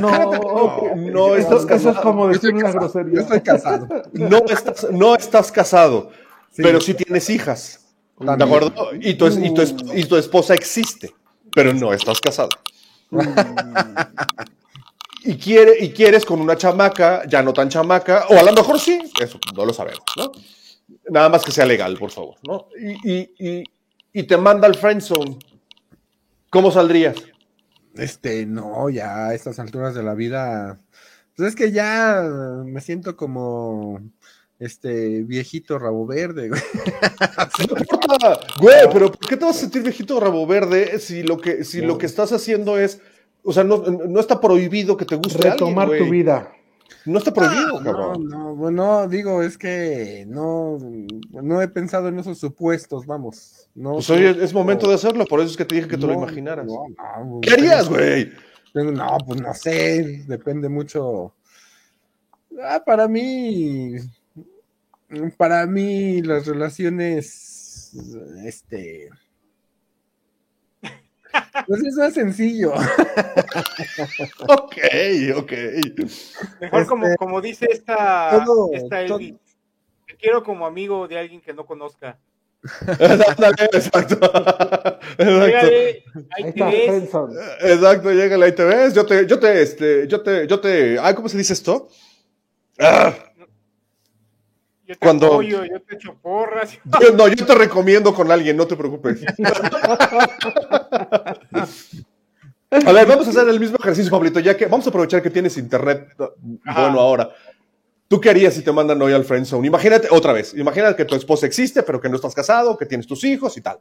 No, 0.00 0.94
no 0.96 1.36
estás 1.36 1.58
eso 1.58 1.60
es 1.60 1.66
casado. 1.66 2.02
como 2.02 2.26
decir 2.28 2.52
una 2.54 2.62
casado. 2.72 2.80
grosería. 2.80 3.14
Yo 3.14 3.20
estoy 3.20 3.40
casado. 3.40 3.88
No 4.12 4.38
estás, 4.48 4.86
no 4.90 5.14
estás 5.14 5.52
casado, 5.52 6.10
Sí. 6.50 6.62
pero 6.62 6.80
sí 6.80 6.94
tienes 6.94 7.30
hijas. 7.30 7.89
¿De 8.20 8.44
acuerdo? 8.44 8.90
Y 9.00 9.14
tu, 9.14 9.26
es- 9.26 9.38
y, 9.38 9.52
tu, 9.54 9.62
es- 9.62 9.74
y 9.94 10.04
tu 10.04 10.16
esposa 10.16 10.54
existe, 10.54 11.14
pero 11.54 11.72
no 11.72 11.92
estás 11.92 12.20
casado. 12.20 12.50
y, 15.24 15.36
quiere, 15.36 15.82
y 15.84 15.90
quieres 15.90 16.24
con 16.24 16.40
una 16.40 16.56
chamaca, 16.56 17.22
ya 17.26 17.42
no 17.42 17.52
tan 17.52 17.68
chamaca, 17.68 18.26
o 18.28 18.38
a 18.38 18.42
lo 18.42 18.52
mejor 18.52 18.78
sí, 18.80 19.00
eso 19.20 19.38
no 19.54 19.64
lo 19.64 19.72
sabemos, 19.72 20.04
¿no? 20.16 20.32
Nada 21.08 21.28
más 21.28 21.44
que 21.44 21.52
sea 21.52 21.66
legal, 21.66 21.96
por 21.96 22.10
favor, 22.10 22.36
¿no? 22.46 22.66
Y, 22.78 23.10
y, 23.12 23.30
y, 23.38 23.64
y 24.12 24.22
te 24.24 24.36
manda 24.36 24.66
al 24.66 24.74
friendzone. 24.74 25.38
¿Cómo 26.50 26.70
saldrías? 26.70 27.16
Este, 27.94 28.44
no, 28.46 28.88
ya 28.90 29.28
a 29.28 29.34
estas 29.34 29.58
alturas 29.58 29.94
de 29.94 30.02
la 30.02 30.14
vida. 30.14 30.80
Pues 31.36 31.50
es 31.50 31.54
que 31.56 31.70
ya 31.70 32.22
me 32.64 32.80
siento 32.80 33.16
como 33.16 34.00
este 34.60 35.22
viejito 35.22 35.78
rabo 35.78 36.06
verde, 36.06 36.50
güey. 36.50 36.60
No 37.70 37.78
importa, 37.78 38.40
güey, 38.60 38.88
pero 38.92 39.10
¿por 39.10 39.28
qué 39.28 39.36
te 39.36 39.44
vas 39.44 39.56
a 39.56 39.60
sentir 39.60 39.82
viejito 39.82 40.20
rabo 40.20 40.46
verde 40.46 40.98
si 41.00 41.22
lo 41.22 41.38
que, 41.38 41.64
si 41.64 41.80
lo 41.80 41.98
que 41.98 42.06
estás 42.06 42.32
haciendo 42.32 42.78
es, 42.78 43.00
o 43.42 43.52
sea, 43.52 43.64
no, 43.64 43.78
no 43.78 44.20
está 44.20 44.40
prohibido 44.40 44.96
que 44.96 45.04
te 45.06 45.16
guste 45.16 45.50
Retomar 45.50 45.86
alguien, 45.88 46.04
tu 46.04 46.12
vida. 46.12 46.52
No 47.06 47.18
está 47.18 47.32
prohibido, 47.32 47.80
No, 47.80 47.84
cabrón. 47.84 48.28
no, 48.28 48.54
bueno, 48.54 49.08
digo, 49.08 49.42
es 49.42 49.56
que 49.56 50.24
no, 50.28 50.78
no 51.30 51.62
he 51.62 51.68
pensado 51.68 52.08
en 52.08 52.18
esos 52.18 52.38
supuestos, 52.38 53.06
vamos. 53.06 53.68
No, 53.74 53.94
Pues 53.94 54.10
hoy 54.10 54.24
es, 54.24 54.52
momento 54.52 54.86
de 54.88 54.94
hacerlo, 54.94 55.24
por 55.24 55.40
eso 55.40 55.50
es 55.50 55.56
que 55.56 55.64
te 55.64 55.76
dije 55.76 55.88
que 55.88 55.96
te 55.96 56.06
lo 56.06 56.14
no, 56.14 56.22
imaginaras. 56.22 56.66
no, 56.66 56.84
no, 57.24 57.40
¿Qué 57.40 57.52
harías, 57.54 57.88
güey? 57.88 58.30
No, 58.74 59.16
pues 59.26 59.40
no 59.40 59.54
sé, 59.54 60.24
depende 60.28 60.68
mucho. 60.68 61.34
Ah, 62.62 62.82
para 62.84 63.08
mí, 63.08 63.94
para 65.36 65.66
mí 65.66 66.22
las 66.22 66.46
relaciones, 66.46 67.92
este, 68.44 69.08
pues 71.66 71.82
es 71.84 71.94
más 71.96 72.14
sencillo. 72.14 72.72
Ok, 74.48 74.76
ok. 75.36 75.52
Mejor 76.60 76.86
como, 76.86 77.06
Este, 77.06 77.16
como 77.16 77.40
dice 77.40 77.66
esta, 77.70 78.42
todo- 78.44 78.70
esta 78.72 79.06
todo- 79.06 79.18
Elvis, 79.18 79.34
te 80.06 80.16
quiero 80.16 80.42
como 80.42 80.66
amigo 80.66 81.06
de 81.08 81.18
alguien 81.18 81.40
que 81.40 81.52
no 81.52 81.64
conozca. 81.66 82.18
Exacto. 82.88 83.44
Exacto. 83.76 84.20
Llégale, 85.18 86.04
Ahí 86.36 86.44
ahí 86.44 86.52
te 86.52 86.64
ves. 86.64 87.10
Exacto, 87.62 88.12
llégale, 88.12 88.44
ahí 88.46 88.52
te 88.54 88.64
ves. 88.64 88.94
Yo 88.94 89.06
te, 89.06 89.26
yo 89.26 89.38
te, 89.38 89.62
este, 89.62 90.06
yo 90.08 90.22
te, 90.22 90.46
yo 90.46 90.60
te. 90.60 90.98
Ay, 91.00 91.14
¿cómo 91.14 91.28
se 91.28 91.38
dice 91.38 91.52
esto? 91.54 91.88
Ah, 92.78 93.14
Yo 94.90 94.96
te 94.96 95.06
Cuando- 95.06 95.26
apoyo, 95.28 95.64
yo 95.64 95.80
te 95.82 95.94
echo 95.94 96.16
porras. 96.20 96.76
Yo- 97.00 97.12
no, 97.16 97.28
yo 97.28 97.46
te 97.46 97.54
recomiendo 97.54 98.12
con 98.12 98.28
alguien, 98.32 98.56
no 98.56 98.66
te 98.66 98.74
preocupes. 98.74 99.20
A 102.72 102.92
ver, 102.92 103.06
vamos 103.06 103.26
a 103.28 103.30
hacer 103.30 103.48
el 103.48 103.60
mismo 103.60 103.76
ejercicio, 103.80 104.10
Pablito, 104.10 104.40
ya 104.40 104.56
que 104.56 104.66
vamos 104.66 104.84
a 104.86 104.88
aprovechar 104.90 105.22
que 105.22 105.30
tienes 105.30 105.56
internet 105.58 106.08
uh, 106.18 106.24
Ajá. 106.64 106.82
bueno 106.88 106.98
ahora. 107.00 107.30
¿Tú 108.08 108.20
qué 108.20 108.30
harías 108.30 108.52
si 108.54 108.62
te 108.62 108.72
mandan 108.72 109.00
hoy 109.00 109.12
al 109.12 109.24
friendzone? 109.24 109.64
Imagínate, 109.68 110.08
otra 110.10 110.32
vez, 110.32 110.54
imagínate 110.54 110.96
que 110.96 111.04
tu 111.04 111.14
esposa 111.14 111.46
existe, 111.46 111.84
pero 111.84 112.00
que 112.00 112.08
no 112.08 112.16
estás 112.16 112.34
casado, 112.34 112.76
que 112.76 112.86
tienes 112.86 113.06
tus 113.06 113.22
hijos 113.22 113.56
y 113.56 113.60
tal. 113.60 113.78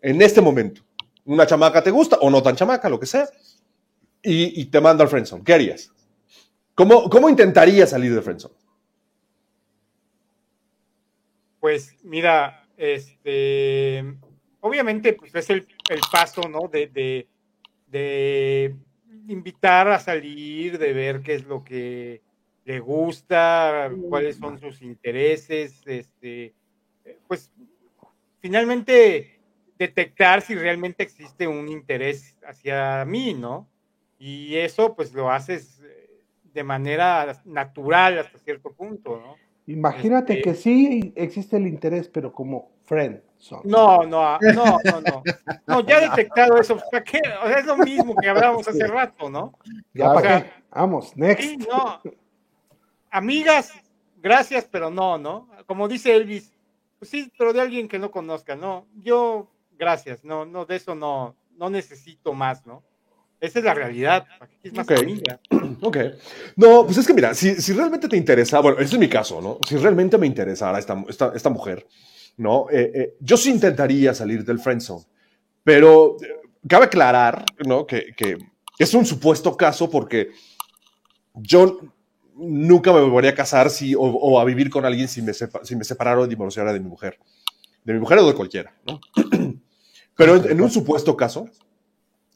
En 0.00 0.22
este 0.22 0.40
momento, 0.40 0.82
una 1.24 1.46
chamaca 1.48 1.82
te 1.82 1.90
gusta, 1.90 2.16
o 2.20 2.30
no 2.30 2.40
tan 2.44 2.54
chamaca, 2.54 2.88
lo 2.88 3.00
que 3.00 3.06
sea, 3.06 3.28
y, 4.22 4.60
y 4.60 4.66
te 4.66 4.80
manda 4.80 5.02
al 5.02 5.10
friendzone. 5.10 5.42
¿Qué 5.42 5.52
harías? 5.54 5.90
¿Cómo, 6.76 7.10
cómo 7.10 7.28
intentarías 7.28 7.90
salir 7.90 8.14
del 8.14 8.22
friendzone? 8.22 8.54
Pues 11.64 11.96
mira, 12.02 12.62
este, 12.76 14.04
obviamente, 14.60 15.14
pues 15.14 15.34
es 15.34 15.48
el, 15.48 15.66
el 15.88 16.00
paso, 16.12 16.42
¿no? 16.42 16.68
De, 16.68 16.88
de, 16.88 17.26
de 17.86 18.76
invitar 19.28 19.88
a 19.88 19.98
salir, 19.98 20.76
de 20.76 20.92
ver 20.92 21.22
qué 21.22 21.32
es 21.32 21.46
lo 21.46 21.64
que 21.64 22.20
le 22.66 22.80
gusta, 22.80 23.90
cuáles 24.10 24.36
son 24.36 24.58
sus 24.58 24.82
intereses, 24.82 25.80
este, 25.86 26.52
pues 27.26 27.50
finalmente 28.40 29.40
detectar 29.78 30.42
si 30.42 30.54
realmente 30.54 31.02
existe 31.02 31.48
un 31.48 31.70
interés 31.70 32.36
hacia 32.46 33.06
mí, 33.06 33.32
¿no? 33.32 33.70
Y 34.18 34.56
eso 34.56 34.94
pues 34.94 35.14
lo 35.14 35.30
haces 35.30 35.80
de 36.42 36.62
manera 36.62 37.40
natural 37.46 38.18
hasta 38.18 38.38
cierto 38.38 38.70
punto, 38.74 39.18
¿no? 39.18 39.53
Imagínate 39.66 40.34
Este- 40.34 40.42
que 40.42 40.54
sí 40.54 41.12
existe 41.16 41.56
el 41.56 41.66
interés, 41.66 42.08
pero 42.08 42.32
como 42.32 42.70
friend 42.84 43.20
son. 43.38 43.60
No, 43.64 44.02
no, 44.04 44.38
no, 44.40 44.78
no, 44.84 45.00
no. 45.00 45.22
No, 45.66 45.80
ya 45.80 45.98
he 45.98 46.00
detectado 46.10 46.58
eso. 46.58 46.78
¿Para 46.90 47.02
qué? 47.02 47.20
O 47.42 47.48
sea, 47.48 47.58
es 47.58 47.66
lo 47.66 47.76
mismo 47.78 48.14
que 48.16 48.28
hablábamos 48.28 48.68
hace 48.68 48.86
rato, 48.86 49.30
¿no? 49.30 49.54
¿Ya 49.94 50.10
o 50.10 50.14
para 50.14 50.28
sea, 50.28 50.44
qué? 50.44 50.50
Vamos, 50.70 51.16
next. 51.16 51.42
Sí, 51.42 51.56
no. 51.56 52.00
Amigas, 53.10 53.72
gracias, 54.22 54.68
pero 54.70 54.90
no, 54.90 55.18
¿no? 55.18 55.48
Como 55.66 55.88
dice 55.88 56.14
Elvis, 56.14 56.52
pues 56.98 57.10
sí, 57.10 57.32
pero 57.38 57.52
de 57.52 57.60
alguien 57.60 57.88
que 57.88 57.98
no 57.98 58.10
conozca, 58.10 58.56
no. 58.56 58.86
Yo, 58.96 59.48
gracias, 59.78 60.24
no, 60.24 60.44
no, 60.44 60.66
de 60.66 60.76
eso 60.76 60.94
no, 60.94 61.34
no 61.56 61.70
necesito 61.70 62.32
más, 62.32 62.66
¿no? 62.66 62.82
Esa 63.44 63.58
es 63.58 63.64
la 63.64 63.74
realidad. 63.74 64.26
¿Para 64.38 64.50
qué 64.50 64.56
quieres 64.62 64.76
más 64.78 64.86
Ok. 64.90 64.98
amiga? 65.02 65.40
Ok. 65.82 65.96
No, 66.56 66.84
pues 66.86 66.96
es 66.98 67.06
que 67.06 67.12
mira, 67.14 67.34
si, 67.34 67.54
si 67.60 67.72
realmente 67.72 68.08
te 68.08 68.16
interesa, 68.16 68.60
bueno, 68.60 68.78
ese 68.78 68.94
es 68.94 68.98
mi 68.98 69.08
caso, 69.08 69.40
¿no? 69.42 69.58
Si 69.64 69.76
realmente 69.76 70.16
me 70.16 70.26
interesara 70.26 70.78
esta, 70.78 71.02
esta, 71.08 71.32
esta 71.34 71.50
mujer, 71.50 71.86
¿no? 72.38 72.66
Eh, 72.70 72.90
eh, 72.94 73.14
yo 73.20 73.36
sí 73.36 73.50
intentaría 73.50 74.14
salir 74.14 74.44
del 74.44 74.58
friendzone, 74.60 75.04
pero 75.62 76.16
eh, 76.22 76.28
cabe 76.66 76.86
aclarar, 76.86 77.44
¿no? 77.66 77.86
Que, 77.86 78.14
que 78.16 78.38
es 78.78 78.94
un 78.94 79.04
supuesto 79.04 79.56
caso 79.56 79.90
porque 79.90 80.30
yo 81.34 81.80
nunca 82.34 82.92
me 82.92 83.00
volvería 83.00 83.30
a 83.32 83.34
casar 83.34 83.68
si, 83.70 83.94
o, 83.94 84.00
o 84.00 84.40
a 84.40 84.44
vivir 84.44 84.70
con 84.70 84.84
alguien 84.84 85.06
si 85.08 85.20
me, 85.22 85.32
sepa- 85.32 85.64
si 85.64 85.76
me 85.76 85.84
separara 85.84 86.20
o 86.20 86.26
divorciara 86.26 86.72
de 86.72 86.80
mi 86.80 86.88
mujer. 86.88 87.18
De 87.84 87.92
mi 87.92 88.00
mujer 88.00 88.18
o 88.20 88.26
de 88.26 88.34
cualquiera, 88.34 88.74
¿no? 88.86 89.00
Pero 90.16 90.36
en, 90.36 90.50
en 90.52 90.60
un 90.62 90.70
supuesto 90.70 91.16
caso, 91.16 91.48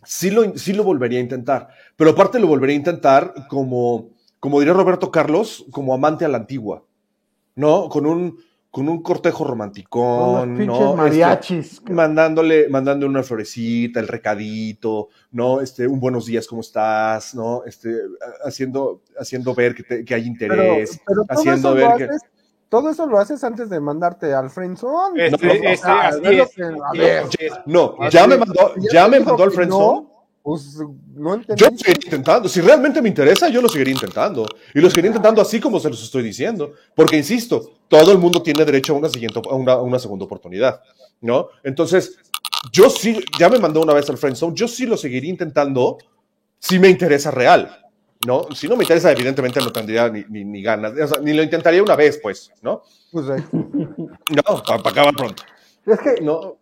sí 0.08 0.30
lo, 0.30 0.56
sí 0.56 0.72
lo 0.72 0.84
volvería 0.84 1.18
a 1.18 1.22
intentar. 1.22 1.68
Pero 1.96 2.10
aparte 2.10 2.40
lo 2.40 2.46
volvería 2.46 2.74
a 2.74 2.78
intentar 2.78 3.34
como, 3.48 4.10
como 4.40 4.58
diría 4.58 4.72
Roberto 4.72 5.10
Carlos, 5.10 5.66
como 5.70 5.92
amante 5.92 6.24
a 6.24 6.28
la 6.28 6.38
antigua, 6.38 6.84
¿no? 7.54 7.88
Con 7.90 8.06
un, 8.06 8.38
con 8.70 8.88
un 8.88 9.02
cortejo 9.02 9.44
romanticón, 9.44 10.56
pinches 10.56 10.80
¿no? 10.80 10.96
mariachis. 10.96 11.72
Este, 11.74 11.92
mandándole, 11.92 12.68
mandándole 12.68 13.10
una 13.10 13.22
florecita, 13.22 14.00
el 14.00 14.08
recadito, 14.08 15.08
¿no? 15.32 15.60
Este, 15.60 15.86
un 15.86 16.00
buenos 16.00 16.24
días, 16.26 16.46
¿cómo 16.46 16.62
estás? 16.62 17.34
¿No? 17.34 17.64
Este, 17.64 17.94
haciendo, 18.44 19.02
haciendo 19.18 19.54
ver 19.54 19.74
que, 19.74 19.82
te- 19.82 20.04
que 20.04 20.14
hay 20.14 20.26
interés, 20.26 21.00
pero 21.06 21.24
haciendo 21.28 21.74
ver 21.74 21.94
que... 21.96 22.04
haces, 22.04 22.22
todo 22.68 22.90
eso 22.90 23.06
lo 23.06 23.18
haces 23.18 23.42
antes 23.44 23.70
de 23.70 23.80
mandarte 23.80 24.32
al 24.34 24.50
friendzone. 24.50 25.26
Este, 25.26 25.46
no, 25.46 25.52
este, 25.52 25.72
o 25.72 25.76
sea, 25.76 26.08
así 26.08 26.20
es 26.22 26.22
lo 26.36 26.42
es. 26.42 26.54
que- 26.54 26.62
a 26.62 26.68
así 26.88 26.98
ver, 26.98 27.24
es. 27.38 27.52
No, 27.66 27.94
Así 28.00 28.16
ya 28.16 28.26
me 28.26 28.36
mandó, 28.36 28.74
ya 28.92 29.08
me 29.08 29.20
mandó 29.20 29.42
al 29.44 29.50
friendzone. 29.52 29.84
no, 30.02 30.10
Pues 30.42 30.78
no 31.14 31.34
entendí. 31.34 31.60
Yo 31.62 31.70
lo 31.70 31.76
seguiría 31.76 32.04
intentando. 32.06 32.48
Si 32.48 32.60
realmente 32.60 33.02
me 33.02 33.08
interesa, 33.08 33.48
yo 33.48 33.60
lo 33.60 33.68
seguiría 33.68 33.92
intentando. 33.94 34.46
Y 34.74 34.80
lo 34.80 34.88
seguiría 34.88 35.08
intentando 35.10 35.42
así 35.42 35.60
como 35.60 35.78
se 35.80 35.90
los 35.90 36.02
estoy 36.02 36.22
diciendo. 36.22 36.72
Porque, 36.94 37.16
insisto, 37.16 37.72
todo 37.88 38.12
el 38.12 38.18
mundo 38.18 38.42
tiene 38.42 38.64
derecho 38.64 38.94
a 38.94 38.96
una, 38.96 39.08
siguiente, 39.10 39.40
a 39.50 39.54
una, 39.54 39.72
a 39.72 39.82
una 39.82 39.98
segunda 39.98 40.24
oportunidad. 40.24 40.80
¿No? 41.20 41.48
Entonces, 41.64 42.18
yo 42.72 42.88
sí, 42.88 43.20
ya 43.38 43.48
me 43.48 43.58
mandó 43.58 43.80
una 43.82 43.92
vez 43.92 44.08
al 44.08 44.16
friendzone, 44.18 44.54
yo 44.54 44.68
sí 44.68 44.86
lo 44.86 44.96
seguiría 44.96 45.30
intentando 45.30 45.98
si 46.58 46.78
me 46.78 46.88
interesa 46.88 47.30
real. 47.30 47.76
¿No? 48.28 48.46
Si 48.54 48.68
no 48.68 48.76
me 48.76 48.84
interesa, 48.84 49.10
evidentemente 49.10 49.58
no 49.58 49.72
tendría 49.72 50.10
ni, 50.10 50.22
ni, 50.28 50.44
ni 50.44 50.62
ganas. 50.62 50.92
O 50.92 51.06
sea, 51.08 51.18
ni 51.18 51.32
lo 51.32 51.42
intentaría 51.42 51.82
una 51.82 51.96
vez, 51.96 52.20
pues. 52.22 52.52
¿No? 52.60 52.82
Pues, 53.10 53.24
eh, 53.30 53.42
No, 53.52 54.62
para 54.66 54.90
acabar 54.90 55.14
pronto. 55.14 55.44
Es 55.86 55.98
que 55.98 56.20
No, 56.20 56.58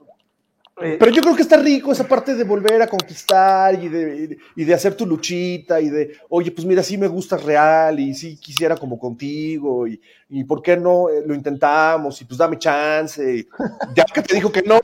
eh, 0.80 0.96
pero 0.96 1.10
yo 1.10 1.22
creo 1.22 1.34
que 1.34 1.42
está 1.42 1.56
rico 1.56 1.90
esa 1.90 2.06
parte 2.06 2.36
de 2.36 2.44
volver 2.44 2.80
a 2.82 2.86
conquistar 2.86 3.82
y 3.82 3.88
de, 3.88 4.38
y 4.54 4.64
de 4.64 4.74
hacer 4.74 4.94
tu 4.94 5.06
luchita 5.06 5.80
y 5.80 5.90
de, 5.90 6.16
oye, 6.28 6.52
pues 6.52 6.64
mira, 6.64 6.84
sí 6.84 6.96
me 6.96 7.08
gusta 7.08 7.36
real 7.36 7.98
y 7.98 8.14
sí 8.14 8.36
quisiera 8.36 8.76
como 8.76 8.96
contigo 8.96 9.88
y, 9.88 10.00
y 10.28 10.44
¿por 10.44 10.62
qué 10.62 10.76
no 10.76 11.08
eh, 11.08 11.24
lo 11.26 11.34
intentamos? 11.34 12.20
Y 12.20 12.26
pues 12.26 12.38
dame 12.38 12.60
chance. 12.60 13.38
y 13.38 13.48
ya 13.92 14.04
que 14.04 14.22
te 14.22 14.36
dijo 14.36 14.52
que 14.52 14.62
no, 14.62 14.78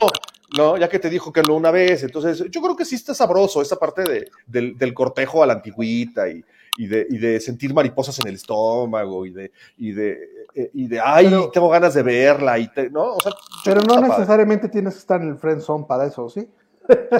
¿no? 0.57 0.75
Ya 0.75 0.89
que 0.89 0.99
te 0.99 1.09
dijo 1.09 1.31
que 1.31 1.43
no 1.43 1.55
una 1.55 1.71
vez. 1.71 2.03
Entonces, 2.03 2.43
yo 2.51 2.61
creo 2.61 2.75
que 2.75 2.83
sí 2.83 2.95
está 2.95 3.13
sabroso 3.13 3.61
esa 3.61 3.77
parte 3.77 4.03
de, 4.03 4.27
del, 4.47 4.77
del 4.77 4.93
cortejo 4.93 5.43
a 5.43 5.47
la 5.47 5.53
antigüita 5.53 6.27
y, 6.27 6.43
y, 6.77 6.87
de, 6.87 7.07
y 7.09 7.17
de 7.17 7.39
sentir 7.39 7.73
mariposas 7.73 8.19
en 8.19 8.27
el 8.27 8.35
estómago 8.35 9.25
y 9.25 9.31
de, 9.31 9.51
y 9.77 9.91
de, 9.91 10.17
eh, 10.55 10.71
y 10.73 10.87
de 10.87 10.99
ay, 10.99 11.25
Pero- 11.29 11.51
tengo 11.51 11.69
ganas 11.69 11.93
de 11.93 12.03
verla 12.03 12.57
y 12.59 12.67
te, 12.69 12.89
¿no? 12.89 13.13
O 13.15 13.21
sea, 13.21 13.31
pero 13.63 13.81
no 13.81 13.95
padre. 13.95 14.09
necesariamente 14.09 14.69
tienes 14.69 14.93
que 14.95 14.99
estar 14.99 15.21
en 15.21 15.29
el 15.29 15.37
friend 15.37 15.61
zone 15.61 15.85
para 15.87 16.05
eso, 16.07 16.29
¿sí? 16.29 16.47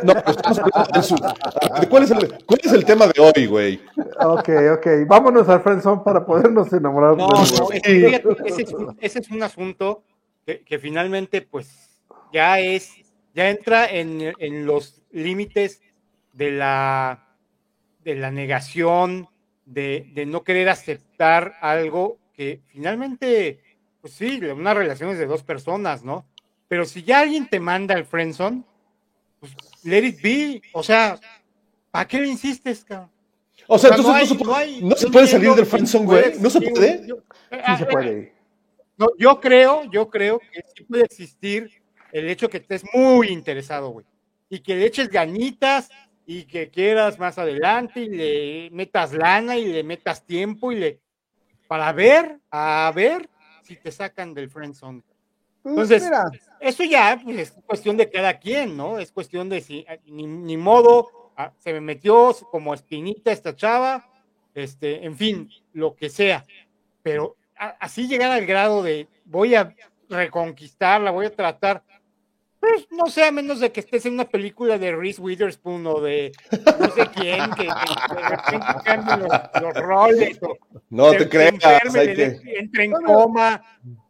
No, 0.04 0.14
pero 0.14 0.32
estamos 0.32 0.60
hablando 0.60 1.80
de 1.80 1.88
¿Cuál 1.88 2.04
es, 2.04 2.12
el, 2.12 2.44
¿Cuál 2.46 2.60
es 2.62 2.74
el 2.74 2.84
tema 2.84 3.08
de 3.08 3.22
hoy, 3.22 3.46
güey? 3.46 3.82
Ok, 4.20 4.50
ok. 4.74 4.88
Vámonos 5.08 5.48
al 5.48 5.62
friend 5.62 5.82
zone 5.82 6.02
para 6.04 6.26
podernos 6.26 6.74
enamorar. 6.74 7.16
No, 7.16 7.28
de 7.28 7.34
no, 7.34 7.44
es 7.44 8.74
un, 8.74 8.98
ese 9.00 9.20
es 9.20 9.30
un 9.32 9.42
asunto 9.42 10.04
que, 10.46 10.64
que 10.66 10.80
finalmente, 10.80 11.42
pues, 11.44 11.98
ya 12.34 12.60
es, 12.60 12.92
ya 13.34 13.50
entra 13.50 13.86
en, 13.90 14.34
en 14.38 14.66
los 14.66 15.02
límites 15.12 15.82
de 16.34 16.52
la, 16.52 17.26
de 18.04 18.16
la 18.16 18.32
negación, 18.32 19.30
de, 19.66 20.10
de 20.14 20.26
no 20.26 20.44
querer 20.44 20.70
aceptar 20.70 21.56
algo 21.62 22.18
que 22.34 22.62
finalmente, 22.68 23.60
pues 24.02 24.14
sí, 24.14 24.40
una 24.44 24.74
relación 24.74 25.10
es 25.12 25.18
de 25.20 25.26
dos 25.26 25.44
personas, 25.44 26.04
¿no? 26.04 26.26
Pero 26.68 26.86
si 26.86 27.04
ya 27.04 27.20
alguien 27.22 27.48
te 27.48 27.60
manda 27.60 27.96
al 27.96 28.06
friendzone, 28.06 28.64
pues 29.40 29.54
let 29.84 30.04
it 30.06 30.22
be, 30.22 30.62
o 30.74 30.82
sea, 30.84 31.20
¿para 31.92 32.08
qué 32.08 32.20
le 32.22 32.28
insistes, 32.30 32.84
cabrón? 32.84 33.10
O 33.68 33.78
sea, 33.78 33.92
O 33.92 33.94
sea, 33.94 33.98
entonces 33.98 34.06
no, 34.08 34.16
hay- 34.16 34.28
se 34.28 34.36
puede, 34.36 34.56
hay- 34.56 34.82
no 34.84 34.96
se 34.96 35.08
puede 35.10 35.28
salir 35.28 35.52
del 35.54 35.66
friendzone, 35.66 36.06
güey. 36.06 36.40
No 36.40 36.50
se 36.50 36.62
puede. 36.62 37.08
yo- 37.08 37.18
Sí 37.52 37.78
se 37.78 37.86
puede. 37.86 38.34
no, 38.98 39.08
yo 39.18 39.40
creo, 39.40 39.84
yo 39.92 40.10
creo 40.10 40.40
que 40.40 40.62
sí 40.76 40.84
puede 40.84 41.04
existir 41.04 41.70
el 42.12 42.30
hecho 42.30 42.50
que 42.50 42.58
estés 42.58 42.84
muy 42.94 43.28
interesado, 43.30 43.90
güey. 43.90 44.06
Y 44.50 44.60
que 44.60 44.76
le 44.76 44.86
eches 44.86 45.10
ganitas 45.10 45.90
y 46.26 46.44
que 46.46 46.70
quieras 46.70 47.20
más 47.20 47.38
adelante 47.38 48.02
y 48.02 48.10
le 48.10 48.70
metas 48.72 49.14
lana 49.14 49.58
y 49.58 49.66
le 49.66 49.84
metas 49.84 50.26
tiempo 50.26 50.72
y 50.72 50.76
le 50.80 51.00
para 51.68 51.92
ver, 51.92 52.40
a 52.52 52.92
ver 52.94 53.30
si 53.64 53.76
te 53.76 53.92
sacan 53.92 54.34
del 54.34 54.50
friend 54.50 54.76
zone. 54.76 55.02
pues, 55.62 55.92
Entonces, 55.92 56.04
mira, 56.04 56.26
Eso 56.60 56.84
ya 56.84 57.20
pues, 57.24 57.38
es 57.38 57.52
cuestión 57.66 57.98
de 57.98 58.10
cada 58.10 58.38
quien, 58.38 58.78
¿no? 58.78 59.00
Es 59.00 59.12
cuestión 59.12 59.50
de 59.50 59.62
si 59.62 59.86
ni, 60.06 60.28
ni 60.28 60.58
modo, 60.58 61.32
ah, 61.36 61.52
se 61.58 61.74
me 61.74 61.82
metió 61.82 62.34
como 62.52 62.74
espinita 62.74 63.32
esta 63.32 63.56
chava, 63.56 64.08
este, 64.54 65.06
en 65.06 65.18
fin, 65.18 65.50
lo 65.74 65.96
que 65.96 66.10
sea. 66.10 66.46
Pero 67.02 67.38
así 67.56 68.08
llegar 68.08 68.32
al 68.32 68.46
grado 68.46 68.84
de 68.84 69.08
voy 69.26 69.56
a 69.56 69.76
reconquistarla, 70.10 71.12
voy 71.12 71.26
a 71.26 71.36
tratar, 71.36 71.84
pues 72.66 72.88
no 72.92 73.08
sé, 73.08 73.26
a 73.26 73.32
menos 73.32 73.60
de 73.60 73.72
que 73.74 73.82
estés 73.82 74.06
en 74.06 74.14
una 74.14 74.24
película 74.24 74.78
de 74.78 74.96
Reese 74.96 75.20
Witherspoon 75.22 75.86
o 75.86 76.00
de 76.00 76.32
no 76.80 76.90
sé 76.92 77.08
quién, 77.14 77.50
que, 77.52 77.64
que 77.68 78.16
de 78.16 78.30
repente 78.30 78.66
cambien 78.86 79.20
los, 79.20 79.62
los 79.62 79.74
roles 79.84 80.40
o 80.42 80.58
No 80.90 81.12
te 81.12 81.28
creas. 81.28 81.54
enferme, 81.56 82.00
hay 82.00 82.08
le- 82.08 82.16
que- 82.42 82.60
entre 82.60 82.86
en 82.86 82.92
coma, 82.94 83.62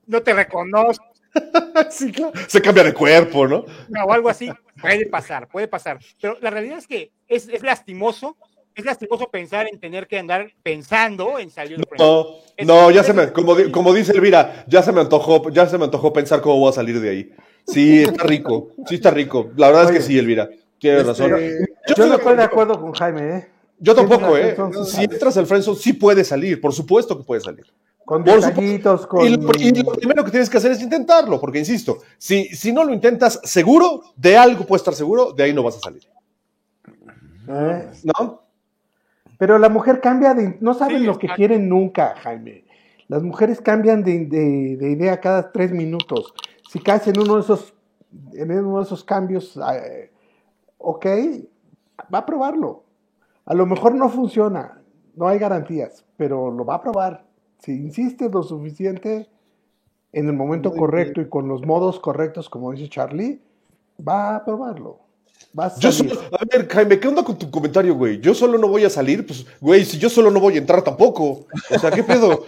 no 0.05 0.21
te 0.21 0.33
reconozco. 0.33 1.03
Sí, 1.89 2.11
claro. 2.11 2.31
Se 2.47 2.61
cambia 2.61 2.83
de 2.83 2.93
cuerpo, 2.93 3.47
¿no? 3.47 3.65
o 4.05 4.13
algo 4.13 4.29
así, 4.29 4.51
puede 4.79 5.07
pasar, 5.07 5.47
puede 5.47 5.67
pasar. 5.67 5.97
Pero 6.21 6.37
la 6.41 6.51
realidad 6.51 6.77
es 6.77 6.85
que 6.85 7.11
es, 7.27 7.47
es 7.49 7.63
lastimoso 7.63 8.37
es 8.75 8.85
lastimoso 8.85 9.29
pensar 9.29 9.67
en 9.71 9.79
tener 9.79 10.07
que 10.07 10.17
andar 10.17 10.51
pensando 10.63 11.39
en 11.39 11.49
salir 11.49 11.77
de 11.77 11.85
No, 11.97 12.25
no, 12.65 12.91
ya 12.91 13.03
se 13.03 13.13
me, 13.13 13.31
como, 13.31 13.55
como 13.71 13.93
dice 13.93 14.13
Elvira, 14.13 14.65
ya 14.67 14.81
se 14.81 14.91
me 14.91 15.01
antojó, 15.01 15.49
ya 15.49 15.67
se 15.67 15.77
me 15.77 15.85
antojó 15.85 16.11
pensar 16.11 16.41
cómo 16.41 16.59
voy 16.59 16.69
a 16.69 16.73
salir 16.73 16.99
de 16.99 17.09
ahí. 17.09 17.31
Sí, 17.65 18.03
está 18.03 18.23
rico, 18.23 18.69
sí 18.87 18.95
está 18.95 19.11
rico. 19.11 19.51
La 19.55 19.67
verdad 19.67 19.85
es 19.85 19.91
que 19.91 20.01
sí, 20.01 20.17
Elvira. 20.17 20.49
Tienes 20.79 21.05
razón. 21.05 21.33
Este, 21.37 21.73
Yo 21.95 22.07
no 22.07 22.15
estoy 22.15 22.35
de 22.35 22.43
acuerdo 22.43 22.79
con 22.79 22.91
Jaime, 22.93 23.37
¿eh? 23.37 23.47
Yo 23.79 23.95
tampoco, 23.95 24.35
Si 24.35 24.41
¿eh? 24.41 24.55
Si 24.85 25.03
entras 25.03 25.37
al 25.37 25.45
friendzone, 25.45 25.77
sí 25.77 25.93
puede 25.93 26.23
salir, 26.23 26.59
por 26.59 26.73
supuesto 26.73 27.17
que 27.17 27.23
puede 27.23 27.41
salir. 27.41 27.65
Con 28.05 28.23
detallitos, 28.23 29.07
con... 29.07 29.25
Y 29.25 29.29
lo, 29.29 29.49
y 29.57 29.71
lo 29.81 29.93
primero 29.93 30.25
que 30.25 30.31
tienes 30.31 30.49
que 30.49 30.57
hacer 30.57 30.73
es 30.73 30.81
intentarlo, 30.81 31.39
porque 31.39 31.59
insisto, 31.59 31.99
si, 32.17 32.45
si 32.49 32.73
no 32.73 32.83
lo 32.83 32.93
intentas 32.93 33.39
seguro, 33.43 34.01
de 34.17 34.35
algo 34.35 34.65
puedes 34.65 34.81
estar 34.81 34.93
seguro, 34.93 35.31
de 35.31 35.43
ahí 35.43 35.53
no 35.53 35.63
vas 35.63 35.77
a 35.77 35.79
salir. 35.79 36.03
¿eh? 37.47 37.89
¿No? 38.03 38.42
Pero 39.43 39.59
la 39.59 39.67
mujer 39.67 39.99
cambia 39.99 40.33
de... 40.33 40.57
No 40.61 40.73
saben 40.73 40.99
Sí, 41.01 41.05
lo 41.05 41.19
que 41.19 41.27
quieren 41.35 41.67
nunca, 41.67 42.15
Jaime. 42.15 42.63
Las 43.09 43.23
mujeres 43.23 43.59
cambian 43.59 44.01
de, 44.01 44.25
de- 44.25 44.77
de 44.77 44.91
idea 44.91 45.19
cada 45.19 45.51
tres 45.51 45.73
minutos. 45.73 46.33
Si 46.69 46.79
caes 46.79 47.05
en 47.07 47.19
uno 47.19 47.35
de 47.35 47.41
esos, 47.41 47.73
en 48.31 48.49
uno 48.57 48.77
de 48.77 48.83
esos 48.85 49.03
cambios, 49.03 49.57
eh, 49.57 50.13
ok, 50.77 51.05
va 52.13 52.19
a 52.19 52.25
probarlo. 52.25 52.85
A 53.45 53.53
lo 53.53 53.65
mejor 53.65 53.95
no 53.95 54.07
funciona, 54.07 54.81
no 55.13 55.27
hay 55.27 55.39
garantías, 55.39 56.05
pero 56.15 56.49
lo 56.49 56.63
va 56.63 56.75
a 56.75 56.81
probar. 56.81 57.25
Si 57.59 57.73
insistes 57.73 58.31
lo 58.31 58.43
suficiente 58.43 59.27
en 60.13 60.27
el 60.27 60.33
momento 60.37 60.69
Muy 60.69 60.79
correcto 60.79 61.19
y 61.19 61.27
con 61.27 61.49
los 61.49 61.65
modos 61.65 61.99
correctos, 61.99 62.49
como 62.49 62.71
dice 62.71 62.87
Charlie, 62.87 63.41
va 63.99 64.37
a 64.37 64.45
probarlo. 64.45 64.99
A 65.57 65.71
Yo 65.79 65.91
salir. 65.91 66.13
solo, 66.15 66.27
a 66.39 66.45
ver, 66.51 66.67
Jaime, 66.69 66.99
¿qué 66.99 67.07
onda 67.07 67.23
con 67.23 67.37
tu 67.37 67.49
comentario, 67.51 67.93
güey? 67.95 68.19
Yo 68.19 68.33
solo 68.33 68.57
no 68.57 68.67
voy 68.67 68.83
a 68.85 68.89
salir, 68.89 69.25
pues, 69.25 69.45
güey, 69.61 69.85
si 69.85 69.97
yo 69.99 70.09
solo 70.09 70.31
no 70.31 70.39
voy 70.39 70.55
a 70.55 70.57
entrar 70.57 70.81
tampoco. 70.81 71.45
O 71.69 71.79
sea, 71.79 71.91
¿qué 71.91 72.03
pedo? 72.03 72.45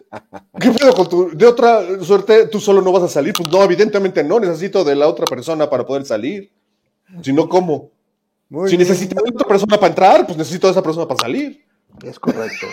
¿Qué 0.60 0.70
pedo 0.70 0.92
con 0.94 1.08
tu, 1.08 1.30
de 1.36 1.46
otra 1.46 1.82
suerte, 2.02 2.46
tú 2.48 2.60
solo 2.60 2.80
no 2.80 2.92
vas 2.92 3.02
a 3.04 3.08
salir? 3.08 3.32
Pues 3.32 3.48
no, 3.50 3.62
evidentemente 3.62 4.22
no, 4.24 4.38
necesito 4.40 4.84
de 4.84 4.94
la 4.96 5.08
otra 5.08 5.26
persona 5.26 5.68
para 5.68 5.84
poder 5.86 6.04
salir. 6.04 6.50
Si 7.22 7.32
no, 7.32 7.48
¿cómo? 7.48 7.90
muy 8.48 8.68
Si 8.70 8.76
bien. 8.76 8.88
necesito 8.88 9.22
de 9.22 9.30
otra 9.30 9.48
persona 9.48 9.76
para 9.76 9.88
entrar, 9.88 10.26
pues 10.26 10.36
necesito 10.38 10.66
de 10.66 10.72
esa 10.72 10.82
persona 10.82 11.06
para 11.08 11.20
salir. 11.20 11.64
Es 12.02 12.18
correcto. 12.18 12.66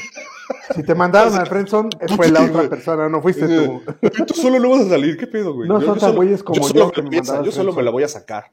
Si 0.76 0.84
te 0.84 0.94
mandaron 0.96 1.34
al 1.36 1.48
friendzone, 1.48 1.90
fue 2.16 2.30
la 2.30 2.44
otra 2.44 2.68
persona, 2.70 3.08
no 3.10 3.22
fuiste 3.22 3.48
tú. 3.48 3.82
Tú 4.28 4.34
solo 4.34 4.60
no 4.60 4.70
vas 4.72 4.82
a 4.82 4.90
salir, 4.90 5.18
¿qué 5.18 5.28
pedo, 5.28 5.54
güey? 5.54 5.68
No 5.70 5.80
Yo- 5.80 5.86
son 5.86 5.96
yo 5.96 6.00
tan 6.02 6.10
solo- 6.10 6.16
güeyes 6.16 6.44
como 6.44 6.68
solo 6.68 6.92
yo 6.96 7.04
me 7.04 7.10
me 7.10 7.18
mandaron 7.18 7.44
Yo 7.46 7.50
al 7.52 7.56
solo 7.56 7.74
me 7.74 7.84
la 7.84 7.92
voy 7.92 8.04
a 8.04 8.08
sacar. 8.08 8.52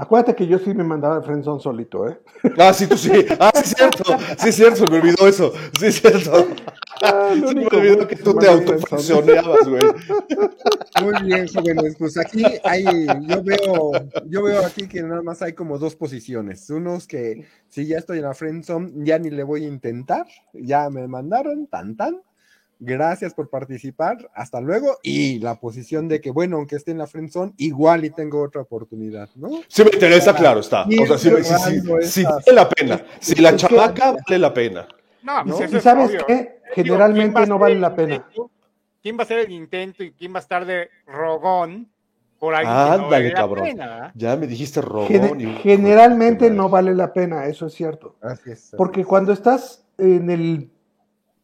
Acuérdate 0.00 0.34
que 0.34 0.46
yo 0.46 0.58
sí 0.58 0.72
me 0.72 0.82
mandaba 0.82 1.16
al 1.16 1.22
friendzone 1.22 1.60
solito, 1.60 2.08
¿eh? 2.08 2.18
Ah, 2.58 2.72
sí, 2.72 2.86
tú 2.86 2.96
sí. 2.96 3.12
Ah, 3.38 3.52
sí, 3.54 3.60
es 3.64 3.74
cierto. 3.76 4.04
Sí, 4.38 4.48
es 4.48 4.54
cierto. 4.56 4.86
Me 4.90 4.98
olvidó 4.98 5.28
eso. 5.28 5.52
Sí, 5.78 5.86
es 5.86 6.00
cierto. 6.00 6.48
Ah, 7.02 7.34
lo 7.36 7.48
Se 7.48 7.54
me 7.54 7.60
único 7.60 7.76
olvidó 7.76 8.08
que 8.08 8.16
tú 8.16 8.34
te 8.34 8.48
autofuncionabas, 8.48 9.68
güey. 9.68 9.82
Muy 11.02 11.22
bien, 11.24 11.46
jóvenes. 11.48 11.96
Pues 11.98 12.16
aquí 12.16 12.42
hay, 12.64 13.06
yo 13.26 13.42
veo, 13.42 13.92
yo 14.24 14.42
veo 14.42 14.64
aquí 14.64 14.88
que 14.88 15.02
nada 15.02 15.20
más 15.20 15.42
hay 15.42 15.52
como 15.52 15.78
dos 15.78 15.96
posiciones. 15.96 16.70
Unos 16.70 17.06
que 17.06 17.44
si 17.68 17.86
ya 17.86 17.98
estoy 17.98 18.18
en 18.18 18.24
la 18.24 18.32
friendzone, 18.32 19.04
ya 19.04 19.18
ni 19.18 19.28
le 19.28 19.42
voy 19.42 19.64
a 19.64 19.68
intentar, 19.68 20.26
ya 20.54 20.88
me 20.88 21.06
mandaron, 21.08 21.66
tan 21.66 21.94
tan. 21.94 22.22
Gracias 22.82 23.34
por 23.34 23.50
participar, 23.50 24.16
hasta 24.34 24.58
luego. 24.60 24.96
Y 25.02 25.38
la 25.38 25.56
posición 25.60 26.08
de 26.08 26.20
que, 26.22 26.30
bueno, 26.30 26.56
aunque 26.56 26.76
esté 26.76 26.92
en 26.92 26.98
la 26.98 27.06
friendzone, 27.06 27.52
igual 27.58 28.06
y 28.06 28.10
tengo 28.10 28.42
otra 28.42 28.62
oportunidad, 28.62 29.28
¿no? 29.36 29.50
Sí 29.68 29.84
me 29.84 29.90
interesa, 29.92 30.34
claro 30.34 30.60
está. 30.60 30.84
O 30.86 31.06
sea, 31.06 31.18
sí, 31.18 31.30
sí, 31.44 32.08
sí, 32.08 32.24
vale 32.24 32.52
la 32.54 32.68
pena. 32.68 33.04
Si 33.20 33.34
la 33.36 33.54
chamaca 33.54 34.12
vale 34.12 34.38
la 34.38 34.54
pena. 34.54 34.88
No, 35.22 35.44
¿no? 35.44 35.56
pues 35.58 35.70
Y 35.72 35.76
es 35.76 35.82
sabes 35.82 36.08
obvio. 36.08 36.24
qué? 36.26 36.60
Generalmente 36.74 37.20
¿quién 37.20 37.34
va 37.36 37.42
a 37.42 37.46
no 37.46 37.58
vale 37.58 37.74
la 37.78 37.94
pena. 37.94 38.14
intento? 38.14 38.50
¿Quién 39.02 39.16
va 39.16 39.20
a 39.20 39.24
hacer 39.24 39.38
el 39.40 39.52
intento 39.52 40.02
y 40.02 40.12
quién 40.12 40.32
va 40.32 40.38
a 40.38 40.42
estar 40.42 40.64
de 40.64 40.88
rogón 41.06 41.90
por 42.38 42.54
alguien 42.54 42.72
que 42.74 42.78
no 42.78 42.92
Ándale, 42.92 43.10
vale 43.10 43.28
la 43.28 43.34
cabrón. 43.34 44.12
Ya 44.14 44.36
me 44.36 44.46
dijiste 44.46 44.80
y- 45.38 45.46
generalmente 45.62 46.50
no 46.50 46.70
vale 46.70 46.94
la 46.94 47.12
pena, 47.12 47.44
eso 47.44 47.66
es 47.66 47.74
cierto. 47.74 48.16
Así 48.22 48.50
es. 48.52 48.72
Porque 48.76 49.04
cuando 49.04 49.32
estás 49.34 49.84
en 49.98 50.30
el 50.30 50.70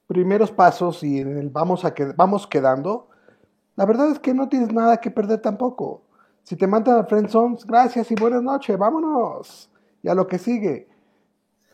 primeros 0.07 0.51
pasos 0.51 1.03
y 1.03 1.19
en 1.19 1.37
el 1.37 1.51
vamos 1.51 1.85
a 1.85 1.95
que 1.95 2.07
vamos 2.07 2.47
quedando, 2.47 3.09
la 3.77 3.85
verdad 3.87 4.11
es 4.11 4.19
que 4.19 4.35
no 4.35 4.49
tienes 4.49 4.73
nada 4.73 4.99
que 4.99 5.11
perder 5.11 5.41
tampoco. 5.41 6.03
Si 6.43 6.57
te 6.57 6.67
mandan 6.67 6.99
a 6.99 7.05
friendzone, 7.05 7.57
gracias 7.67 8.11
y 8.11 8.15
buenas 8.15 8.43
noches, 8.43 8.79
vámonos. 8.79 9.71
Y 10.03 10.09
a 10.09 10.15
lo 10.15 10.27
que 10.27 10.39
sigue. 10.39 10.89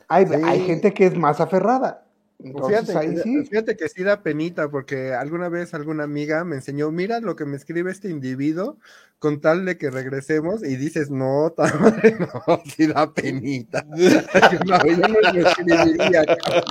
Hay, 0.08 0.26
Sí. 0.26 0.34
hay 0.44 0.60
gente 0.60 0.92
que 0.92 1.06
es 1.06 1.16
más 1.16 1.40
aferrada. 1.40 2.01
Pues 2.42 2.54
Entonces 2.54 2.80
Fíjate, 2.86 2.98
ahí 2.98 3.14
que- 3.14 3.22
sí. 3.22 3.44
fíjate 3.44 3.76
que 3.76 3.88
sí 3.88 4.02
da 4.02 4.22
penita, 4.22 4.68
porque 4.68 5.12
alguna 5.14 5.48
vez 5.48 5.74
alguna 5.74 6.02
amiga 6.04 6.42
me 6.44 6.56
enseñó, 6.56 6.90
mira 6.90 7.20
lo 7.20 7.36
que 7.36 7.44
me 7.44 7.56
escribe 7.56 7.92
este 7.92 8.08
individuo, 8.10 8.78
con 9.20 9.40
tal 9.40 9.64
de 9.64 9.78
que 9.78 9.90
regresemos, 9.90 10.64
y 10.64 10.74
dices, 10.76 11.08
no, 11.08 11.54
madre, 11.80 12.16
no, 12.18 12.60
sí 12.76 12.88
da 12.88 13.12
penita. 13.14 13.86
Yo 13.96 14.58
no, 14.66 14.84
yo 14.84 15.08
no 15.08 15.20
le 15.32 15.40
escribiría, 15.42 16.24
cabrón. 16.24 16.64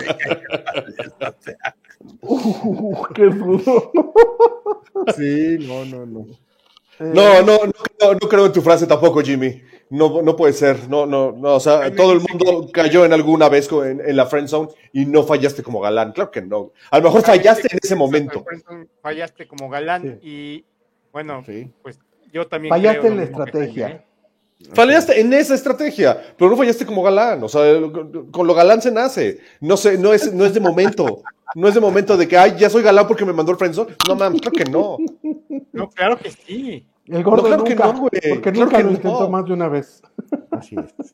O 1.21 1.35
sea, 1.41 1.75
Uh, 2.23 3.03
qué 3.13 3.25
rudo. 3.25 3.91
Sí, 5.15 5.57
no, 5.67 5.85
no, 5.85 6.05
no. 6.05 6.25
Eh, 6.99 7.11
No, 7.13 7.41
no, 7.41 7.57
no, 7.65 7.71
creo- 7.97 8.13
no 8.13 8.29
creo 8.29 8.45
en 8.45 8.51
tu 8.53 8.61
frase 8.61 8.85
tampoco, 8.87 9.21
Jimmy. 9.21 9.61
No, 9.89 10.21
no 10.21 10.35
puede 10.37 10.53
ser. 10.53 10.87
No, 10.87 11.05
no, 11.05 11.31
no. 11.33 11.55
O 11.55 11.59
sea, 11.59 11.93
todo 11.93 12.13
el 12.13 12.21
mundo 12.21 12.69
cayó 12.71 13.03
en 13.03 13.11
alguna 13.11 13.49
vez 13.49 13.69
en, 13.71 13.99
en 13.99 14.15
la 14.15 14.25
friend 14.25 14.47
zone 14.47 14.69
y 14.93 15.05
no 15.05 15.23
fallaste 15.23 15.63
como 15.63 15.81
galán. 15.81 16.13
Claro 16.13 16.31
que 16.31 16.41
no. 16.41 16.71
A 16.89 16.97
lo 16.99 17.03
mejor 17.03 17.23
fallaste 17.23 17.67
en 17.71 17.79
ese 17.83 17.95
momento. 17.95 18.45
Fallaste 19.01 19.47
como 19.47 19.69
galán 19.69 20.19
Sí. 20.21 20.27
y 20.29 20.65
bueno, 21.11 21.43
Sí. 21.45 21.69
pues 21.81 21.99
yo 22.31 22.47
también. 22.47 22.69
Fallaste 22.69 22.99
creo 22.99 23.11
en 23.11 23.17
la 23.17 23.23
estrategia. 23.25 23.87
¿eh? 23.89 24.05
Fallaste 24.73 25.19
en 25.19 25.33
esa 25.33 25.55
estrategia, 25.55 26.21
pero 26.37 26.49
no 26.49 26.57
fallaste 26.57 26.85
como 26.85 27.03
galán. 27.03 27.43
O 27.43 27.49
sea, 27.49 27.61
con, 28.31 28.47
lo 28.47 28.53
galán 28.53 28.81
se 28.81 28.91
nace. 28.91 29.39
No 29.59 29.77
sé, 29.77 29.97
no 29.97 30.13
es, 30.13 30.33
no 30.33 30.45
es 30.45 30.53
de 30.53 30.59
momento. 30.59 31.23
No 31.53 31.67
es 31.67 31.73
de 31.73 31.81
momento 31.81 32.15
de 32.15 32.27
que, 32.27 32.37
ay, 32.37 32.55
ya 32.57 32.69
soy 32.69 32.81
galán 32.81 33.07
porque 33.07 33.25
me 33.25 33.33
mandó 33.33 33.51
el 33.51 33.57
friendzone. 33.57 33.95
No, 34.07 34.15
mames, 34.15 34.41
creo 34.41 34.53
que 34.53 34.71
no. 34.71 34.97
No, 35.73 35.89
claro 35.89 36.17
que 36.17 36.31
sí. 36.31 36.85
El 37.11 37.23
gordo 37.23 37.41
No, 37.43 37.47
claro 37.49 37.63
que 37.65 37.75
nunca, 37.75 37.91
no, 37.93 37.99
güey. 37.99 38.09
porque 38.29 38.51
Claro 38.51 38.59
nunca 38.65 38.77
que 38.77 38.83
lo 38.83 38.89
no. 38.89 38.95
intentó 38.95 39.29
más 39.29 39.45
de 39.45 39.53
una 39.53 39.67
vez. 39.67 40.01
Así 40.51 40.75
es. 40.77 41.13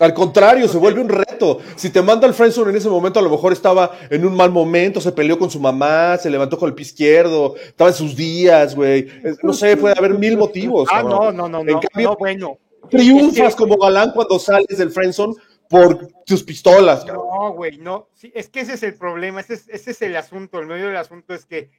Al 0.00 0.12
contrario, 0.12 0.66
se 0.66 0.76
vuelve 0.76 1.00
un 1.00 1.08
reto. 1.08 1.58
Si 1.76 1.88
te 1.90 2.02
manda 2.02 2.26
el 2.26 2.34
friendzone 2.34 2.70
en 2.70 2.76
ese 2.76 2.88
momento, 2.88 3.20
a 3.20 3.22
lo 3.22 3.30
mejor 3.30 3.52
estaba 3.52 3.92
en 4.10 4.26
un 4.26 4.34
mal 4.34 4.50
momento, 4.50 5.00
se 5.00 5.12
peleó 5.12 5.38
con 5.38 5.50
su 5.50 5.60
mamá, 5.60 6.16
se 6.18 6.28
levantó 6.30 6.58
con 6.58 6.68
el 6.68 6.74
pie 6.74 6.84
izquierdo, 6.84 7.54
estaba 7.56 7.90
en 7.90 7.96
sus 7.96 8.16
días, 8.16 8.74
güey. 8.74 9.06
No 9.42 9.52
sé, 9.52 9.76
puede 9.76 9.96
haber 9.96 10.18
mil 10.18 10.36
motivos. 10.36 10.88
Ah, 10.92 11.02
no, 11.02 11.30
no, 11.30 11.48
no, 11.48 11.60
En 11.60 11.66
no. 11.66 11.80
cambio, 11.80 12.10
no, 12.10 12.16
bueno. 12.16 12.58
Triunfas 12.90 13.38
Es 13.50 13.54
que- 13.54 13.62
como 13.62 13.76
galán 13.76 14.10
cuando 14.12 14.38
sales 14.38 14.76
del 14.76 14.90
friendzone 14.90 15.34
por 15.70 16.08
tus 16.26 16.42
pistolas, 16.42 17.04
cabrón. 17.04 17.24
No, 17.32 17.52
güey, 17.52 17.78
no. 17.78 18.08
Sí, 18.14 18.32
es 18.34 18.48
que 18.48 18.60
ese 18.60 18.74
es 18.74 18.82
el 18.82 18.94
problema, 18.94 19.40
ese 19.40 19.54
es, 19.54 19.68
ese 19.68 19.92
es 19.92 20.02
el 20.02 20.16
asunto. 20.16 20.58
El 20.58 20.66
medio 20.66 20.88
del 20.88 20.96
asunto 20.96 21.32
es 21.34 21.46
que 21.46 21.70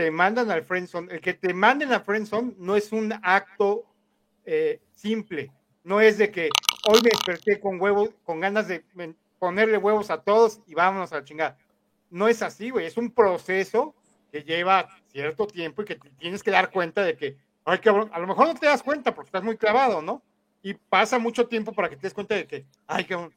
te 0.00 0.10
mandan 0.10 0.50
al 0.50 0.62
friendzone. 0.62 1.12
El 1.12 1.20
que 1.20 1.34
te 1.34 1.52
manden 1.52 1.92
al 1.92 2.00
friendzone 2.02 2.54
no 2.56 2.74
es 2.74 2.90
un 2.90 3.12
acto 3.22 3.84
eh, 4.46 4.80
simple. 4.94 5.52
No 5.84 6.00
es 6.00 6.16
de 6.16 6.30
que 6.30 6.48
hoy 6.88 7.00
me 7.04 7.10
desperté 7.10 7.60
con 7.60 7.78
huevos, 7.78 8.08
con 8.24 8.40
ganas 8.40 8.66
de 8.66 8.82
ponerle 9.38 9.76
huevos 9.76 10.08
a 10.08 10.22
todos 10.22 10.62
y 10.66 10.72
vámonos 10.72 11.12
a 11.12 11.16
la 11.16 11.24
chingada. 11.24 11.58
No 12.08 12.28
es 12.28 12.40
así, 12.40 12.70
güey. 12.70 12.86
Es 12.86 12.96
un 12.96 13.10
proceso 13.10 13.94
que 14.32 14.42
lleva 14.42 14.88
cierto 15.12 15.46
tiempo 15.46 15.82
y 15.82 15.84
que 15.84 15.96
tienes 16.16 16.42
que 16.42 16.50
dar 16.50 16.70
cuenta 16.70 17.04
de 17.04 17.14
que, 17.14 17.36
ay, 17.66 17.78
cabrón, 17.80 18.08
a 18.14 18.18
lo 18.20 18.26
mejor 18.26 18.46
no 18.46 18.54
te 18.54 18.64
das 18.64 18.82
cuenta 18.82 19.14
porque 19.14 19.28
estás 19.28 19.42
muy 19.42 19.58
clavado, 19.58 20.00
¿no? 20.00 20.22
Y 20.62 20.72
pasa 20.72 21.18
mucho 21.18 21.46
tiempo 21.46 21.74
para 21.74 21.90
que 21.90 21.96
te 21.96 22.06
des 22.06 22.14
cuenta 22.14 22.36
de 22.36 22.46
que, 22.46 22.64
ay, 22.86 23.04
cabrón, 23.04 23.34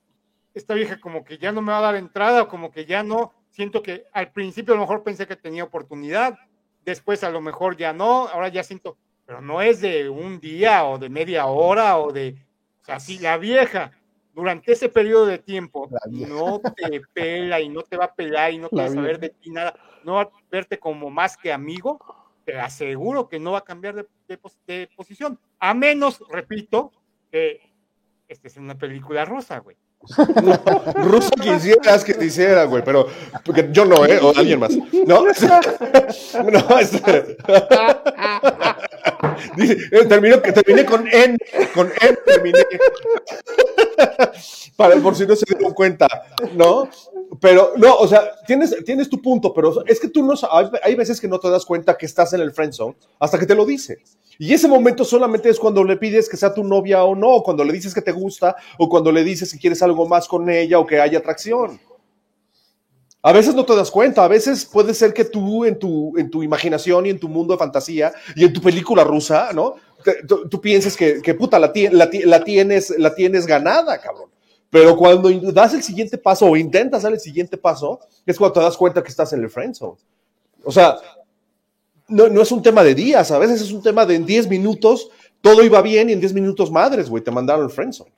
esta 0.54 0.76
vieja 0.76 0.98
como 1.02 1.26
que 1.26 1.38
ya 1.38 1.52
no 1.52 1.62
me 1.62 1.74
va 1.74 1.80
a 1.80 1.82
dar 1.92 1.96
entrada 1.98 2.44
o 2.44 2.48
como 2.48 2.72
que 2.72 2.86
ya 2.86 3.04
no. 3.04 3.34
Siento 3.50 3.84
que 3.84 4.06
al 4.14 4.32
principio 4.32 4.74
a 4.74 4.78
lo 4.78 4.84
mejor 4.84 5.04
pensé 5.04 5.28
que 5.28 5.36
tenía 5.36 5.66
oportunidad, 5.66 6.40
después 6.86 7.24
a 7.24 7.30
lo 7.30 7.42
mejor 7.42 7.78
ya 7.78 7.94
no, 7.94 8.28
ahora 8.28 8.50
ya 8.50 8.64
siento, 8.64 8.98
pero 9.26 9.42
no 9.42 9.62
es 9.62 9.82
de 9.82 10.10
un 10.10 10.40
día 10.40 10.86
o 10.86 10.98
de 10.98 11.10
media 11.10 11.46
hora 11.46 11.98
o 11.98 12.12
de, 12.12 12.36
o 12.82 12.86
sea, 12.86 13.00
si 13.00 13.20
la 13.20 13.38
vieja 13.38 13.92
durante 14.34 14.72
ese 14.74 14.90
periodo 14.90 15.26
de 15.28 15.38
tiempo 15.38 15.90
no 16.28 16.60
te 16.76 17.02
pela 17.14 17.62
y 17.62 17.70
no 17.70 17.84
te 17.84 17.98
va 17.98 18.06
a 18.06 18.14
pelar 18.16 18.52
y 18.52 18.58
no 18.58 18.70
quiere 18.70 18.88
saber 18.96 19.20
de 19.20 19.30
ti 19.30 19.50
nada, 19.52 19.76
no 20.04 20.16
va 20.16 20.22
a 20.24 20.32
verte 20.52 20.80
como 20.80 21.10
más 21.10 21.38
que 21.38 21.54
amigo, 21.54 22.00
te 22.44 22.60
aseguro 22.60 23.30
que 23.30 23.40
no 23.40 23.52
va 23.54 23.60
a 23.60 23.64
cambiar 23.64 23.96
de, 23.96 24.08
de 24.28 24.38
pos- 24.38 24.60
de 24.68 24.90
posición, 24.96 25.40
a 25.60 25.74
menos, 25.74 26.22
repito, 26.30 26.92
que 27.32 27.62
esta 28.28 28.48
es 28.48 28.58
una 28.58 28.76
película 28.78 29.24
rosa, 29.24 29.60
güey. 29.60 29.78
Ruso 30.96 31.30
quisieras 31.32 32.04
que 32.04 32.14
te 32.14 32.26
hiciera, 32.26 32.66
güey, 32.66 32.84
pero 32.84 33.08
porque 33.46 33.70
yo 33.72 33.86
no, 33.86 34.06
¿eh? 34.06 34.20
O 34.22 34.34
alguien 34.36 34.60
más. 34.60 34.72
No, 35.06 35.24
no, 36.52 36.80
este- 36.80 37.38
eh, 39.92 40.06
termino, 40.08 40.40
terminé 40.40 40.86
con 40.86 41.08
N, 41.08 41.38
con 41.74 41.92
N 42.02 42.18
terminé. 42.26 42.60
Para, 44.76 44.96
por 44.98 45.16
si 45.16 45.26
no 45.26 45.36
se 45.36 45.46
dieron 45.48 45.74
cuenta, 45.74 46.08
¿no? 46.54 46.90
Pero, 47.40 47.74
no, 47.78 47.96
o 47.96 48.08
sea, 48.08 48.32
tienes, 48.46 48.76
tienes 48.86 49.10
tu 49.10 49.22
punto, 49.22 49.54
pero 49.54 49.86
es 49.86 50.00
que 50.00 50.08
tú 50.08 50.26
no 50.26 50.36
sabes, 50.36 50.72
hay 50.84 50.96
veces 50.96 51.22
que 51.22 51.28
no 51.28 51.40
te 51.40 51.50
das 51.50 51.66
cuenta 51.66 51.98
que 51.98 52.06
estás 52.06 52.34
en 52.34 52.42
el 52.42 52.52
friend 52.52 52.74
zone 52.74 52.96
hasta 53.20 53.40
que 53.40 53.46
te 53.46 53.56
lo 53.56 53.66
dice. 53.66 54.00
Y 54.40 54.54
ese 54.54 54.68
momento 54.68 55.06
solamente 55.06 55.50
es 55.50 55.60
cuando 55.60 55.84
le 55.84 55.98
pides 55.98 56.28
que 56.28 56.38
sea 56.38 56.54
tu 56.54 56.64
novia 56.64 57.04
o 57.04 57.16
no, 57.16 57.42
cuando 57.44 57.64
le 57.64 57.74
dices 57.74 57.94
que 57.94 58.02
te 58.02 58.12
gusta, 58.12 58.56
o 58.78 58.90
cuando 58.90 59.12
le 59.12 59.24
dices 59.24 59.52
que 59.52 59.60
quieres 59.60 59.82
algo 59.82 60.08
más 60.08 60.28
con 60.28 60.50
ella 60.50 60.80
o 60.80 60.86
que 60.86 61.00
haya 61.00 61.20
atracción. 61.20 61.80
A 63.22 63.32
veces 63.32 63.56
no 63.56 63.64
te 63.66 63.76
das 63.76 63.90
cuenta, 63.90 64.26
a 64.26 64.28
veces 64.28 64.66
puede 64.66 64.94
ser 64.94 65.14
que 65.14 65.24
tú 65.24 65.64
en 65.64 65.80
tu, 65.80 66.18
en 66.18 66.30
tu 66.30 66.44
imaginación 66.44 67.06
y 67.06 67.10
en 67.10 67.20
tu 67.20 67.30
mundo 67.30 67.54
de 67.54 67.58
fantasía 67.60 68.12
y 68.36 68.44
en 68.44 68.52
tu 68.52 68.62
película 68.62 69.04
rusa, 69.06 69.54
¿no? 69.54 69.76
Tú, 70.28 70.50
tú 70.50 70.60
pienses 70.60 70.98
que, 70.98 71.22
que 71.22 71.34
puta, 71.34 71.58
la, 71.58 71.72
la 71.92 72.10
ti- 72.10 72.24
la 72.24 72.44
tienes, 72.44 72.90
la 72.98 73.16
tienes 73.16 73.48
ganada, 73.48 73.98
cabrón. 74.02 74.30
Pero 74.70 74.98
cuando 74.98 75.30
das 75.54 75.74
el 75.74 75.84
siguiente 75.84 76.18
paso 76.18 76.48
o 76.48 76.58
intentas 76.58 77.04
dar 77.04 77.14
el 77.14 77.20
siguiente 77.20 77.56
paso, 77.56 78.02
es 78.26 78.38
cuando 78.38 78.56
te 78.56 78.60
das 78.60 78.76
cuenta 78.76 79.02
que 79.02 79.10
estás 79.10 79.32
en 79.32 79.42
el 79.44 79.50
friendzone. 79.50 79.98
O 80.66 80.72
sea, 80.72 80.98
no, 82.14 82.30
no 82.30 82.42
es 82.42 82.52
un 82.52 82.62
tema 82.62 82.84
de 82.84 82.96
días, 82.96 83.32
a 83.32 83.40
veces 83.40 83.62
es 83.62 83.72
un 83.72 83.82
tema 83.84 84.06
de 84.06 84.16
en 84.16 84.26
10 84.26 84.48
minutos 84.50 85.10
todo 85.42 85.64
iba 85.64 85.82
bien 85.82 86.10
y 86.10 86.14
en 86.14 86.20
10 86.22 86.34
minutos 86.34 86.72
madres, 86.72 87.10
güey, 87.10 87.22
te 87.24 87.30
mandaron 87.32 87.66
el 87.66 87.70
friendzone. 87.72 88.12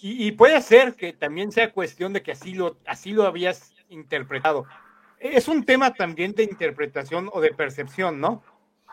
Y, 0.00 0.26
y 0.28 0.32
puede 0.32 0.60
ser 0.62 0.94
que 0.94 1.12
también 1.12 1.50
sea 1.52 1.72
cuestión 1.72 2.12
de 2.12 2.22
que 2.22 2.32
así 2.32 2.54
lo, 2.54 2.76
así 2.86 3.12
lo 3.12 3.24
habías 3.26 3.72
interpretado. 3.88 4.66
Es 5.18 5.48
un 5.48 5.64
tema 5.64 5.94
también 5.94 6.32
de 6.34 6.44
interpretación 6.44 7.28
o 7.32 7.40
de 7.40 7.52
percepción, 7.52 8.20
¿no? 8.20 8.42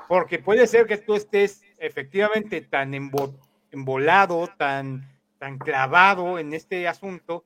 Porque 0.08 0.40
puede 0.40 0.66
ser 0.68 0.86
que 0.88 0.98
tú 0.98 1.16
estés 1.16 1.62
efectivamente 1.78 2.62
tan 2.62 2.94
embo- 2.94 3.36
embolado, 3.72 4.50
tan, 4.58 5.08
tan 5.38 5.58
clavado 5.60 6.40
en 6.40 6.54
este 6.54 6.88
asunto, 6.88 7.44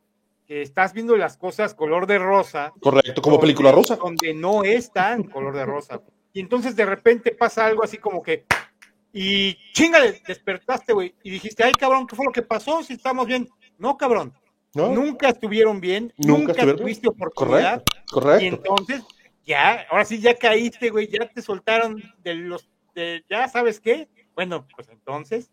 que 0.48 0.62
estás 0.62 0.94
viendo 0.94 1.16
las 1.16 1.38
cosas 1.38 1.74
color 1.74 2.08
de 2.08 2.20
rosa. 2.20 2.74
Correcto, 2.82 3.22
como 3.22 3.36
donde- 3.36 3.48
película 3.48 3.72
rusa. 3.72 3.96
Donde 3.98 4.34
no 4.34 4.64
es 4.64 4.92
tan 4.92 5.24
color 5.24 5.56
de 5.56 5.66
rosa. 5.66 6.02
Y 6.34 6.40
entonces 6.40 6.76
de 6.76 6.86
repente 6.86 7.32
pasa 7.32 7.66
algo 7.66 7.84
así 7.84 7.98
como 7.98 8.22
que, 8.22 8.46
y 9.14 9.56
chingale, 9.74 10.22
despertaste, 10.28 10.92
güey, 10.92 11.14
y 11.24 11.30
dijiste, 11.30 11.64
ay, 11.64 11.74
cabrón, 11.74 12.08
¿qué 12.08 12.16
fue 12.16 12.26
lo 12.26 12.32
que 12.32 12.42
pasó? 12.42 12.82
Si 12.82 12.94
estamos 12.94 13.28
bien. 13.28 13.48
No, 13.78 13.96
cabrón, 13.96 14.34
¿no? 14.74 14.90
nunca 14.90 15.30
estuvieron 15.30 15.80
bien, 15.80 16.12
Nunca 16.18 16.52
estuvieron 16.52 16.76
bien. 16.76 16.78
tuviste 16.78 17.08
oportunidad. 17.08 17.84
Correcto, 17.84 18.12
correcto. 18.12 18.44
Y 18.44 18.48
entonces, 18.48 19.04
ya, 19.46 19.86
ahora 19.92 20.06
sí, 20.06 20.20
ya 20.20 20.36
caíste, 20.36 20.90
güey, 20.90 21.08
ya 21.08 21.30
te 21.30 21.42
soltaron 21.42 22.02
de 22.24 22.34
los, 22.34 22.68
de, 22.96 23.24
ya 23.30 23.48
sabes 23.48 23.80
qué. 23.80 24.08
Bueno, 24.36 24.68
pues 24.76 24.90
entonces, 24.90 25.52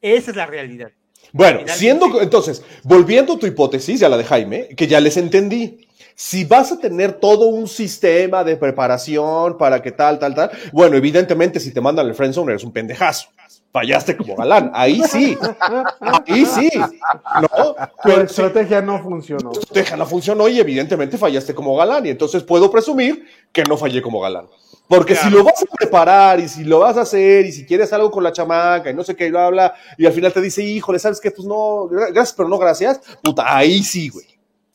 esa 0.00 0.30
es 0.30 0.36
la 0.36 0.46
realidad. 0.46 0.92
Bueno, 1.32 1.60
siendo 1.66 2.20
entonces, 2.20 2.64
volviendo 2.82 3.34
a 3.34 3.38
tu 3.38 3.46
hipótesis, 3.46 4.00
ya 4.00 4.08
la 4.08 4.16
de 4.16 4.24
Jaime, 4.24 4.68
que 4.76 4.86
ya 4.86 5.00
les 5.00 5.16
entendí. 5.16 5.86
Si 6.14 6.44
vas 6.44 6.72
a 6.72 6.78
tener 6.78 7.12
todo 7.14 7.46
un 7.46 7.66
sistema 7.68 8.44
de 8.44 8.56
preparación 8.56 9.56
para 9.58 9.80
que 9.82 9.92
tal, 9.92 10.18
tal, 10.18 10.34
tal, 10.34 10.50
bueno, 10.72 10.96
evidentemente 10.96 11.58
si 11.60 11.72
te 11.72 11.80
mandan 11.80 12.06
el 12.06 12.14
friendzone 12.14 12.52
eres 12.52 12.64
un 12.64 12.72
pendejazo. 12.72 13.28
Fallaste 13.72 14.16
como 14.18 14.36
galán. 14.36 14.70
Ahí 14.74 15.02
sí. 15.08 15.36
Ahí 16.28 16.44
sí. 16.44 16.68
¿No? 17.40 17.48
Tu 17.48 17.74
Pero 18.04 18.16
si 18.20 18.22
estrategia 18.42 18.82
no 18.82 19.02
funcionó. 19.02 19.50
tu 19.50 19.60
estrategia 19.60 19.96
no 19.96 20.04
funcionó 20.06 20.46
y 20.48 20.60
evidentemente 20.60 21.16
fallaste 21.16 21.54
como 21.54 21.74
galán. 21.76 22.04
Y 22.04 22.10
entonces 22.10 22.42
puedo 22.42 22.70
presumir 22.70 23.24
que 23.50 23.62
no 23.64 23.78
fallé 23.78 24.02
como 24.02 24.20
galán. 24.20 24.46
Porque 24.88 25.14
si 25.16 25.30
lo 25.30 25.42
vas 25.42 25.62
a 25.62 25.74
preparar 25.74 26.38
y 26.40 26.48
si 26.50 26.64
lo 26.64 26.80
vas 26.80 26.98
a 26.98 27.02
hacer 27.02 27.46
y 27.46 27.52
si 27.52 27.64
quieres 27.64 27.90
algo 27.94 28.10
con 28.10 28.22
la 28.22 28.30
chamaca 28.32 28.90
y 28.90 28.94
no 28.94 29.02
sé 29.02 29.16
qué, 29.16 29.28
y 29.28 29.30
bla, 29.30 29.48
bla, 29.48 29.74
y 29.96 30.04
al 30.04 30.12
final 30.12 30.34
te 30.34 30.42
dice, 30.42 30.62
híjole, 30.62 30.98
¿sabes 30.98 31.18
qué? 31.18 31.30
Pues 31.30 31.48
no, 31.48 31.88
gra- 31.88 32.12
gracias, 32.12 32.34
pero 32.36 32.50
no 32.50 32.58
gracias. 32.58 33.00
Puta, 33.22 33.56
ahí 33.56 33.82
sí, 33.82 34.10
güey. 34.10 34.26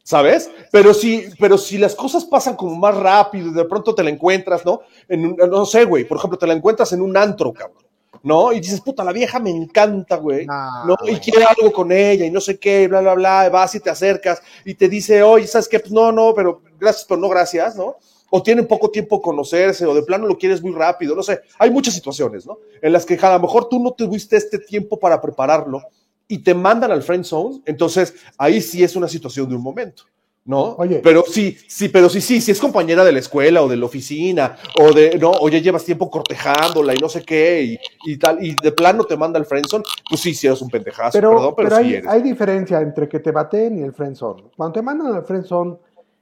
¿Sabes? 0.08 0.50
Pero 0.72 0.94
si, 0.94 1.26
pero 1.38 1.58
si 1.58 1.78
las 1.78 1.94
cosas 1.94 2.24
pasan 2.24 2.56
como 2.56 2.78
más 2.78 2.96
rápido 2.96 3.50
y 3.50 3.54
de 3.54 3.66
pronto 3.66 3.94
te 3.94 4.04
la 4.04 4.10
encuentras, 4.10 4.66
¿no? 4.66 4.80
En 5.10 5.26
un- 5.26 5.36
no 5.36 5.66
sé, 5.66 5.84
güey. 5.84 6.06
Por 6.06 6.18
ejemplo, 6.18 6.40
te 6.40 6.48
la 6.48 6.54
encuentras 6.54 6.94
en 6.94 7.02
un 7.02 7.18
antro, 7.18 7.52
cabrón. 7.52 7.84
¿No? 8.24 8.54
Y 8.54 8.62
dices, 8.62 8.80
puta, 8.80 9.04
la 9.04 9.12
vieja 9.12 9.38
me 9.40 9.50
encanta, 9.50 10.16
güey. 10.16 10.46
Nah, 10.46 10.86
¿no? 10.86 10.96
Y 11.06 11.18
quiere 11.18 11.44
algo 11.44 11.74
con 11.74 11.92
ella 11.92 12.26
y 12.26 12.32
no 12.32 12.40
sé 12.40 12.58
qué, 12.58 12.88
bla, 12.88 13.02
bla, 13.02 13.16
bla, 13.16 13.50
vas 13.50 13.76
y 13.76 13.82
te 13.82 13.90
acercas 13.90 14.42
y 14.64 14.76
te 14.76 14.88
dice, 14.88 15.22
oye, 15.24 15.46
¿sabes 15.46 15.68
qué? 15.68 15.82
Pues 15.82 15.92
no, 15.92 16.10
no, 16.14 16.34
pero 16.34 16.62
gracias, 16.80 17.06
pero 17.06 17.20
no 17.20 17.28
gracias, 17.28 17.76
¿no? 17.76 17.98
O 18.30 18.42
tienen 18.42 18.66
poco 18.66 18.90
tiempo 18.90 19.22
conocerse, 19.22 19.86
o 19.86 19.94
de 19.94 20.04
plano 20.04 20.26
lo 20.26 20.38
quieres 20.38 20.64
muy 20.64 20.72
rápido, 20.72 21.16
no 21.18 21.22
sé. 21.24 21.42
Hay 21.60 21.70
muchas 21.70 21.94
situaciones, 21.94 22.46
¿no? 22.48 22.60
En 22.82 22.94
las 22.94 23.06
que 23.06 23.16
a 23.22 23.34
lo 23.34 23.42
mejor 23.42 23.68
tú 23.68 23.78
no 23.84 23.92
tuviste 23.92 24.38
este 24.38 24.60
tiempo 24.60 24.98
para 24.98 25.20
prepararlo 25.20 25.82
y 26.28 26.40
te 26.40 26.54
mandan 26.54 26.92
al 26.92 27.04
friend 27.04 27.24
zone, 27.24 27.62
entonces 27.66 28.16
ahí 28.38 28.62
sí 28.62 28.84
es 28.84 28.96
una 28.96 29.08
situación 29.08 29.50
de 29.50 29.56
un 29.56 29.62
momento. 29.62 30.04
¿No? 30.46 30.76
Oye. 30.78 31.02
pero 31.04 31.26
sí, 31.28 31.58
sí, 31.68 31.90
pero 31.90 32.08
sí, 32.08 32.22
sí, 32.22 32.40
si 32.40 32.52
es 32.52 32.60
compañera 32.62 33.04
de 33.04 33.12
la 33.12 33.20
escuela 33.20 33.62
o 33.62 33.68
de 33.68 33.76
la 33.76 33.86
oficina, 33.86 34.56
o 34.80 34.94
de, 34.94 35.18
no, 35.20 35.30
o 35.32 35.50
ya 35.50 35.60
llevas 35.60 35.84
tiempo 35.84 36.10
cortejándola 36.10 36.94
y 36.96 37.00
no 37.00 37.10
sé 37.10 37.22
qué, 37.24 37.64
y, 37.64 37.80
y 38.06 38.18
tal, 38.18 38.42
y 38.42 38.56
de 38.56 38.72
plano 38.72 39.04
te 39.04 39.18
manda 39.18 39.38
al 39.38 39.46
friendzone, 39.46 39.84
pues 40.10 40.22
sí, 40.22 40.34
sí 40.34 40.48
eres 40.48 40.62
un 40.62 40.70
pendejazo, 40.70 41.18
Pero, 41.18 41.32
perdón, 41.32 41.54
pero, 41.58 41.70
pero 41.70 41.82
sí 41.82 41.84
hay, 41.88 41.94
eres. 41.96 42.08
hay 42.08 42.22
diferencia 42.22 42.80
entre 42.80 43.10
que 43.10 43.20
te 43.20 43.32
baten 43.32 43.78
y 43.78 43.82
el 43.82 43.92
friendzone. 43.92 44.44
Cuando 44.56 44.72
te 44.72 44.82
mandan 44.82 45.14
al 45.14 45.26
friendzone, 45.26 45.76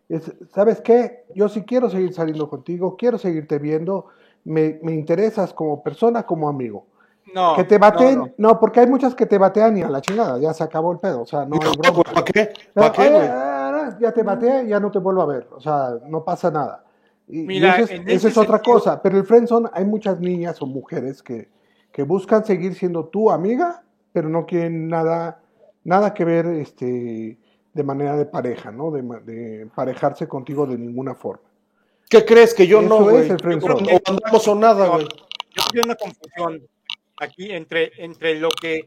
es, 0.09 0.23
¿sabes 0.55 0.81
qué? 0.81 1.25
Yo 1.35 1.47
sí 1.47 1.61
quiero 1.61 1.87
seguir 1.91 2.11
saliendo 2.11 2.49
contigo, 2.49 2.97
quiero 2.97 3.19
seguirte 3.19 3.59
viendo, 3.59 4.07
me, 4.43 4.79
me 4.81 4.93
interesas 4.95 5.53
como 5.53 5.83
persona, 5.83 6.23
como 6.23 6.49
amigo. 6.49 6.87
No. 7.33 7.55
que 7.55 7.63
te 7.63 7.77
baten, 7.77 8.19
no, 8.19 8.25
no, 8.25 8.33
no. 8.37 8.59
porque 8.59 8.81
hay 8.81 8.87
muchas 8.87 9.15
que 9.15 9.25
te 9.25 9.37
batean 9.37 9.77
y 9.77 9.81
a 9.81 9.89
la 9.89 10.01
chingada, 10.01 10.37
ya 10.39 10.53
se 10.53 10.63
acabó 10.63 10.91
el 10.91 10.99
pedo, 10.99 11.21
o 11.21 11.25
sea, 11.25 11.45
no 11.45 11.55
hay 11.55 11.75
broma. 11.77 12.03
¿Para 12.03 12.23
qué? 12.23 12.33
Pero, 12.33 12.53
¿Para 12.73 12.91
qué, 12.91 13.01
oye, 13.01 13.11
güey? 13.11 13.27
ah, 13.31 13.97
ya 13.99 14.11
te 14.11 14.23
bateé, 14.23 14.67
ya 14.67 14.79
no 14.79 14.91
te 14.91 14.99
vuelvo 14.99 15.21
a 15.23 15.25
ver, 15.25 15.47
o 15.51 15.59
sea, 15.59 15.95
no 16.07 16.23
pasa 16.23 16.51
nada. 16.51 16.83
Y, 17.27 17.41
y 17.41 17.47
Mira, 17.47 17.77
eso 17.77 17.93
es, 17.93 18.25
eso 18.25 18.41
otra 18.41 18.59
cosa, 18.59 19.01
pero 19.01 19.17
el 19.17 19.25
friendzone 19.25 19.69
hay 19.73 19.85
muchas 19.85 20.19
niñas 20.19 20.61
o 20.61 20.67
mujeres 20.67 21.23
que, 21.23 21.49
que 21.91 22.03
buscan 22.03 22.45
seguir 22.45 22.75
siendo 22.75 23.05
tu 23.05 23.31
amiga, 23.31 23.83
pero 24.13 24.29
no 24.29 24.45
quieren 24.45 24.87
nada, 24.87 25.41
nada 25.83 26.13
que 26.13 26.25
ver 26.25 26.45
este, 26.45 27.39
de 27.73 27.83
manera 27.83 28.15
de 28.15 28.25
pareja, 28.25 28.71
¿no? 28.71 28.91
De, 28.91 29.01
de 29.25 29.61
emparejarse 29.61 30.27
contigo 30.27 30.67
de 30.67 30.77
ninguna 30.77 31.15
forma. 31.15 31.43
¿Qué 32.09 32.23
crees 32.23 32.53
que 32.53 32.67
yo 32.67 32.79
Eso 32.79 32.89
no, 32.89 33.09
es 33.09 33.27
güey? 33.43 33.59
O 33.59 33.99
andamos 34.05 34.47
o 34.47 34.55
nada, 34.55 34.87
güey. 34.87 35.07
Yo 35.55 35.63
veo 35.73 35.83
una 35.85 35.95
confusión 35.95 36.61
aquí 37.17 37.51
entre, 37.51 37.91
entre 38.03 38.39
lo 38.39 38.49
que 38.49 38.85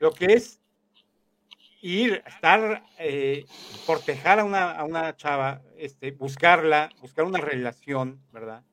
lo 0.00 0.12
que 0.12 0.32
es 0.32 0.60
ir, 1.82 2.22
estar, 2.26 2.82
eh, 2.98 3.44
cortejar 3.86 4.40
a 4.40 4.44
una, 4.44 4.72
a 4.72 4.84
una 4.84 5.14
chava, 5.16 5.62
este, 5.76 6.10
buscarla, 6.10 6.90
buscar 7.00 7.24
una 7.24 7.38
relación, 7.38 8.20
¿verdad? 8.32 8.64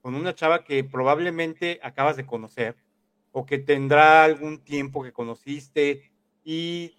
Con 0.00 0.14
una 0.14 0.34
chava 0.34 0.64
que 0.64 0.84
probablemente 0.84 1.80
acabas 1.82 2.16
de 2.16 2.26
conocer 2.26 2.76
o 3.32 3.44
que 3.44 3.58
tendrá 3.58 4.24
algún 4.24 4.58
tiempo 4.58 5.02
que 5.02 5.12
conociste 5.12 6.10
y 6.44 6.96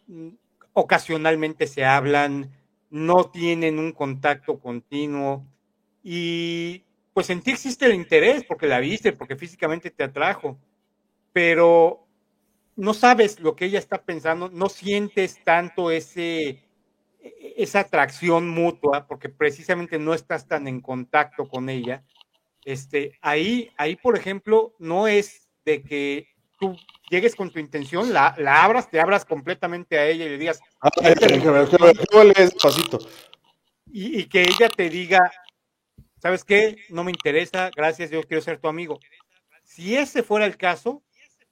ocasionalmente 0.74 1.66
se 1.66 1.86
hablan, 1.86 2.52
no 2.90 3.30
tienen 3.32 3.80
un 3.80 3.92
contacto 3.92 4.60
continuo 4.60 5.46
y 6.04 6.84
pues 7.14 7.30
en 7.30 7.42
ti 7.42 7.52
existe 7.52 7.86
el 7.86 7.96
interés 7.96 8.44
porque 8.44 8.68
la 8.68 8.80
viste, 8.80 9.14
porque 9.14 9.36
físicamente 9.36 9.90
te 9.90 10.04
atrajo, 10.04 10.60
pero 11.38 12.08
no 12.76 12.96
sabes 12.96 13.40
lo 13.40 13.56
que 13.56 13.66
ella 13.66 13.78
está 13.78 14.02
pensando, 14.02 14.50
no 14.50 14.70
sientes 14.70 15.40
tanto 15.44 15.92
ese 15.92 16.48
e- 16.50 17.54
esa 17.58 17.82
atracción 17.82 18.50
mutua 18.50 19.06
porque 19.06 19.30
precisamente 19.30 20.00
no 20.00 20.16
estás 20.16 20.48
tan 20.48 20.68
en 20.68 20.82
contacto 20.82 21.48
con 21.48 21.70
ella. 21.70 22.04
Este, 22.66 23.20
ahí, 23.22 23.70
ahí, 23.78 23.96
por 23.98 24.18
ejemplo, 24.18 24.74
no 24.80 25.08
es 25.08 25.48
de 25.64 25.84
que 25.84 26.28
tú 26.60 26.76
llegues 27.12 27.36
con 27.36 27.52
tu 27.52 27.60
intención, 27.60 28.14
la, 28.14 28.34
la 28.40 28.64
abras, 28.64 28.90
te 28.90 29.00
abras 29.00 29.24
completamente 29.24 30.00
a 30.00 30.08
ella 30.08 30.26
y 30.26 30.30
le 30.30 30.38
digas, 30.40 30.60
despacito. 32.34 32.98
y, 33.92 34.22
y 34.22 34.26
que 34.26 34.42
ella 34.42 34.70
te 34.70 34.90
diga, 34.90 35.32
¿sabes 36.20 36.44
qué? 36.44 36.78
No 36.90 37.04
me 37.04 37.12
interesa, 37.12 37.70
gracias, 37.76 38.10
yo 38.10 38.24
quiero 38.24 38.42
ser 38.42 38.58
tu 38.58 38.68
amigo. 38.68 38.98
Si 39.68 39.96
ese 39.98 40.24
fuera 40.24 40.46
el 40.46 40.58
caso, 40.58 41.04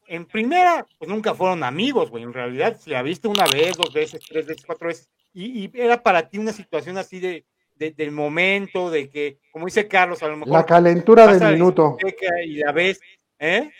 en 0.07 0.25
primera, 0.25 0.85
pues 0.97 1.09
nunca 1.09 1.33
fueron 1.33 1.63
amigos, 1.63 2.09
güey. 2.09 2.23
En 2.23 2.33
realidad, 2.33 2.77
si 2.79 2.89
la 2.91 3.01
viste 3.01 3.27
una 3.27 3.45
vez, 3.45 3.75
dos 3.77 3.93
veces, 3.93 4.21
tres 4.27 4.45
veces, 4.45 4.65
cuatro 4.65 4.87
veces, 4.87 5.09
y, 5.33 5.65
y 5.65 5.71
era 5.73 6.01
para 6.01 6.29
ti 6.29 6.37
una 6.37 6.53
situación 6.53 6.97
así 6.97 7.19
de, 7.19 7.45
de- 7.75 7.91
del 7.91 8.11
momento, 8.11 8.89
de 8.89 9.09
que, 9.09 9.39
como 9.51 9.65
dice 9.65 9.87
Carlos, 9.87 10.21
a 10.23 10.27
lo 10.27 10.37
mejor. 10.37 10.53
La 10.53 10.65
calentura 10.65 11.27
del 11.27 11.39
la 11.39 11.51
minuto, 11.51 11.97
discoteca 11.99 12.41
Y 12.43 12.55
la 12.57 12.71
ves, 12.71 12.99
¿eh? 13.39 13.71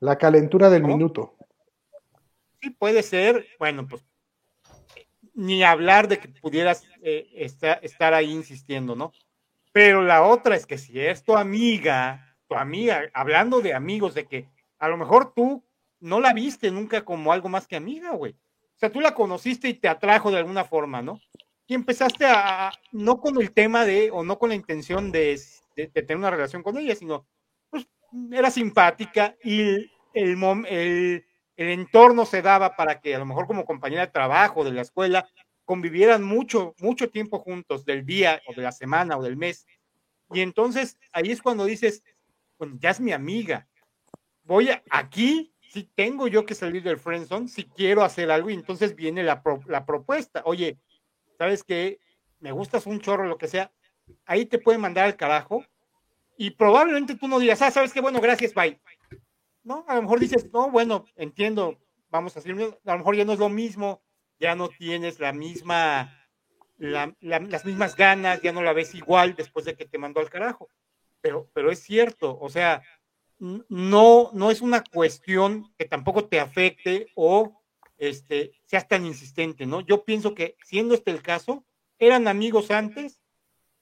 la 0.00 0.16
calentura 0.16 0.68
del 0.70 0.82
minuto. 0.84 1.34
Sí, 2.60 2.70
puede 2.70 3.02
ser, 3.02 3.46
bueno, 3.58 3.86
pues 3.88 4.04
ni 5.34 5.62
hablar 5.62 6.08
de 6.08 6.18
que 6.18 6.28
pudieras 6.28 6.84
eh, 7.02 7.28
esta- 7.34 7.74
estar 7.74 8.12
ahí 8.14 8.32
insistiendo, 8.32 8.96
¿no? 8.96 9.12
Pero 9.72 10.02
la 10.02 10.22
otra 10.24 10.56
es 10.56 10.66
que 10.66 10.78
si 10.78 10.98
es 11.00 11.22
tu 11.22 11.36
amiga, 11.36 12.36
tu 12.48 12.56
amiga, 12.56 13.02
hablando 13.12 13.60
de 13.60 13.74
amigos, 13.74 14.14
de 14.14 14.26
que 14.26 14.48
a 14.78 14.88
lo 14.88 14.96
mejor 14.96 15.32
tú 15.34 15.62
no 16.00 16.20
la 16.20 16.32
viste 16.32 16.70
nunca 16.70 17.04
como 17.04 17.32
algo 17.32 17.48
más 17.48 17.66
que 17.66 17.76
amiga, 17.76 18.12
güey. 18.12 18.32
O 18.32 18.78
sea, 18.78 18.90
tú 18.92 19.00
la 19.00 19.14
conociste 19.14 19.68
y 19.68 19.74
te 19.74 19.88
atrajo 19.88 20.30
de 20.30 20.38
alguna 20.38 20.64
forma, 20.64 21.02
¿no? 21.02 21.20
Y 21.66 21.74
empezaste 21.74 22.24
a, 22.26 22.72
no 22.92 23.20
con 23.20 23.40
el 23.40 23.52
tema 23.52 23.84
de, 23.84 24.10
o 24.10 24.22
no 24.22 24.38
con 24.38 24.50
la 24.50 24.54
intención 24.54 25.10
de, 25.10 25.40
tener 25.74 26.16
una 26.16 26.30
relación 26.30 26.62
con 26.62 26.78
ella, 26.78 26.94
sino, 26.94 27.26
pues, 27.70 27.88
era 28.30 28.50
simpática 28.50 29.36
y 29.42 29.90
el, 30.14 31.24
entorno 31.56 32.24
se 32.24 32.40
daba 32.40 32.76
para 32.76 33.00
que 33.00 33.14
a 33.14 33.18
lo 33.18 33.26
mejor 33.26 33.46
como 33.46 33.64
compañera 33.64 34.06
de 34.06 34.12
trabajo 34.12 34.64
de 34.64 34.72
la 34.72 34.82
escuela 34.82 35.28
convivieran 35.64 36.22
mucho, 36.22 36.74
mucho 36.78 37.10
tiempo 37.10 37.40
juntos, 37.40 37.84
del 37.84 38.06
día 38.06 38.40
o 38.46 38.54
de 38.54 38.62
la 38.62 38.72
semana 38.72 39.18
o 39.18 39.22
del 39.22 39.36
mes. 39.36 39.66
Y 40.30 40.40
entonces 40.40 40.96
ahí 41.12 41.30
es 41.30 41.42
cuando 41.42 41.64
dices, 41.64 42.02
bueno, 42.58 42.76
ya 42.80 42.90
es 42.90 43.00
mi 43.00 43.12
amiga. 43.12 43.68
Voy 44.44 44.70
aquí, 44.90 45.52
si 45.70 45.84
tengo 45.84 46.28
yo 46.28 46.46
que 46.46 46.54
salir 46.54 46.82
del 46.82 46.98
friendzone, 46.98 47.48
si 47.48 47.64
quiero 47.64 48.02
hacer 48.02 48.30
algo, 48.30 48.50
y 48.50 48.54
entonces 48.54 48.94
viene 48.94 49.22
la, 49.22 49.42
la 49.66 49.84
propuesta. 49.84 50.42
Oye, 50.44 50.78
¿sabes 51.36 51.62
qué? 51.62 52.00
Me 52.40 52.52
gustas 52.52 52.86
un 52.86 53.00
chorro, 53.00 53.26
lo 53.26 53.38
que 53.38 53.48
sea. 53.48 53.72
Ahí 54.24 54.46
te 54.46 54.58
pueden 54.58 54.80
mandar 54.80 55.04
al 55.04 55.16
carajo. 55.16 55.64
Y 56.36 56.50
probablemente 56.50 57.16
tú 57.16 57.28
no 57.28 57.38
digas, 57.38 57.60
ah, 57.62 57.70
¿sabes 57.70 57.92
qué? 57.92 58.00
Bueno, 58.00 58.20
gracias, 58.20 58.54
bye. 58.54 58.80
No, 59.64 59.84
a 59.88 59.96
lo 59.96 60.02
mejor 60.02 60.20
dices, 60.20 60.50
no, 60.52 60.70
bueno, 60.70 61.04
entiendo, 61.16 61.78
vamos 62.10 62.36
a 62.36 62.38
hacer, 62.38 62.52
a 62.52 62.92
lo 62.92 62.98
mejor 62.98 63.16
ya 63.16 63.24
no 63.24 63.32
es 63.32 63.38
lo 63.38 63.48
mismo, 63.48 64.02
ya 64.38 64.54
no 64.54 64.68
tienes 64.68 65.18
la 65.18 65.32
misma, 65.32 66.16
las 66.78 67.64
mismas 67.64 67.96
ganas, 67.96 68.40
ya 68.40 68.52
no 68.52 68.62
la 68.62 68.72
ves 68.72 68.94
igual 68.94 69.34
después 69.34 69.64
de 69.64 69.76
que 69.76 69.84
te 69.84 69.98
mandó 69.98 70.20
al 70.20 70.30
carajo. 70.30 70.70
Pero, 71.20 71.50
pero 71.52 71.70
es 71.70 71.80
cierto, 71.80 72.38
o 72.40 72.48
sea, 72.48 72.82
no, 73.38 74.30
no 74.32 74.50
es 74.50 74.60
una 74.60 74.82
cuestión 74.82 75.72
que 75.78 75.84
tampoco 75.84 76.26
te 76.26 76.40
afecte 76.40 77.08
o 77.14 77.60
este, 77.96 78.52
seas 78.64 78.88
tan 78.88 79.04
insistente, 79.06 79.66
¿no? 79.66 79.80
Yo 79.80 80.04
pienso 80.04 80.34
que 80.34 80.56
siendo 80.64 80.94
este 80.94 81.10
el 81.10 81.22
caso, 81.22 81.64
eran 81.98 82.28
amigos 82.28 82.70
antes, 82.70 83.20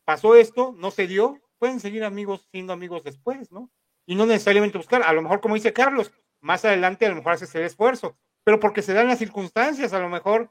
pasó 0.05 0.35
esto, 0.37 0.75
no 0.77 0.91
se 0.91 1.07
dio, 1.07 1.41
pueden 1.59 1.81
seguir 1.81 2.05
amigos 2.05 2.49
siendo 2.51 2.73
amigos 2.73 3.05
después, 3.05 3.53
¿no? 3.53 3.71
Y 4.07 4.15
no 4.15 4.27
necesariamente 4.27 4.79
buscar, 4.79 5.03
a 5.03 5.13
lo 5.13 5.23
mejor 5.23 5.41
como 5.41 5.55
dice 5.55 5.73
Carlos, 5.73 6.13
más 6.41 6.65
adelante 6.65 7.07
a 7.07 7.11
lo 7.11 7.17
mejor 7.17 7.33
haces 7.33 7.55
el 7.55 7.63
esfuerzo, 7.63 8.17
pero 8.45 8.61
porque 8.61 8.83
se 8.83 8.95
dan 8.95 9.09
las 9.09 9.19
circunstancias, 9.19 9.93
a 9.93 9.99
lo 9.99 10.09
mejor 10.09 10.51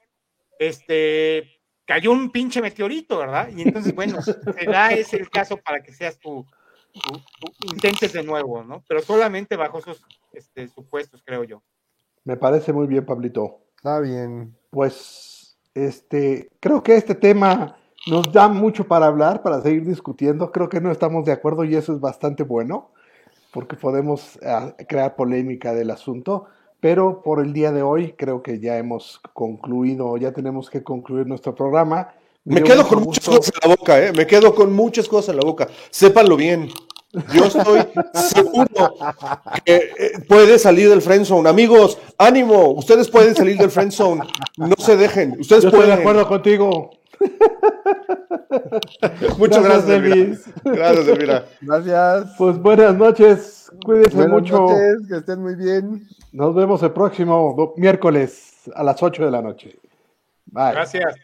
este 0.60 1.62
cayó 1.86 2.12
un 2.12 2.32
pinche 2.32 2.62
meteorito, 2.62 3.20
¿verdad? 3.20 3.50
Y 3.56 3.62
entonces, 3.62 3.94
bueno, 3.94 4.22
se 4.22 4.66
da 4.66 4.92
ese 4.92 5.18
el 5.18 5.30
caso 5.30 5.58
para 5.58 5.82
que 5.82 5.94
seas 5.94 6.20
tú, 6.20 6.46
intentes 7.72 8.14
de 8.14 8.24
nuevo, 8.24 8.64
¿no? 8.64 8.84
Pero 8.88 9.02
solamente 9.02 9.56
bajo 9.56 9.80
esos 9.80 10.04
este, 10.34 10.68
supuestos, 10.68 11.22
creo 11.26 11.44
yo. 11.44 11.62
Me 12.24 12.38
parece 12.38 12.74
muy 12.74 12.88
bien, 12.88 13.06
Pablito. 13.06 13.60
Está 13.78 14.00
bien. 14.00 14.56
Pues, 14.70 15.58
este, 15.74 16.50
creo 16.60 16.82
que 16.82 16.96
este 16.96 17.16
tema 17.16 17.78
nos 18.08 18.32
da 18.32 18.48
mucho 18.48 18.88
para 18.88 19.08
hablar, 19.08 19.42
para 19.44 19.62
seguir 19.62 19.86
discutiendo. 19.86 20.52
Creo 20.52 20.70
que 20.70 20.82
no 20.82 20.92
estamos 20.92 21.26
de 21.26 21.32
acuerdo 21.32 21.64
y 21.64 21.76
eso 21.76 21.94
es 21.94 22.00
bastante 22.00 22.44
bueno, 22.44 22.92
porque 23.52 23.76
podemos 23.76 24.40
ah, 24.44 24.74
crear 24.88 25.16
polémica 25.16 25.74
del 25.74 25.92
asunto. 25.92 26.46
Pero 26.80 27.24
por 27.24 27.44
el 27.44 27.54
día 27.54 27.72
de 27.72 27.82
hoy 27.82 28.14
creo 28.14 28.44
que 28.44 28.60
ya 28.60 28.78
hemos 28.78 29.20
concluido, 29.34 30.18
ya 30.18 30.32
tenemos 30.34 30.70
que 30.70 30.84
concluir 30.84 31.26
nuestro 31.26 31.56
programa. 31.56 32.14
Me, 32.44 32.62
quedo 32.62 32.88
con 32.88 33.02
muchas 33.02 33.26
cosas 33.26 33.52
en 33.56 33.70
la 33.70 33.76
boca, 33.76 34.06
¿eh? 34.06 34.14
Me 34.14 34.28
quedo 34.28 34.54
con 34.54 34.72
muchas 34.72 35.08
cosas 35.08 35.30
en 35.30 35.38
la 35.38 35.46
boca. 35.46 35.68
Sépanlo 35.90 36.36
bien. 36.38 36.70
Yo 37.34 37.46
estoy 37.46 37.82
seguro 38.14 38.96
que 39.64 39.76
eh, 39.76 40.12
puede 40.28 40.60
salir 40.60 40.90
del 40.90 41.02
friend 41.02 41.26
zone. 41.26 41.50
Amigos, 41.50 41.98
ánimo. 42.18 42.72
Ustedes 42.72 43.10
pueden 43.10 43.36
salir 43.36 43.58
del 43.58 43.72
friend 43.72 43.92
zone. 43.92 44.22
No 44.58 44.76
se 44.78 44.98
dejen. 44.98 45.38
Ustedes 45.40 45.64
Yo 45.64 45.72
pueden. 45.72 45.90
Estoy 45.90 45.98
de 45.98 46.02
acuerdo 46.02 46.28
contigo. 46.28 46.92
Muchas 49.38 49.64
gracias, 49.64 49.90
Elvis. 49.90 50.46
Gracias, 50.64 51.08
Elvira. 51.08 51.46
Gracias. 51.62 52.36
Pues 52.38 52.58
buenas 52.58 52.96
noches. 52.96 53.72
Cuídense 53.84 54.28
mucho. 54.28 54.60
Noches, 54.60 55.08
que 55.08 55.18
estén 55.18 55.42
muy 55.42 55.56
bien. 55.56 56.08
Nos 56.32 56.54
vemos 56.54 56.84
el 56.84 56.92
próximo 56.92 57.74
miércoles 57.78 58.70
a 58.74 58.84
las 58.84 59.02
8 59.02 59.26
de 59.26 59.32
la 59.32 59.42
noche. 59.42 59.80
Bye. 60.46 60.72
Gracias. 60.72 61.16